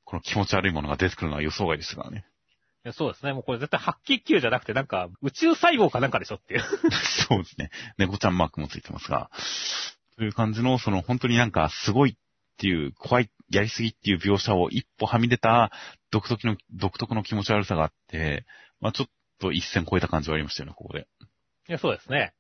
[0.05, 2.24] この気持ち悪いものが出てくるのは予想外でしたからね。
[2.85, 3.33] いやそうですね。
[3.33, 6.61] もうこれ絶対白血球じゃなくてなんか宇宙細胞かなんかでしょっていう。
[7.29, 7.71] そうですね。
[7.97, 9.31] 猫ちゃんマークもついてますが、
[10.17, 12.17] という感じの、その本当になんかすごいっ
[12.59, 15.71] ていう、怖い、やりすぎっていう描写を一歩はみ出た
[16.11, 18.47] 独特の、独特の気持ち悪さがあって、
[18.81, 21.07] まあちょっと一線超えた感じはありましたよね、ここで。
[21.69, 22.35] いや、そうですね。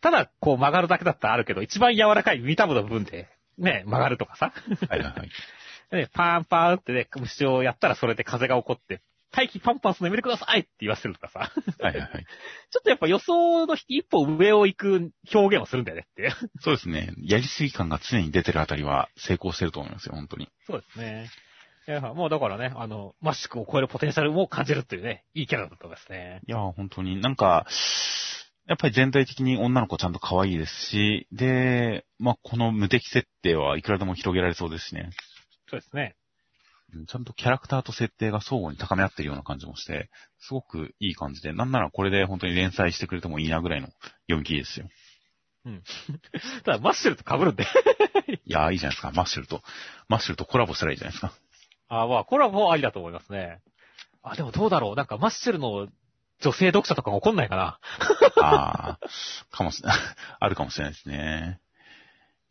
[0.00, 4.52] ただ、こう曲がるだけだったらあるけど、一番柔らかいミタブの部分で、ね、曲がるとかさ。
[4.88, 5.30] はいはいはい。
[5.92, 9.00] ね、パーンパーンってね、虫をやったらそれで風が起こって、
[9.34, 11.50] 大気パンパンするのやめてくださいって言わせるとかさ。
[11.80, 12.10] はいはいはい。
[12.70, 16.30] ちょっとやっぱ予想の一歩上を行く表現をするんだよねって。
[16.60, 17.12] そうですね。
[17.18, 20.48] やりすぎ感が常に出てるあたりは成功してると思いますよ、本当に。
[20.66, 21.30] そうですね。
[21.86, 26.40] いや、もうだからね、あの、マッシュ君を超えるポテンシャルも感じるっていうね、いいキャラだったんですね。
[26.46, 27.66] いや、本当になんか、
[28.66, 35.10] やっぱり全体的に女の子ちゃんと可愛いですし、で、まあ、この無敵設定はいくらでも広げられそうですしね。
[35.68, 36.16] そうですね。
[36.94, 43.88] うんちゃんとキャラクターと設定が相互に高め合ってるような感じもして、すごくいい感じで、なんならこれで本当に連載してくれてもいいなぐらいの
[44.28, 44.88] 読み切りですよ。
[46.64, 47.64] ただ、マッシュルと被るんで。
[48.44, 49.12] いやー、いいじゃないですか。
[49.12, 49.62] マッシュルと、
[50.08, 51.32] マッシュルとコラボしたらいいじゃないですか。
[51.88, 53.60] あまあ、これはもうありだと思いますね。
[54.22, 54.94] あ、でもどうだろう。
[54.94, 55.88] なんか、マッシュルの
[56.40, 57.78] 女性読者とかも怒んないかな。
[58.42, 59.98] あー、かもしれない。
[60.40, 61.60] あるかもしれないですね。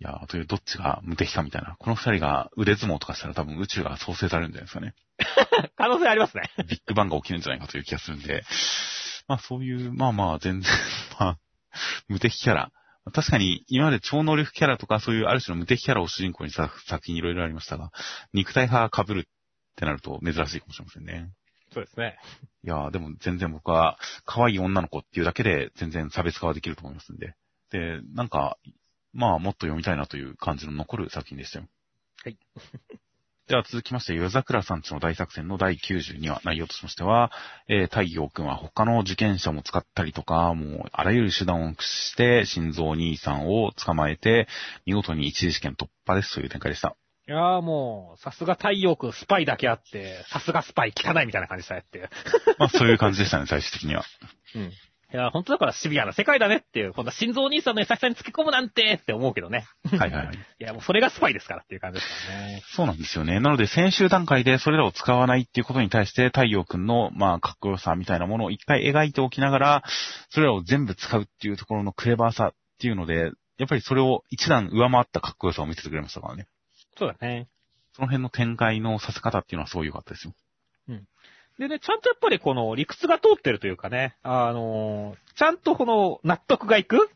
[0.03, 1.77] いやー、というどっちが無敵かみたいな。
[1.80, 4.95] この二人が腕相撲とかしたら多分宇宙が創生されるんじゃないですかね。
[5.77, 6.51] 可能性ありますね。
[6.67, 8.43] ビッグバンが起きるんじゃないかという気がするんで。
[9.30, 10.69] まあそういう、まあまあ全然、
[11.21, 11.39] まあ、
[12.09, 12.71] 無敵キャラ。
[13.13, 17.91] 確かに今まで超能力キャラとかそういうある種の無敵キャラを主人公にした作品いろいろありましたが、
[18.34, 19.23] 肉体派被るっ
[19.77, 21.30] てなると珍しいかもしれませんね。
[21.71, 22.17] そうですね。
[22.65, 27.35] いやーでも全然僕は可愛い女の子っていうだけで全然差別化はできると思いますんで。
[27.71, 28.57] で、なんか、
[29.14, 31.65] まあもっと読みたいなという感じの残る作品でしたよ。
[32.23, 32.38] はい。
[33.45, 37.30] では続きまして、夜桜さんちの大作戦の第92話、内容としましては、
[37.68, 44.48] えー、太陽くんは他の受験者も使ったりとか、もうあらゆる手段を駆使して、心臓兄さんを捕まえて、
[44.85, 46.95] 見事に一次試験突破ですという展開でした。
[47.27, 52.10] いやーもう、さすが太陽君スパイだけあって、さすがスパイ汚いみたいな感じしたやって。
[52.60, 54.06] まあそういう感じでしたね、最終的には。
[54.56, 54.73] うん。
[55.14, 59.68] いや、本当だからシビアな世界だねっていう、こんな心臓兄さんの優しさにつけ込むなんてって思うけどね。
[59.91, 60.35] はいはいはい。
[60.60, 62.64] いや、もうそれがスパイですからっていう感じですからね。
[62.65, 63.40] そうなんですよね。
[63.40, 69.84] なので、先週段階でそれらを使わないっていうことに対して、太陽くんの、まあ、かっこよさみたいなものを一回描いておきながら、
[70.30, 76.48] それらを全部使うっていうところのクレバーさっていうので、やっぱりそれを一段上回ったかっこよさを見せてくれましたからね。
[76.98, 77.48] そうだね。
[77.94, 80.34] その辺の展開のさせ方っていうのはすごい良かったですよ。
[81.59, 87.09] でね、ちゃんとやっぱりこの理屈が通ってるというかね、あのーちゃんとこの納得がいく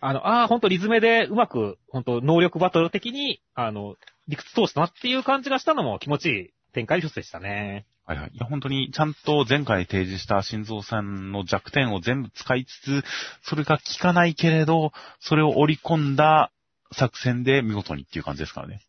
[0.00, 3.96] あの、ああ、ほんとリズメでうまく、ほんと能力バトル的に、あの、
[4.28, 7.84] 理屈通したなっていう感じがしたのも気持ちいい展開の一つでしたね。
[8.06, 8.30] はいはい。
[8.32, 13.04] いや、本当に、ちゃんと前回提示した心臓さんの弱点を全部使いつつ、
[13.42, 16.50] それが効かないけれど、それを織り込んだ
[16.92, 18.80] 作戦で見事にっていう感じですからね。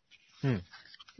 [0.44, 0.64] うん。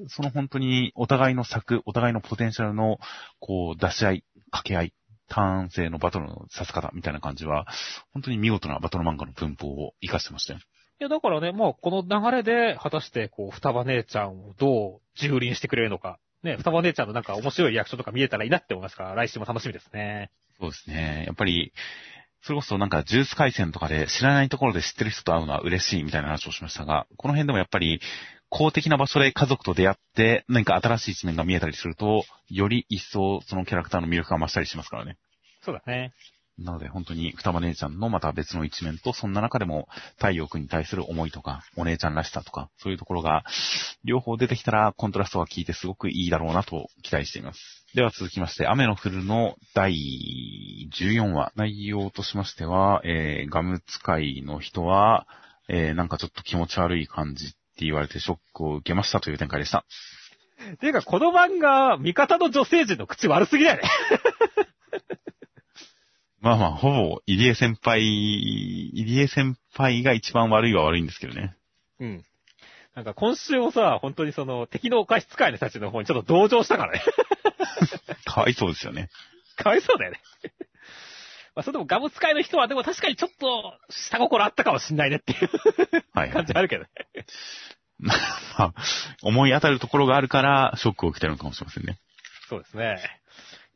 [0.09, 2.99] その本当にお互いの策、お互いのポテンシャルの、
[3.41, 4.95] こう、出し合い、掛け合い、
[5.29, 7.67] ターン制のバトルのさせ方みたいな感じは、
[8.13, 10.59] 本当に見事なバトル漫画の文法を活かしてましたよ。
[10.59, 10.63] い
[11.03, 16.19] や、だからね、まあ、この流れで、果たして、こう、双葉姉ちゃんをどう蹂躙してくれるのか。
[16.43, 20.31] ね、双葉姉ちゃんのなんか面白いリアクションとか見えたらいいなって思いますから、来週も楽しみですね。
[20.61, 21.25] そうですね。
[21.27, 21.73] やっぱり、
[22.43, 28.01] それこそなんかジュース回線とかで知らないところで知ってる人と会うのは嬉しいみたいな話をしましたが、この辺でもやっぱり
[28.53, 35.17] 公的な場所で家族と出会って何か新しい一面が見えたりすると、より一層そのキャラクターの魅力が増したりしますからね。
[35.63, 36.13] そうだね。
[36.59, 43.43] なので本当に双葉姉ちゃんのまた別の一面と、そんな中でも太陽くんに対する思いとか、お姉ちゃんらしさとか、そういうところが
[44.05, 47.87] 両方出てきたらコントラストが効いてすごくいいだろうなと期待しています。
[47.95, 49.95] では続きまして、雨の降るの第
[50.93, 55.27] 14話、内容としましては、えー、ガム使いの人は、
[55.71, 59.85] えー、なんかちょっと気持ち悪い感じって言われてショックを受けましたという展開でした。
[60.79, 63.89] ていうか、この漫画、味方の女性陣の口悪すぎだよね。
[66.41, 68.01] まあまあ、ほぼ、入江先輩、
[68.95, 71.57] 入江先輩が一番悪いは悪いんですけどね。
[71.99, 72.25] うん。
[72.95, 77.03] なんか今週もさ、本当にその、敵のお菓子使いの人たちの方にちょっと同情したからね。
[78.25, 79.09] かわいそうですよね。
[79.57, 80.21] かわいそうだよね。
[81.55, 85.51] まあ、それでもガム使いの人は、でも確かにちょっと、下心あったかもしんないねっていう
[86.13, 86.53] はい、はい 感じ。
[86.55, 86.89] あるけどね。
[87.99, 88.15] ま
[88.59, 88.75] あ、
[89.23, 91.99] 思い当たるところがあるから、ショックを受けてるのかもしれませんね。
[92.49, 92.99] そうですね。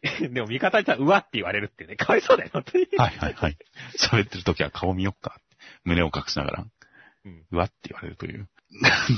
[0.32, 1.96] でも味方にたら、うわって言われるっていうね。
[1.96, 2.86] かわいそうだよ、本当に。
[2.96, 3.56] はいはいはい。
[3.98, 5.40] 喋ってる時は顔見よっか。
[5.84, 6.66] 胸を隠しながら、
[7.24, 7.46] うん。
[7.50, 8.48] うわって言われるという。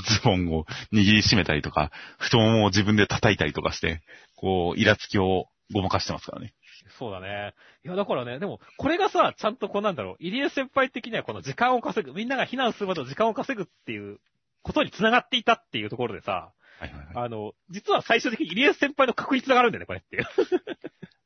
[0.07, 4.01] ズボンを握りしめたりとか、太ももを自分で叩いたりとかして、
[4.35, 6.53] こう、イラつきをごまかしてますからね。
[6.97, 7.53] そうだね。
[7.85, 14.19] いや、だからね、でも、これがさ、ちゃんとこうなんだろう、入江先輩的にはこの時間を稼ぐ、みんなが避難するまでの時間を稼ぐっていう
[14.63, 17.25] ことに繋がっていたっていうところでさ、はいはいはい。
[17.25, 20.25] あの、実は最終的に入江先輩の確率があるんだよね、これっていう。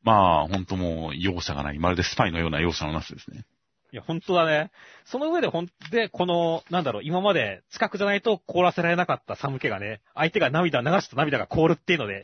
[0.01, 1.79] まあ、本当もう、容赦がない。
[1.79, 3.45] まるでスパイのような容赦のなすですね。
[3.93, 4.71] いや、本当だね。
[5.05, 12.23] その上でほん、で、この、なんだろう、今まで近くじゃないと凍らせられなかった寒気がね、相手が涙流した涙が凍るっていうので、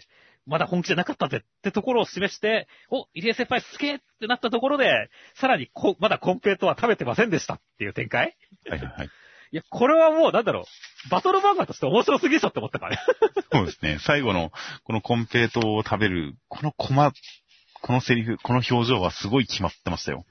[0.49, 8.35] まだ本気じゃなかったぜってところを示して、お、入江先輩すげえってなったところで、さらにこ、まだコンペイトは食べてませんでしたっていう展開？
[8.67, 9.09] はいはいはい。
[9.51, 13.01] いや、これはもう、なんだろう、バトル漫画として面白すぎでしょって思ったからね。
[13.51, 13.97] そうですね。
[13.99, 14.51] 最後の、
[14.83, 17.11] このコンペイトを食べる、このコマ、
[17.81, 20.25] このセリフ、この表情はすごい決まってましたよ。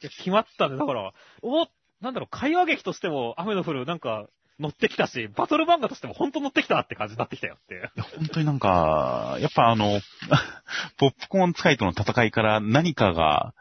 [0.00, 0.76] いや、決まったね。
[0.76, 1.12] だから、
[1.42, 1.66] お、
[2.00, 4.26] なんだろう、会話劇としても雨の降る、なんか、
[4.62, 7.80] 乗ってきたし、バトル漫画としても本当乗ってきたって感じになってきたよっていう。
[7.80, 10.00] いや、本当になんか、やっぱあの、
[10.96, 13.54] ポップコーン使いとの戦いから何かが、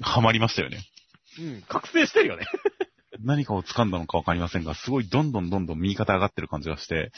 [0.00, 0.78] ハマりましたよね。
[1.38, 2.46] うん、覚醒してるよね。
[3.20, 7.12] 何かを掴んだのかわかりませんが、すごいどんどんどんどん右肩上がってる感じがして、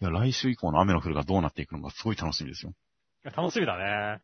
[0.00, 2.72] いや、来週以降の雨の降るがどうなっていくのかすごい楽しみですよ。
[3.24, 4.20] いや楽しみだね。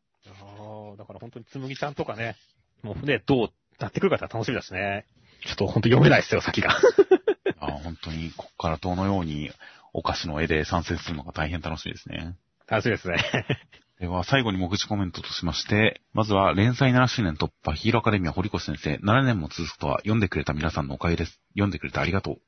[0.97, 2.37] だから本当につむぎちゃんとかね、
[2.83, 3.49] もうね、どう
[3.79, 5.07] なってくるかって楽しみだしね。
[5.47, 6.77] ちょっと本当読めないですよ、先が。
[7.61, 9.51] あ本当に、ここからどのように
[9.93, 12.37] お菓子の絵で参戦するのか大変楽しみですね。
[12.67, 13.17] 楽しみですね。
[14.01, 21.41] では、最後に目次コメントとしまして、まずは、連載7周年突破、ヒーローアカデミア堀越先生、7年も続くとは、読んでくれた皆さんのおかげです。
[21.55, 22.41] 読んでくれてありがとう。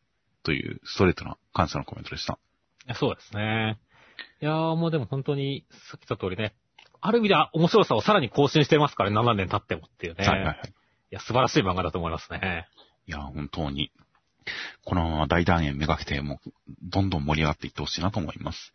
[0.44, 2.38] という、ストレートな感謝のコメントでした。
[2.86, 3.78] いやそうですね。
[4.40, 6.54] いやーもうでも本当に、さっき言った通りね、
[7.00, 10.26] ある意味では面白さをさらに更新してますからね、7年経ってもっていうね。
[10.26, 10.60] はいはいはい。
[10.68, 10.72] い
[11.10, 12.68] や、素晴らしい漫画だと思いますね。
[13.06, 13.90] いや、本当に、
[14.84, 16.52] このまま大団円めがけて、もう、
[16.82, 18.72] どんどん盛り上がっていってほしいなと思います。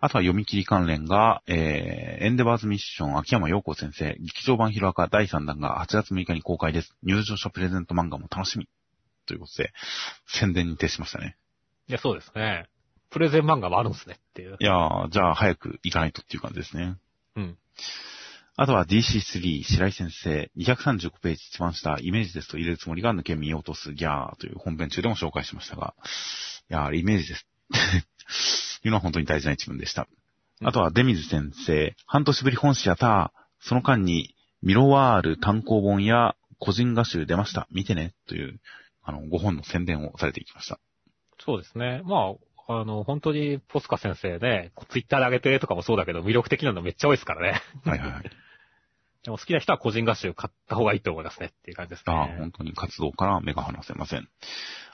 [0.00, 6.96] あとは読み切り関連が、えー、エンデバーズミッション、秋山陽子先生、劇場版ヒロアカ第3弾が8月6日に公開です。
[7.04, 8.68] 入場者プレゼント漫画も楽しみ。
[9.26, 9.72] ということで、
[10.26, 11.36] 宣伝に徹しましたね。
[11.88, 12.66] いや、そうですね。
[13.10, 14.56] プレゼン漫画もあるんですねっていう。
[14.58, 16.96] いやー、じゃあ早く行かないとっていう感じですね。
[17.36, 17.58] うん。
[18.56, 25.94] あとは DC3 白井先生、235ページ一番下、イメージですと入れるつもりが抜け見落とすギャーという本編中でも紹介しましたが、
[26.70, 27.46] いやー、イメージです。
[28.84, 30.08] いうのは本当に大事な一文でした。
[30.10, 30.22] うん
[30.64, 37.66] あとはデミズ先生、半年ぶり本誌やったその間にミロワール単行本や個人画集出ました。
[37.72, 38.14] 見てね。
[38.28, 38.60] という、
[39.02, 40.78] あの、5本の宣伝をされていきました。
[41.40, 42.02] そうですね。
[42.04, 42.34] まあ、
[42.68, 47.60] あの、本当にポスカ先生ね、ツイッターで上げてとかもそうだけど、魅力的なのめっちゃ多いですからね。
[47.84, 48.22] はいはいはい。
[49.24, 52.12] でも好きな人は個人画集買った方がいいと思いますねっていう感じですね。
[52.12, 54.28] ああ、本当に活動から目が離せません。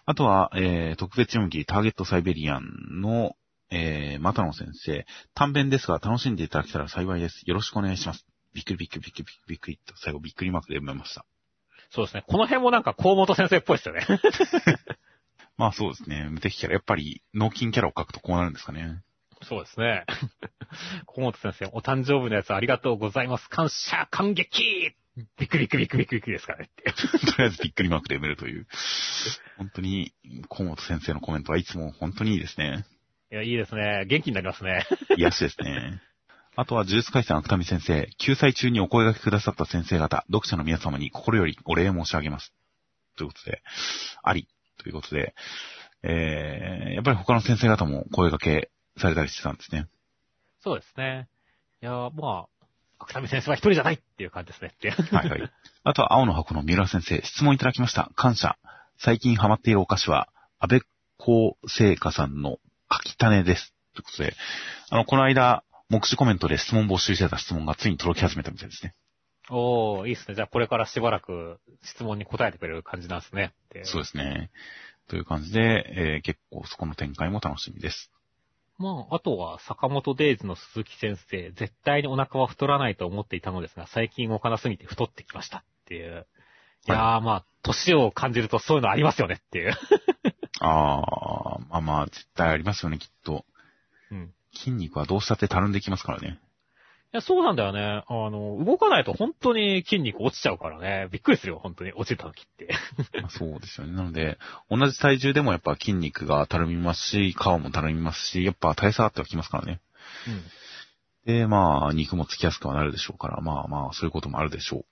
[0.05, 3.37] あとは、えー、特別読み切りターゲットサイベリアンの、
[3.71, 7.43] えー、マタノ先生、短編ですが楽しんでいただけたら幸いです。
[7.47, 8.27] よろしくお願いします。
[8.53, 11.25] びっくりびっくりびっくりびっくりびっくりと最後びっくりマークで読めました。
[11.91, 12.25] そうですね。
[12.27, 14.07] この辺もなんか河本先生っぽいですよね。
[15.59, 16.29] まあそうですね。
[16.31, 16.75] 無敵キャラ。
[16.75, 19.03] やっぱり、脳筋キャラを書くとこうなるんですかね。
[19.43, 20.05] そうですね。
[21.07, 23.49] 河本先生、お誕生日のやつありがとうございます。
[23.49, 24.95] 感謝、感激
[25.37, 26.93] びっくりびっくりびっくりびっくりですからねって。
[27.33, 28.67] とりあえずびっくりマークで読めるという。
[29.57, 30.13] 本当に、
[30.49, 32.85] 河本先生のコメントはいつも本当にいいですね。
[33.33, 34.05] いや、いいですね。
[34.07, 34.87] 元気になりますね。
[35.17, 36.01] 癒しですね。
[36.55, 42.53] あとは、呪術回戦芥見先生、救済中にお声掛けくださった先生方、読者の皆様に心よりお礼申し上げます。
[43.17, 43.63] ということで、
[44.23, 44.49] あり、
[44.79, 45.35] ということで、
[46.03, 49.87] えー、やっぱり他の先生方も声掛けされたりしてたんですね。
[50.63, 51.29] そうですね。
[51.83, 52.49] いや、まあ、
[52.99, 54.73] 芥見先生は一人じゃないっていう感じですね。
[55.13, 55.53] はいはい。
[55.85, 58.11] あとは、青の箱の三浦先生、質問いただきました。
[58.17, 58.59] 感謝。
[58.99, 60.29] 最近ハマっているお菓子は、
[60.59, 60.81] 安倍
[61.19, 63.73] 厚生家さんの柿種です。
[63.95, 64.35] ということで、
[64.91, 68.95] あの、この間、目視コメントで質問募集してた質問がついに届き始めたみたいですね。
[69.51, 70.35] おー、いいですね。
[70.35, 73.55] じゃあこれからしばらく質問に答えてくれる感じなんですね。
[73.85, 74.51] そうですね。
[75.09, 78.11] という感じで、えー結構そこの展開も楽しみです。
[78.79, 86.27] まあ、あとは、坂本デイズの鈴木先生、絶対にお腹は太らないと思っていたのですが、最近動かなすぎて太ってきましたっていう。
[86.87, 89.73] いやー、まあ、年を感じるとそういうのありますよねっていう。
[90.61, 93.45] あー、まあまあ、絶対ありますよね、きっと。
[94.13, 94.33] うん。
[94.53, 96.39] い筋肉はどうしたってたるんできますからね。
[97.13, 98.05] や、そうなんだよね。
[98.07, 101.09] あの、動かないと本当に筋肉落ちちゃうからね。
[101.11, 101.93] びっくりするよ、本当に。
[101.93, 102.69] 落ちた時って。
[103.23, 103.95] まあそうですよね。
[103.95, 104.39] なので、
[104.71, 109.81] 同じ体重でもやっぱ筋肉がたるみますし、皮もたるみますし、やっぱ体差あってはきますからね。
[110.27, 110.45] うん。
[111.25, 114.85] で、まあ、肉もつきやすくはなるでしょうから、まあまあ、そういうこともあるでしょう。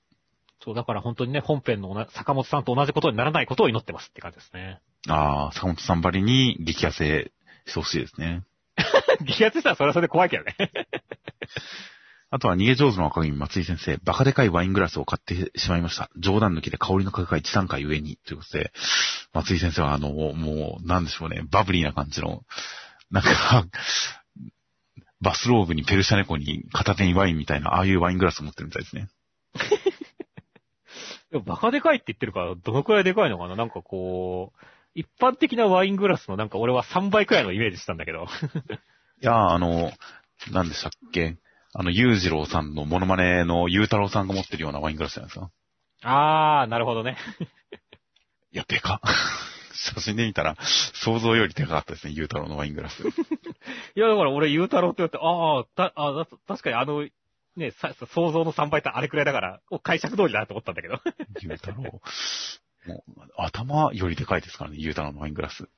[0.62, 4.80] そう、だから本当にね、本編の坂本さんと同じことにならないことを祈ってますって感じですね。
[5.08, 7.32] ああ、坂本さんばりに激痩せ
[7.66, 8.42] してほしいですね。
[9.22, 10.54] 激アツしたらそれはそれで怖いけどね。
[12.30, 16.10] あとは逃げ上手の赤君松井先生、バカでかいワイングラスを買ってしまいました。
[16.18, 18.18] 冗談抜きで香りの価格が1、3回上に。
[18.26, 18.72] ということで、
[19.32, 22.42] 松井先生はあの、もう、なんでしょうね、バブリーな感じの、
[23.12, 23.30] なんか、
[25.20, 29.08] バスローブにペルシャ猫に片手にワインみたいな、ああいうワイングラスを持ってるみたいですね。
[31.30, 33.56] でもバカでかいって言ってるから、どのくらいでかいのかな？
[33.56, 34.58] なんかこう、
[34.94, 38.26] 一般的なワイングラスのなんか俺は3倍くらいのイメージしたんだけど。
[39.22, 39.92] いやー、あの、
[40.50, 41.36] なんでしたっけ？
[41.78, 45.50] あの、裕次郎さんのモノマネの裕太郎さんが持ってるようなワイングラスじゃないですか？
[46.02, 47.18] あー、なるほどね。
[48.52, 49.10] いや、でかっ。
[49.94, 50.56] 写真で見たら、
[50.94, 53.02] 想像よりでかかったですね、裕太郎のワイングラス。
[53.06, 53.10] い
[53.94, 57.06] や、だから俺、ゆうたろうって言って、ああ、た、あだ確かにあの、
[57.56, 61.00] ね、さ、想像の3倍ってあれくらいだから、お解釈通りだなと思ったんだけど。
[61.40, 61.82] 裕太郎。
[61.82, 62.02] も
[62.86, 63.02] う、
[63.36, 65.68] 頭よりでかいですからね、裕太郎のワイングラス。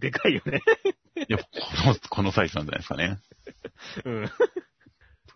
[0.00, 0.62] でかいよね。
[1.28, 3.18] やっぱこの、このサイズなんじゃないですかね。
[4.04, 4.30] うん。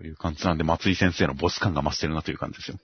[0.02, 2.78] という感じなんで、松井先生のボス感が増してるなという感じですよ。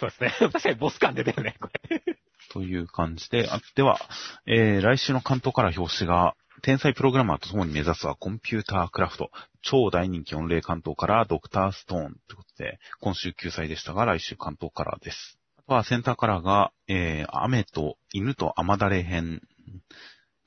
[0.00, 0.30] そうですね。
[0.50, 2.02] 確かにボス感出てるね、これ。
[2.52, 4.00] という感じで、あでは、
[4.46, 9.30] えー、来週の関東から表紙が、天才プログラマーと共に目指すはコンピュータークラフト。
[9.60, 15.38] 超大人気御礼関東からドクターストーンということで、今週救済でしたが、来週関東カラーです。
[15.58, 19.42] あとはセンターカラーが、えー、雨と犬と雨だれ編。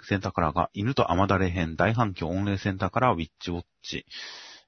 [0.01, 4.07] センターカラーが犬と雨だれ編大反響御礼センターカラーウィッチウォッチ。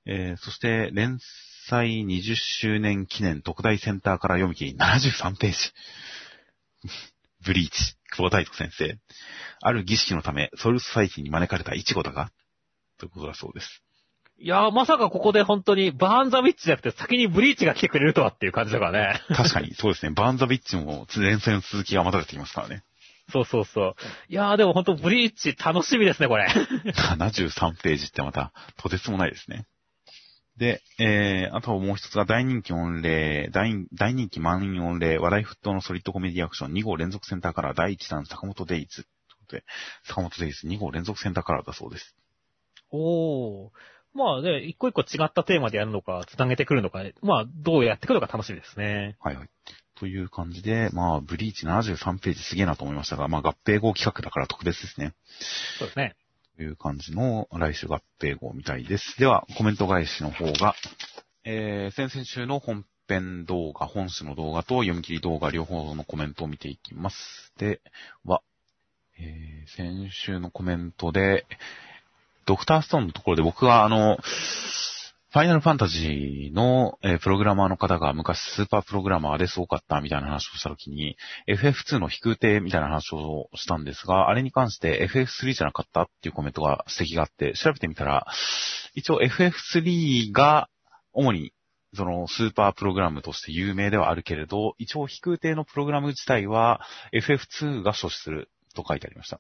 [0.06, 1.20] えー、そして連
[1.68, 5.58] 載20周年記念特大センターカラー読み切り73ページ。
[7.46, 8.98] ブリーチ、久保大斗先生。
[9.62, 12.32] ある儀式のため、ソウルソサイティに招かれたイチゴだが、
[12.98, 13.82] ということだそうです。
[14.42, 19.22] いやー、まさかここで本当にバーンザウィッチじゃなくて先にブリーチが来てくれるとはっていう感じだからね。
[19.36, 20.12] 確かに、そうですね。
[20.12, 22.84] バーンザビッチも連載の続きがまた出てきますからね。
[23.32, 23.96] そうそうそう。
[24.30, 26.48] いやー、でも本当ブリーチ楽しみですね、これ。
[26.48, 29.66] 73ページってまた、とてつもないですね。
[30.60, 38.96] で、えー、あともう一つが大人気御礼、大大人気満員御礼、話題沸騰のソリッドコメディアクション2号連続センターカラー第1弾坂本デイズ。
[38.96, 39.64] ということで、
[40.04, 42.14] 坂本デイズ2号連続センターカラーだそうです。
[42.92, 43.70] おー。
[44.14, 49.16] まあね、一個一個違ったテーマでやるのか、繋げてくるのか、まあ、どうやってくるのか楽しみですね。
[49.22, 49.50] はいはい。
[49.96, 55.14] という感じで、まあ、ブリーチ73ページすげえなと思いましたが、まあ、合併号企画だから特別ですね。
[55.78, 56.16] そうですね。
[56.60, 59.18] という感じの来週合併号みたいです。
[59.18, 60.76] では、コメント返しの方が、
[61.46, 67.16] えー、先々週の本編動画、本誌の動画と読み切り動画両方のコメントを見ていきます。
[67.58, 67.80] で
[68.26, 68.42] は、
[69.18, 71.46] えー、先週のコメントで、
[72.46, 74.18] ドクターストーンのところで僕はあの、
[75.32, 88.26] ファイナルファンタジーの、えープログラマーの方が昔スーパープログラマーですごかったみたいな話をしたときに、FF2 の飛空艇みたいな話をしたんですが、あれに関して FF3 じゃなかったっていうコメントが指摘があって、調べてみたら、
[88.96, 90.68] 一応 FF3 が
[91.14, 91.54] 主に
[91.94, 96.82] そのスーパープログラムとして有名ではあるけれど、一応飛空艇のプログラム自体は
[97.14, 99.40] FF2 が所持すると書いてありました。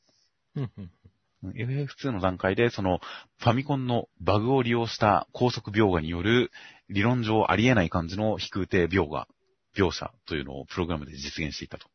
[1.44, 2.99] FF2 の段階で、その、
[3.38, 6.52] ファミコンのバグを利用した高速描画による、
[6.90, 9.28] 理論上ありえない感じの飛空艇描画、
[9.76, 11.88] 描写というのをプログラムで実現していたと。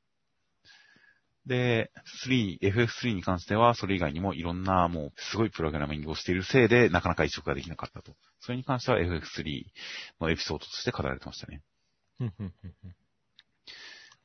[1.46, 1.90] で、
[2.26, 8.16] 3、FF3 に関しては、それ以外にもいろんな、もう、すごいプログラミングをしているせいで、なかなか移植ができなかったと。
[8.40, 9.66] それに関しては FF3
[10.20, 11.60] のエピソードとして語られてましたね。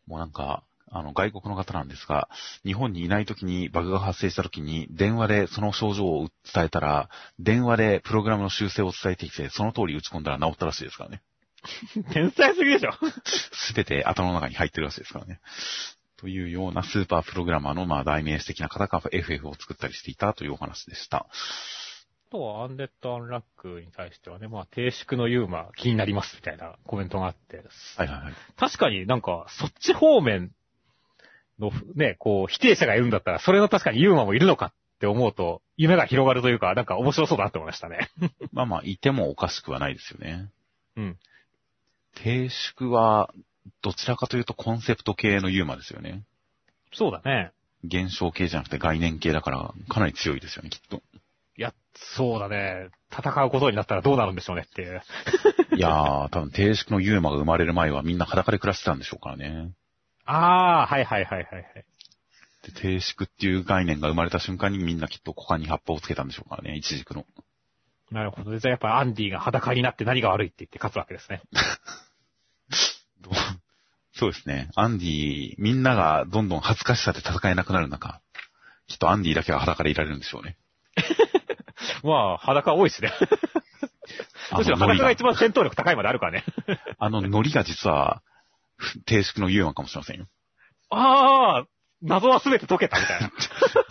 [0.07, 2.29] もうなんか、あの、外国の方なんですが、
[2.63, 7.09] 日本にいない時にバグが発生した時に、電話でその症状を伝えたら、
[7.39, 11.21] 電話でプログラムの修正を伝えてきて、その通り打ち込んだら治ったらしいですからね。
[12.13, 12.91] 天才すぎでしょ
[13.25, 15.39] すべて頭の中に入ってるらしいですからね。
[16.17, 21.17] というようなスーパープログラマーの、まあ、代名詞的な方が FF を作ったりしていたというお話でした。
[21.17, 27.57] あとは、アンデッド・アンラックに対してはね、まあ、低粛のユーマ気になりますみたいなコメントがあって、
[27.97, 28.33] はいはいはい。
[28.57, 30.51] 確かになんか、そっち方面
[31.59, 38.09] のね、こう、否定者がいるんだったら、それの確かにユーマもいるのかって思うと、夢が広がるというか、なんか面白そうだなって思いましたね。
[38.51, 40.49] まあまあ、いてもおかしくはないですよね。
[40.95, 41.17] うん。
[42.15, 43.33] 低縮は、
[43.81, 46.23] どちらかというとコンセプト系のユーマですよね。
[46.91, 47.51] そうだね。
[47.83, 51.01] 現象系じゃなくて概念系だから、かなり強いですよね、きっと。
[51.57, 52.89] いや、そうだね。
[53.11, 55.01] 戦うことになったらどうなるんでしょうねっていう。
[55.75, 59.71] いやー、多分低縮のユーマが生まれる前はみんな裸で暮らしてたんでしょうからね。
[60.29, 61.63] ああ、はいはいはいはいはい。
[62.61, 67.25] で、低縮っていう概念が生まれた瞬間にみんなきっと股間に葉っぱをつけたんでしょうからね、一軸の。
[68.11, 68.57] なるほど。
[68.57, 71.41] じゃあやっぱアンディが裸になって何が悪いって言って勝つわけですね。
[74.13, 74.69] そうですね。
[74.75, 78.19] アンディ、みんながどんどん恥ずかしさで戦えなくなる中、
[78.87, 80.57] きっとアンディだけは裸でいられるんでしょうね。
[82.03, 83.13] まあ、裸多いしね。
[84.57, 86.43] むしろ裸が一番戦闘力高いまであるからね。
[86.97, 88.21] あのノリが実は、
[88.79, 90.27] ふ低縮のユーマかもしれませんよ。
[90.89, 91.67] ああ、
[92.01, 93.31] 謎は全て解けたみたいな。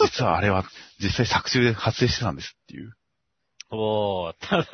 [0.04, 0.64] 実はあれは、
[0.98, 2.96] 実際作中で発生してたんですっていう。
[3.70, 4.66] おー、た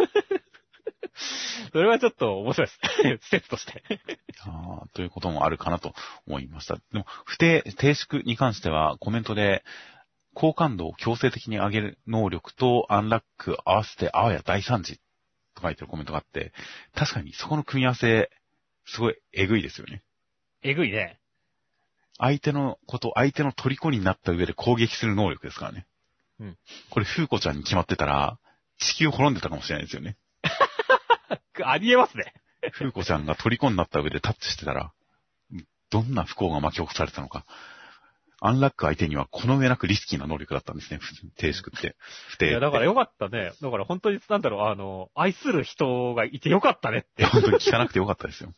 [1.72, 2.72] それはちょっと面白いで
[3.18, 3.26] す。
[3.26, 3.82] 施設として。
[4.46, 5.94] あということもあるかなと
[6.26, 6.76] 思いました。
[6.76, 9.64] でも、不定、低縮に関してはコメントで、
[10.34, 14.98] 高感度を強制的に上げる能力とアンラック合わせてあわや大惨事
[15.54, 16.52] と書いてるコメントがあって、
[16.94, 18.30] 確かにそこの組み合わせ、
[18.86, 20.02] すごいえぐいですよね。
[20.62, 21.18] えぐいね。
[22.18, 25.86] 相手のこと、相手の虜になった上で攻撃する能力ですからね。
[26.40, 26.58] うん。
[26.90, 28.38] これ、フーコちゃんに決まってたら、
[28.78, 30.16] 地球滅んでたかもしれないですよね。
[31.64, 32.32] ありえますね。
[32.72, 34.92] フーコちゃんが虜になった上でタッチしてたら、
[35.90, 37.44] どんな不幸が巻き起こされたのか。
[38.40, 41.00] アンラック相手にはこの上なくリスキーな能力だったんですね、
[41.36, 41.96] 低縮って。
[42.28, 43.52] 不定いや、だからよかったね。
[43.60, 47.24] だから本当に、なんだろう、あの、愛する人がいてよかったねって。
[47.24, 48.52] 本当に聞かなくてよかったですよ。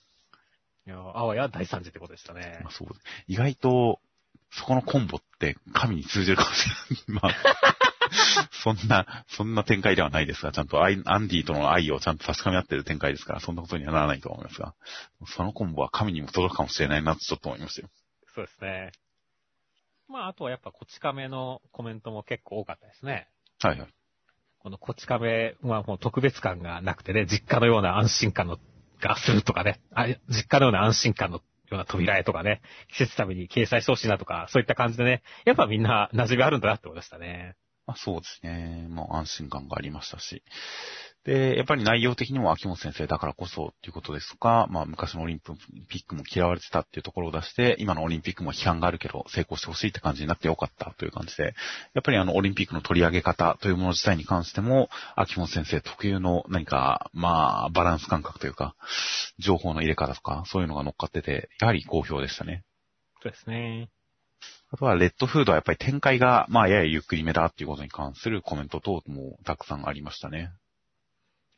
[0.86, 2.72] いや、あわや大惨事ってことでしたねまあ、。
[2.72, 2.88] そう。
[3.26, 4.00] 意外と、
[4.50, 6.68] そこのコンボって神に通じるかもし
[7.08, 7.22] れない。
[7.22, 7.34] まあ、
[8.62, 14.74] そんな、そんな展開ではないですが、ちゃんとアイアンディとの愛をちゃんと確かめ合ってる展開ですから、そんなことにはならないと思いますが、
[15.26, 17.88] そのコンボは神にも届くかもしれないなとちょっと思いましたよ。
[18.34, 18.92] そうですね。
[20.08, 23.28] まあ、あとはやっぱ、こち亀のコメントも結構多かったですね。
[23.60, 23.88] はいはい。
[24.60, 28.58] このこち亀はもう特別感がなくてね、実家のような安心感の、
[29.00, 31.42] がするとかね、あ実家のような安心感のよ
[31.72, 37.56] うな扉絵とかね、季節ために掲載してほしいなとか、そういった感じでね、やっぱみんな馴染みあるんだなって思いましたね。
[37.86, 38.86] まあ、そうですね。
[38.88, 40.42] もう安心感がありましたし。
[41.26, 45.40] で、やっぱり内容的にも秋元先生だからこそっていうことですとか、まあ昔のオリン
[45.88, 51.54] ピックも嫌われてたっていうところを出して、今のオリンピックも批判があるけど成功してほしいって感じになってよかったという感じで、
[51.94, 58.76] やっぱりあのオリンピックの取り上げ方というもの自体に関しても、秋元先生特有の何か、まあバランス感覚というか、
[59.38, 62.62] 情報の入れ方とか、そういうのが乗っかってて、やはり好評でしたね。
[63.22, 63.88] そうですね。
[64.70, 70.50] あとは、レッドフードはやっぱり展開が、まあ、ややゆっくりめだっていうことに関するコメント等もたくさんありましたね。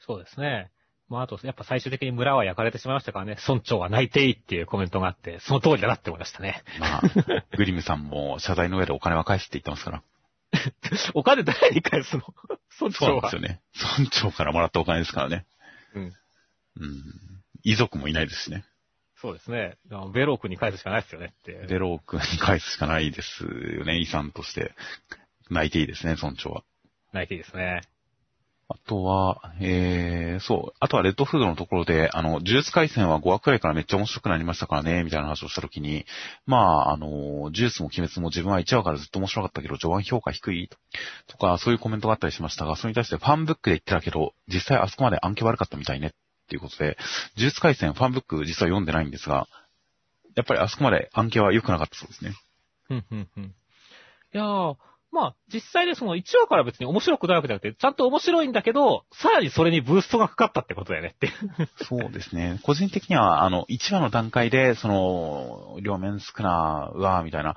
[0.00, 0.70] そうですね。
[1.08, 6.62] まあ、あと、やっぱ最終的に村は焼かれてしまいましたからね、村長は泣いていいっていうコメントがあって、その通りだなって思いましたね。
[6.78, 7.02] まあ、
[7.56, 10.02] グリムさんも謝罪の上でお金は返すって言ってますから。
[11.14, 13.12] お金誰に返すの村そう長は。
[13.12, 13.60] なんですよね。
[13.98, 15.46] 村長からもらったお金ですからね。
[15.94, 16.02] うん。
[16.04, 16.14] うん。
[17.62, 18.64] 遺族もいないですしね。
[19.20, 19.76] そうですね。
[20.14, 21.66] ベロー君に返すしかないですよねって。
[21.66, 24.72] デロー君に返すしかないですよね、遺産として。
[25.50, 26.62] 泣いていいですね、村長は。
[27.12, 27.82] 泣いていいですね。
[28.70, 30.76] あとは、えー、そう。
[30.78, 36.04] あとはレッドフードのところで、あの、呪術回戦は5話くらいからめっちゃ面白くなりましたからね、みたいな話をしたときに、
[36.44, 40.68] まあ、あの、呪術も鬼滅も自分は1話からずっと面白かったけど、序盤評価低い
[41.28, 46.12] とか、そういうコメントがあったりしましたが、それに対してファンブックで言ってたけど、実際あそこまで案件悪かったみたいね、
[46.48, 46.96] っていうことで、
[47.36, 49.46] 呪術回戦ファンブック実は読んでないんですが、
[50.34, 52.32] やっぱりあそこまで案件は良くなかったそうですね。
[52.88, 53.44] うん、うん、うん。
[53.44, 53.48] い
[54.32, 54.76] やー、
[55.10, 61.30] まあ、実際でその1話から別に面白くないわけじゃなくて、ちゃんと面白いんだけど、さらにそれにブーストがかかったってことだよねって。
[61.84, 62.60] そうですね。
[62.62, 67.56] 個人的には、あの、1話の段階で、その、両面少な、うわーみたいな。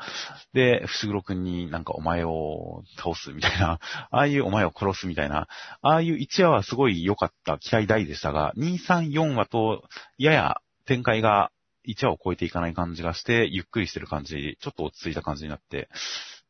[0.54, 3.80] で、伏黒くんになんかお前を倒すみたいな、
[4.12, 5.48] ああいうお前を殺すみたいな、
[5.82, 9.84] ああいう1話はすごい良かった、期待大でしたが、2、3、4話と、
[10.18, 11.52] やや展開が
[11.88, 15.90] 1話を超えていかない感じがして、ゆっくりしてる感じ、ちょっと落ち着いた感じになって、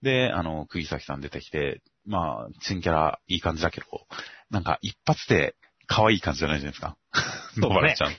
[0.01, 3.87] で、あの、釘崎さん出てきて、まあ、新キャラいい感じだけど、
[4.49, 5.55] なんか一発で
[5.87, 6.97] 可愛い感じじゃないじゃないですか。
[7.59, 8.15] そうだね野原ちゃん。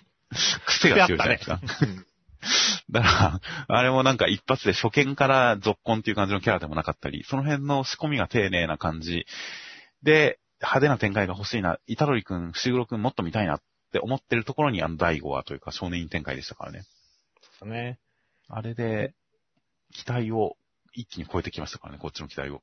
[0.66, 1.60] 癖が強いじゃないですか。
[2.90, 9.26] だから、あれもなんか一発で初見から続婚っていう感じのキャラでもなかったり、その辺の仕込みが丁寧な感じ
[10.02, 16.84] で、派手な展開が欲しいな、イタロリ君、伏黒君もっと見たいなって思ってるところにあの第5話というか少年院展開でしたからね。
[17.40, 17.98] そうですね。
[18.48, 19.14] あれで、
[19.92, 20.56] 期待を
[20.92, 22.62] 一気に超えてきましたからね、こっちの期待を。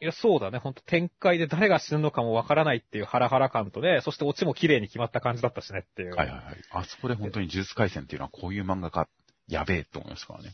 [0.00, 0.58] いや、そうだね。
[0.58, 6.14] ほんと展開で誰が死ぬのかもわからないっていうハラハラ感とね、そしてオチも綺麗に決まった感じだったしねっていう。
[6.14, 6.56] はいはいはい。
[6.70, 9.08] あそこで本当に呪術回戦っていうのはこういう漫画か、
[9.48, 10.52] やべえと思いましたからね。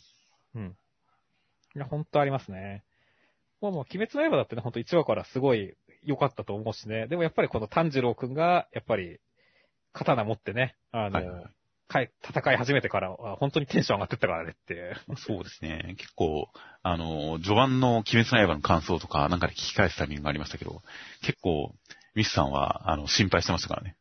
[0.54, 0.76] うん。
[1.76, 2.84] いや、ほんとありますね。
[3.60, 5.74] まあもう、鬼滅の刃だってね、ほんと1話からすごい
[6.04, 7.06] 良かったと思うしね。
[7.08, 9.18] でもやっぱりこの炭治郎くんが、やっぱり、
[9.92, 11.44] 刀持ってね、あの、はいはい
[11.88, 14.96] 戦い始めてからは、本当にテンション上がってったからねって。
[15.16, 15.94] そうですね。
[15.98, 16.48] 結構、
[16.82, 20.82] あの、序盤の鬼滅の刃の感想とか、なんかで聞き返すタイミングがありましたけど、
[21.22, 21.74] 結構、
[22.14, 23.96] ミスさんは、あの、心配してましたからね。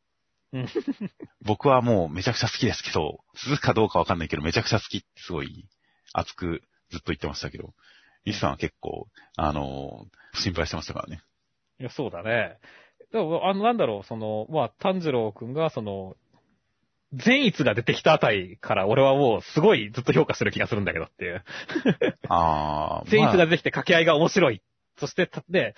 [0.54, 0.68] うん
[1.42, 5.68] 僕はもうめちゃくちゃ好きですけど、続くかどうかわかんないけど、めちゃくちゃ好きってすごい
[6.14, 6.62] 熱く
[6.92, 7.74] ずっと言ってましたけど、
[8.24, 10.06] ミスさんは結構、あの、
[10.36, 11.22] 心配してましたからね。
[11.80, 12.60] いや、そうだね。
[13.12, 16.16] でも、あの、なんだろう、その、まあ、炭治郎くんが、その、
[17.14, 21.44] 善逸が出てきたあたりから俺はもうすごいずっと評価してる気がするんだけどっていう。
[22.28, 24.62] あー、 善逸まあが出てきて掛け合いが面白い。
[24.98, 25.76] そして、たで、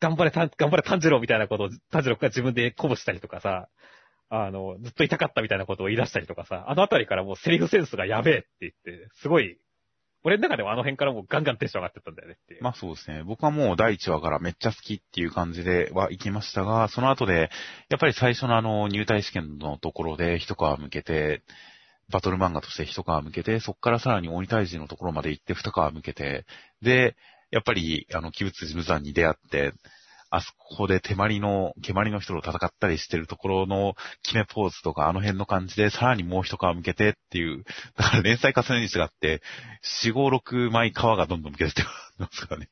[0.00, 3.68] 頑張れ、た頑張れ炭治郎みたいなことを炭治郎が自分で鼓舞したりとかさ、
[4.28, 9.58] あの、ずっと痛かったみたいなことを言い出したりとかさ、あのあたりからもうセリフセンスがやべえって言って、すごい、
[10.24, 12.62] 俺の中ではあの辺からもうガンガンテンション上がってたんだよねっていう。
[12.62, 13.22] まあそうですね。
[13.24, 17.50] 僕はもう第1話からめっちゃ好きっていう感じでは行きましたが、その後で、
[17.90, 21.42] やっぱり最初のあの入隊試験のところで一皮向けて、
[22.10, 26.46] バトル漫画として一皮向けて、そこからさらに鬼退治のところまで行って二皮向けて、
[26.80, 27.16] で、
[27.50, 29.72] やっぱりあの、鬼物無惨に出会って、
[30.36, 37.64] あそこで手まりの、蹴まりの人と戦ったりしてるところの決めポーズとかあの辺の感じで、さらにもう一皮向けてっていう、
[37.96, 39.42] だから連載重ねに違って、
[40.04, 41.82] 4、5、6枚皮がどんどん向けてって
[42.18, 42.68] ます からね。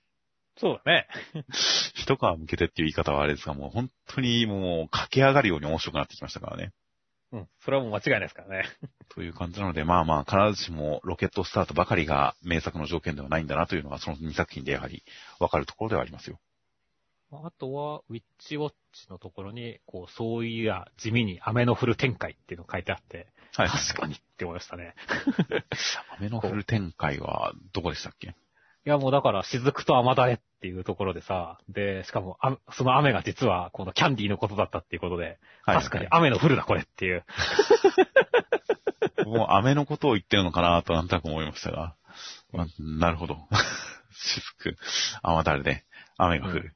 [0.58, 1.08] そうだね。
[1.94, 6.72] 一皮向けてっていう言い方はあれですが、もう本当にもう駆け上がるように面白くなってきましたからね。
[7.32, 7.48] うん。
[7.64, 8.64] それはもう間違いないですからね。
[9.08, 15.02] という感じなので、まあまあ、必ずしもロケットスタートばかりが名作の条件ではないんだなというのが、その2作品でやはり
[15.38, 16.38] 分かるところではありますよ。
[17.44, 23.68] あとは、ウィッチウォッチのところに、こう、そういや、地味に雨の降る展開っていうのが書いてあって、はい。
[23.68, 24.94] 確かにって思いましたね。
[26.18, 28.28] 雨の降る展開はどこでしたっけ？
[28.28, 28.34] い
[28.84, 35.76] や、もうだから、雫と雨だれっていうところでさ、で、しかも、あその雨が実は、このキャンディーのことだったっていうことで、はい。
[35.78, 37.24] 確かに雨の降るな、これっていう。
[39.24, 41.94] もう雨のことを言ってるのかなとなんとなく思いましたが。
[42.52, 43.38] まあ、なるほど。
[44.12, 44.76] 雫、
[45.22, 45.84] 雨だれで
[46.18, 46.74] 雨が降る。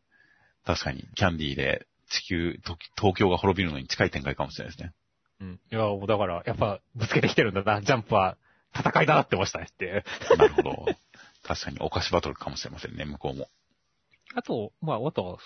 [0.66, 4.93] 確かに、キャンディーで地球、と東京が滅びるのに近い展開かもしれないですね。
[5.40, 5.60] うん。
[5.70, 8.36] いや、もうだから、やっぱ、ぶつけてきてるんだな、ジャンプは、
[8.78, 10.05] 戦いだなってましたねっていう。
[10.36, 10.86] なるほど。
[11.44, 13.48] 確かにお菓子バトルかもしれませんね、向こうも。
[14.34, 15.38] あと、まあ、あと、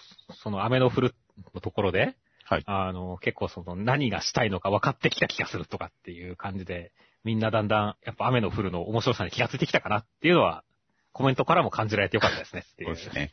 [0.43, 1.15] その雨の降る
[1.55, 6.93] のところで、はいあの、結構その何がしたいのか分かってきた気がするとかっていう感じで、
[7.23, 10.65] みんなだんだん、やっぱ雨の降るの面白さに気がついてきたかなっていうのは、
[11.13, 12.97] コメントからも感じられてよかったですねっていう。
[12.97, 13.31] そうですね。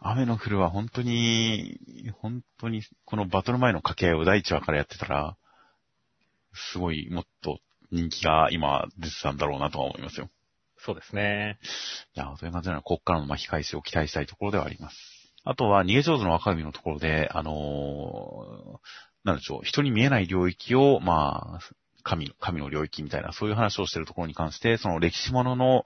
[0.00, 1.78] 雨の降るは本当に、
[2.20, 5.36] 本当に、このバトル前の掛け合いを第1話からやってたら、
[6.52, 7.58] すごいもっと
[7.90, 10.28] 人気が今出てたんだろうなとは思いますよ。
[10.78, 11.58] そうですね。
[12.14, 14.96] いや、そういう感じなので、こっからの巻き返しを期待したいところではあります。
[15.44, 18.78] あとは、逃げ上手の若君のところで、あのー
[19.24, 21.60] なんでしょう、人に見えない領域を、まあ、
[22.04, 25.84] 神、神の領域みたいな、そういう話をしているところに関して、その歴史ものの、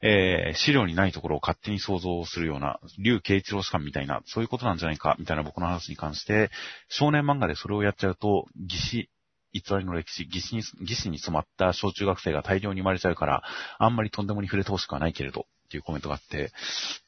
[0.00, 6.50] えー、資料にないところを勝手に想像するような、竜慶一郎士官みたいな、そういうことなんじゃないか、みたいな僕の話に関して、
[6.88, 9.10] 少年漫画でそれをやっちゃうと、義士、
[9.52, 13.42] 偽りの歴史、義士に、義士に染まった小中学生が大量に生まれちゃうから、
[13.78, 16.52] あんまりとんでもに触れてほしくはないけれど、っていうコメントがあって、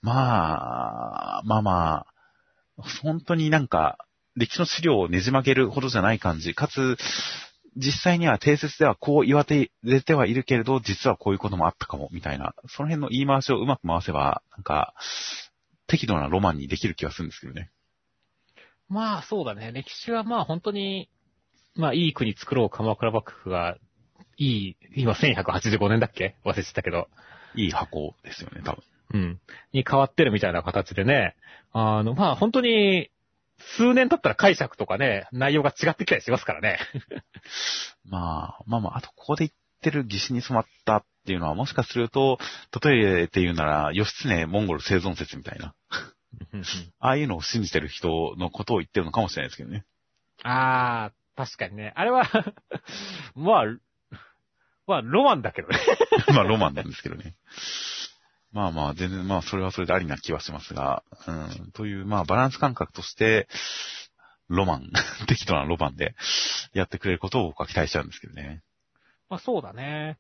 [0.02, 2.06] まあ、まあまあ、
[3.02, 3.98] 本当になんか、
[4.38, 6.96] 歴史の資料をねじ曲げるほどじゃない感じ、かつ、
[7.78, 14.94] 実際には定説ではこう言われてはいるけれど、実はこういうこともあったかも、みたいな、その辺の言い回しをうまく回せば、なんか、
[15.86, 17.70] 適度なロマンにできる気がするんですけどね。
[18.88, 19.70] まあそうだね。
[19.72, 21.08] 歴史はまあ本当に、
[21.76, 23.76] まあいい国作ろう鎌倉幕府が、
[24.36, 26.36] いい、今1185年だっけ？
[26.44, 27.08] 忘れてたけど。
[27.54, 28.82] いい箱ですよね、多分。
[29.14, 29.40] うん。
[29.72, 31.34] に変わってるみたいな形でね。
[31.72, 33.10] あの、まあ本当に、
[33.58, 36.78] 数年経ったら解釈とかね、内容が違ってきたりしますからね。
[38.04, 42.38] まあ、まあまあ、あとここで言ってる義士に染まったっていうのはもしかすると、
[42.82, 45.74] 例えて言うなら、義経モンゴル生存説みたいな。
[47.00, 49.84] ああいうのを信じてる人のことを言ってるのかもしれないですけどね。
[50.42, 51.92] ああ、確かにね。
[51.96, 52.24] あれは、
[53.34, 53.64] まあ、
[54.86, 55.78] まあ、ロマンだけどね。
[56.28, 57.34] まあ、ロマンなんですけどね。
[58.52, 63.46] まあまあ、全然、まあ、それはそれでありな気はしますが、うん、という、まあ、バランス感覚として、
[64.48, 64.90] ロマン、
[65.28, 66.14] 適当なロマンで
[66.72, 68.62] やってくれることを僕は期待しちゃうんですけどね。
[69.28, 70.18] まあそうだね。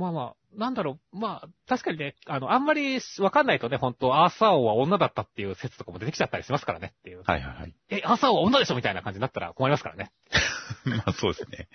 [0.00, 7.22] まあまあ、なんだろう、まあ、確かにね、あの、あんまりわかんないとね、本当アーサー王は女だったっていう説とかも出てきちゃったりしますからねっていう。
[7.24, 7.74] はいはいはい。
[7.90, 10.10] え、アーサー王は女でしょみたいな感じになったら困りますからね。
[10.84, 11.68] まあそうですね。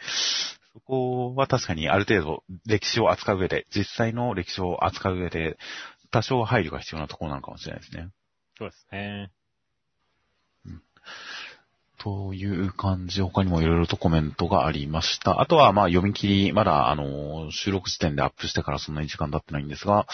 [0.73, 5.57] そこは確かにある程度歴史を扱う上で、実際の歴史を扱う上で、
[6.09, 8.09] 多少配慮が必要なところなのかもしれないですね。
[8.57, 9.31] そうですね。
[12.05, 15.41] という感じ、他にもいろいろとコメントがありました。
[15.41, 20.05] あとは、まあ、読み切り、まだ、あの、収録時点でアップしてからそんなに時間経ってないんですが、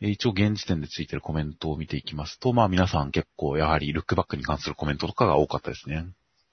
[0.00, 6.04] えー一応現時点でついてるコメントを見ていきますと、まあ、皆さん結構、やはり、ルックバックに関するコメントとかが多かったですね。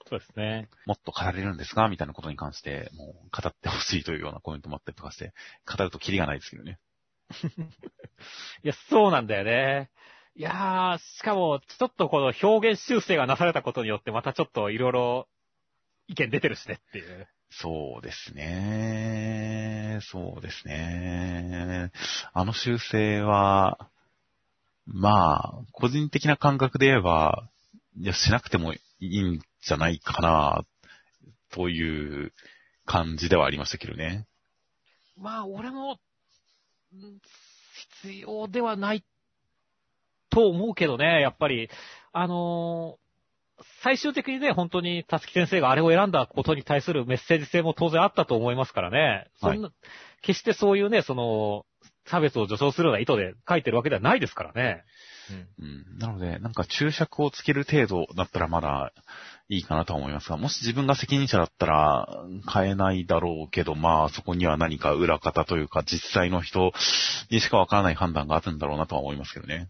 [0.08, 0.70] そうですね。
[0.86, 1.88] もっと語れるんですか？
[1.90, 5.34] みたいなことに関して、もう、語ってほしいというようなコメントもあったりとかして、
[5.66, 6.78] 語るとキリがないですけどね。
[8.64, 9.90] いや、そうなんだよね。
[10.38, 15.28] いやー、しかも、ちょっとこの表現修正がなされたことによって、またちょっといろいろ
[16.08, 17.28] 意見出てるしねっていう。
[17.50, 19.98] そうですね。
[20.12, 21.92] そうですね。
[22.34, 23.90] あの修正は、
[24.86, 27.50] まあ、個人的な感覚で言えば、
[27.98, 30.64] いや、しなくてもいいんじゃないかな、
[31.50, 32.32] という
[32.86, 34.28] 感じではありましたけどね。
[35.18, 35.98] まあ、俺も、ん
[38.02, 39.04] 必要ではない
[40.30, 41.70] と思うけどね、やっぱり。
[42.14, 43.08] あのー
[43.82, 49.32] 最終的にね、本当に、たつき先生があれを選んだことに対するメッセージ性も当然あったと思いますからね。
[49.42, 49.72] そんな、
[50.22, 51.66] 決してそういうね、その、
[52.06, 54.84] 差別を助長するような意図で書いてるわけではないですからね。
[55.60, 55.98] うん。
[56.00, 58.94] なので、なんか注釈をつける程度だったらまだ
[59.50, 62.08] いいかなとは思いますが、もし自分が責任者だったら
[62.54, 66.72] 変えないだろうけど、まあそこには何か裏方というか実際の人
[67.30, 69.70] にしかわからない判断があるんだろうなとは思いますけどね。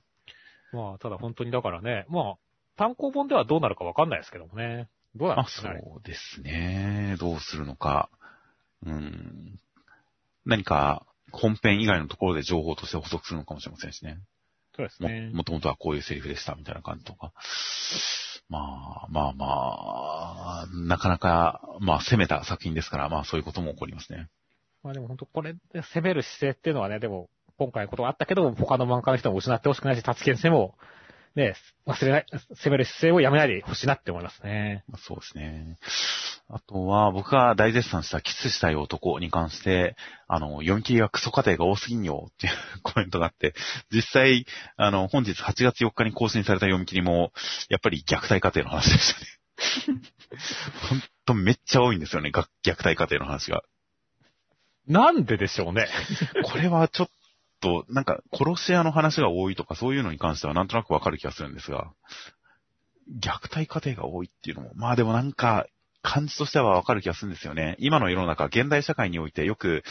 [0.72, 2.35] まあ、ただ本当にだからね、まあ、
[2.76, 4.89] 単行本ではどうなるかわかんないですけどもね。
[5.15, 5.81] どうなんまあですかね？
[5.84, 7.15] そうですね。
[7.19, 8.10] どうするのか。
[8.85, 9.60] うん。
[10.45, 14.14] 何か本編以外のところで情報として補足するのかもしれませんしね。
[14.14, 14.19] も、
[14.76, 15.31] そうですね。
[15.34, 17.34] もともとはこういうセリフでしたみたいな感じとか。
[18.49, 19.48] まあ、まあま
[20.61, 24.30] あ、なかなか、まあ攻めた作品ですから、まあそういうことも起こりますね。
[24.84, 30.76] まあでも本当これで攻める姿勢っていうのはね、でも、今回のことがあったけど、他の漫画の人も失ってほしくないし、達先生も、
[31.36, 31.56] ね、
[31.86, 32.26] 忘れない、
[32.56, 34.84] 攻める姿勢をやめないでほしいなって思いますね。
[34.88, 35.78] まあ、そうですね。
[36.50, 39.96] あとは、僕が大絶賛したキスしたい男に関して、
[40.28, 42.54] あの、読み切りはクソ過程が多すぎんよっていう
[42.84, 43.54] コメントがあって、
[43.92, 44.46] 実際、
[44.78, 47.32] あの、本日8月4日に更新された読み切りも、
[47.70, 50.02] やっぱり虐待過程の話でしたね。
[50.90, 53.64] ほんとめっちゃ多いんですよね、が虐待過程の話が。
[54.88, 55.88] なんででしょうね。
[56.46, 57.10] これはちょっ
[57.60, 61.92] と、なんか、殺し屋の話が多いとか、そういうのに関してはなんとなくわかる気がするんですが、
[63.22, 65.68] 虐待過程が多いっていうのも、まあでもなんか、
[66.04, 67.76] 感じとしてはわかる気がするんですよね。
[67.80, 69.84] 今の世の中、現代社会においてよく、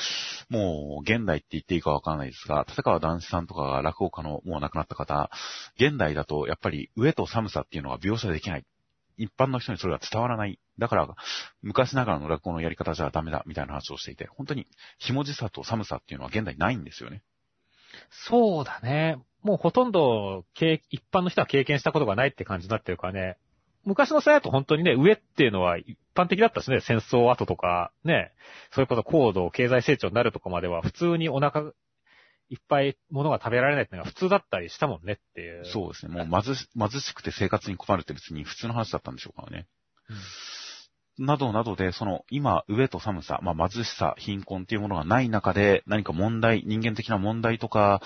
[0.48, 5.30] もう、現代って言っていいかわからないですが、立川談志さんとかが落語家のもう亡くなった方、
[5.76, 8.64] 現代だとやっぱり上と寒さっていうのが描写できない。
[9.18, 10.58] 一般の人にそれが伝わらない。
[10.78, 11.08] だから、
[11.62, 14.66] 昔ながらの落語のやり方じゃダメだ、みたいな話をしていて、本当に、
[14.98, 17.22] ひもじさと寒さっていうのは現代ないんですよね。
[18.10, 19.18] そうだね。
[19.42, 23.36] もうほとんど、一般の人は経験したことがないって感じになってるからね。
[23.84, 28.32] 昔の世代だと本当にね、上っていうのは一般的だったしね、戦争後とか、ね、
[28.72, 31.72] それこそ高度経済成長になるとかまでは普通にお腹
[32.48, 35.64] いっぱい物が食べられないっていうのが普通だったりしたもんねっていう。
[35.64, 36.24] そうですね。
[36.24, 39.66] もう貧し貧しくて生活に困るって別に普通の話だったんでしょうからね。
[40.08, 40.16] うん、
[41.18, 48.02] などなどで、その今、上と寒さ、まあ貧しさ、貧困っていうものがない中で何か問題、人間的な問題とか、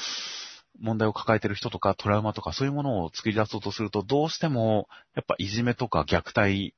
[0.78, 6.74] 問題を抱えてる人とかトラウマとかそういうものを作り出そうとすると、どうしても、やっぱいじめとか虐待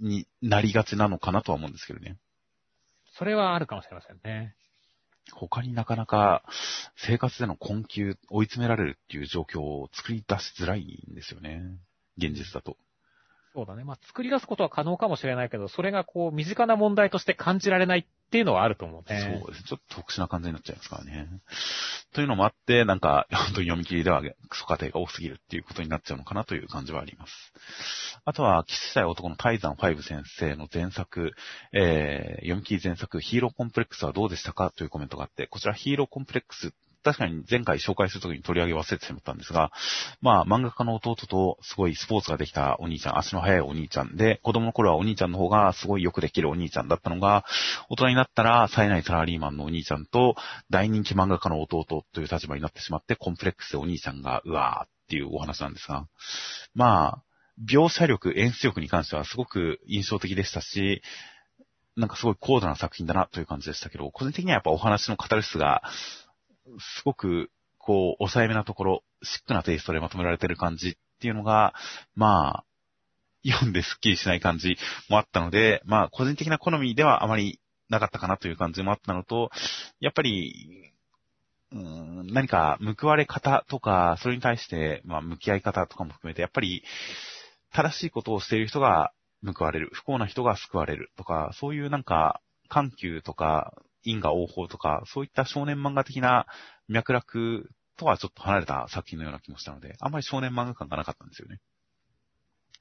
[0.00, 2.16] になりがちなのかなとは思うんですけどね。
[3.16, 4.56] それはあるかもしれませんね。
[5.32, 6.42] 他になかなか
[6.96, 11.62] 生活での困窮、追い詰められるっていう状況を作り出しづらいんですよね。
[12.18, 12.76] 現実だと。
[13.54, 13.84] そうだね。
[13.84, 19.40] まあ、作り出すことは可能かもしれないけど、それがこう、身近な問題として感じられないっていうのはあると思うね。
[19.40, 19.62] そうです。
[19.62, 21.28] ちょっと特殊な感じになっちゃいますからね。
[22.12, 27.52] というのもあって、なんか、 本当に読み切りではクソ家庭が多すぎるっていうことになっちゃうのかなという感じはあります。
[28.24, 31.32] あとは、キスしたい男のタイザン5先生の前作、
[31.72, 36.72] えー、読み切り前作、ヒーローコンプレックスはどうでしたかというコメントがあって、こちらヒーローコンプレックス
[37.04, 39.70] 確かに前回紹介するときに取り上げ忘れてしまったんですが、
[40.22, 47.44] まあ漫画家の弟とすごいスポーツができたお兄ちゃん、足の速いお兄ちゃんで、子供の頃はお兄ちゃんの方がすごいよくできるお兄ちゃんだったのが、
[47.90, 50.34] 大人になったら冴えないサラリーマンのお兄ちゃんと
[50.70, 56.06] 大人気漫画家の弟という立場になってしまって、コンプレックスでお兄ちゃんがうわーっていうお話なんですが、
[56.74, 57.22] まあ、
[57.70, 61.02] 描写力、演出力に関してはすごく印象的でしたし、
[61.96, 65.82] なんかすごい高度な作品だなという感じでしたけど、個人的にはやっぱお話のカタルスが
[66.78, 71.74] すごく、こう、抑えめなところ、シックなテイストでまとめられてる感じっていうのが、
[72.14, 72.64] まあ、
[73.46, 74.76] 読んでスッキリしない感じ
[75.08, 77.60] もあったので、まあ、個人的な好みではあまり
[77.90, 79.50] なかったかなという感じもあったのと、
[80.00, 80.92] やっぱり、
[81.72, 86.82] うん、何か報われ方とか、それに対して、まあ、向き合い方とかも含めて、やっぱり、
[87.72, 89.12] 正しいことをしている人が
[89.44, 93.74] 報われる、不幸な人が救われるとか、そういうなんか、緩急とか、
[94.04, 96.46] 因果応報とか、そういった少年漫画的な
[96.88, 97.64] 脈絡
[97.96, 101.60] とはちょっと離れた作品のような気もしたので、あんまり少年漫画感がなかったんですよね。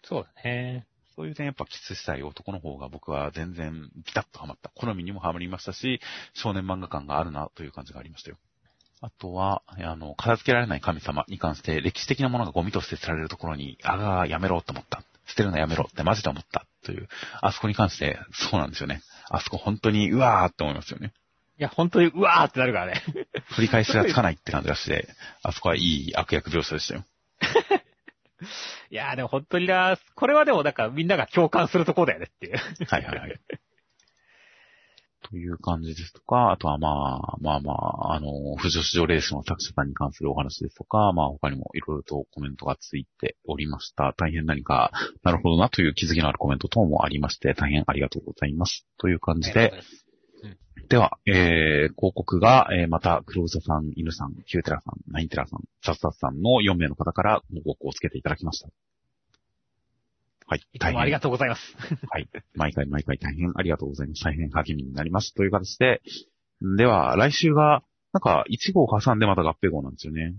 [0.03, 0.85] そうだね。
[1.15, 4.71] そういう点やっぱキスしたい男の方が僕は全然ピタッとハマった。
[4.75, 6.01] 好みにもハマりましたし、
[6.33, 8.37] 少年漫画感があるなという感じがありましたよ。
[9.01, 15.03] あとは、あの、片付けられない神様に関して歴史的なものがゴミとして捨てられるところに、あがやめろと思った。
[15.27, 17.07] 捨てるのやめろってマジで思ったという、
[17.41, 19.01] あそこに関してそうなんですよね。
[19.33, 21.11] あそこ本当に、うわーって思いますよね。
[21.57, 23.01] いや、本当に、うわーってなるからね。
[23.55, 25.07] 振り返しがつかないって感じがして、
[25.41, 27.03] あそこはいい悪役描写でしたよ。
[28.91, 32.57] いやーでも本当にな、これはでもなんかみんなが共感するとこだよねっていう。
[32.85, 33.39] はいはいはい。
[35.29, 44.13] という感じですとか、あとはまあ、まあまあ、あの、不女子上レースの作者さんに関するお話ですとか、まあ他にもいろいろとコメントがついておりました。
[44.17, 44.91] 大変何か、
[45.23, 48.85] なるほどなという気づきのあるコメント等もありまして、大変ありがとうございます。
[48.97, 49.73] という感じで、
[50.89, 58.69] では、えー、広告が、えー、また、クローザさん、犬さん、キューテラさん、ナインテラさん、ザスザスさんの4名の方からご報告をつけていただきました。
[60.47, 60.61] はい。
[60.79, 61.01] 大変。
[61.01, 61.75] ありがとうございます。
[62.09, 62.29] はい。
[62.55, 64.23] 毎回毎回大変ありがとうございます。
[64.23, 65.33] 大変励みになります。
[65.33, 66.01] という形で、
[66.77, 67.83] では、来週が、
[68.13, 70.35] なんか、1号挟んでまた合併号なんですよね。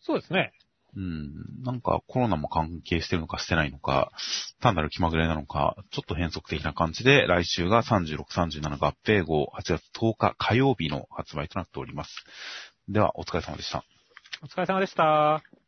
[0.00, 0.52] そうですね。
[0.96, 1.62] うん。
[1.62, 4.12] なんか、コロナも関係してるのかしてないのか、
[4.60, 12.24] 単なる気まぐれなのか、ちょっと変則的な感じで、来週が36、37合併号、8月10日火曜日の発売となっております。
[12.88, 13.84] では、お疲れ様でした。
[14.42, 15.65] お疲れ様でした。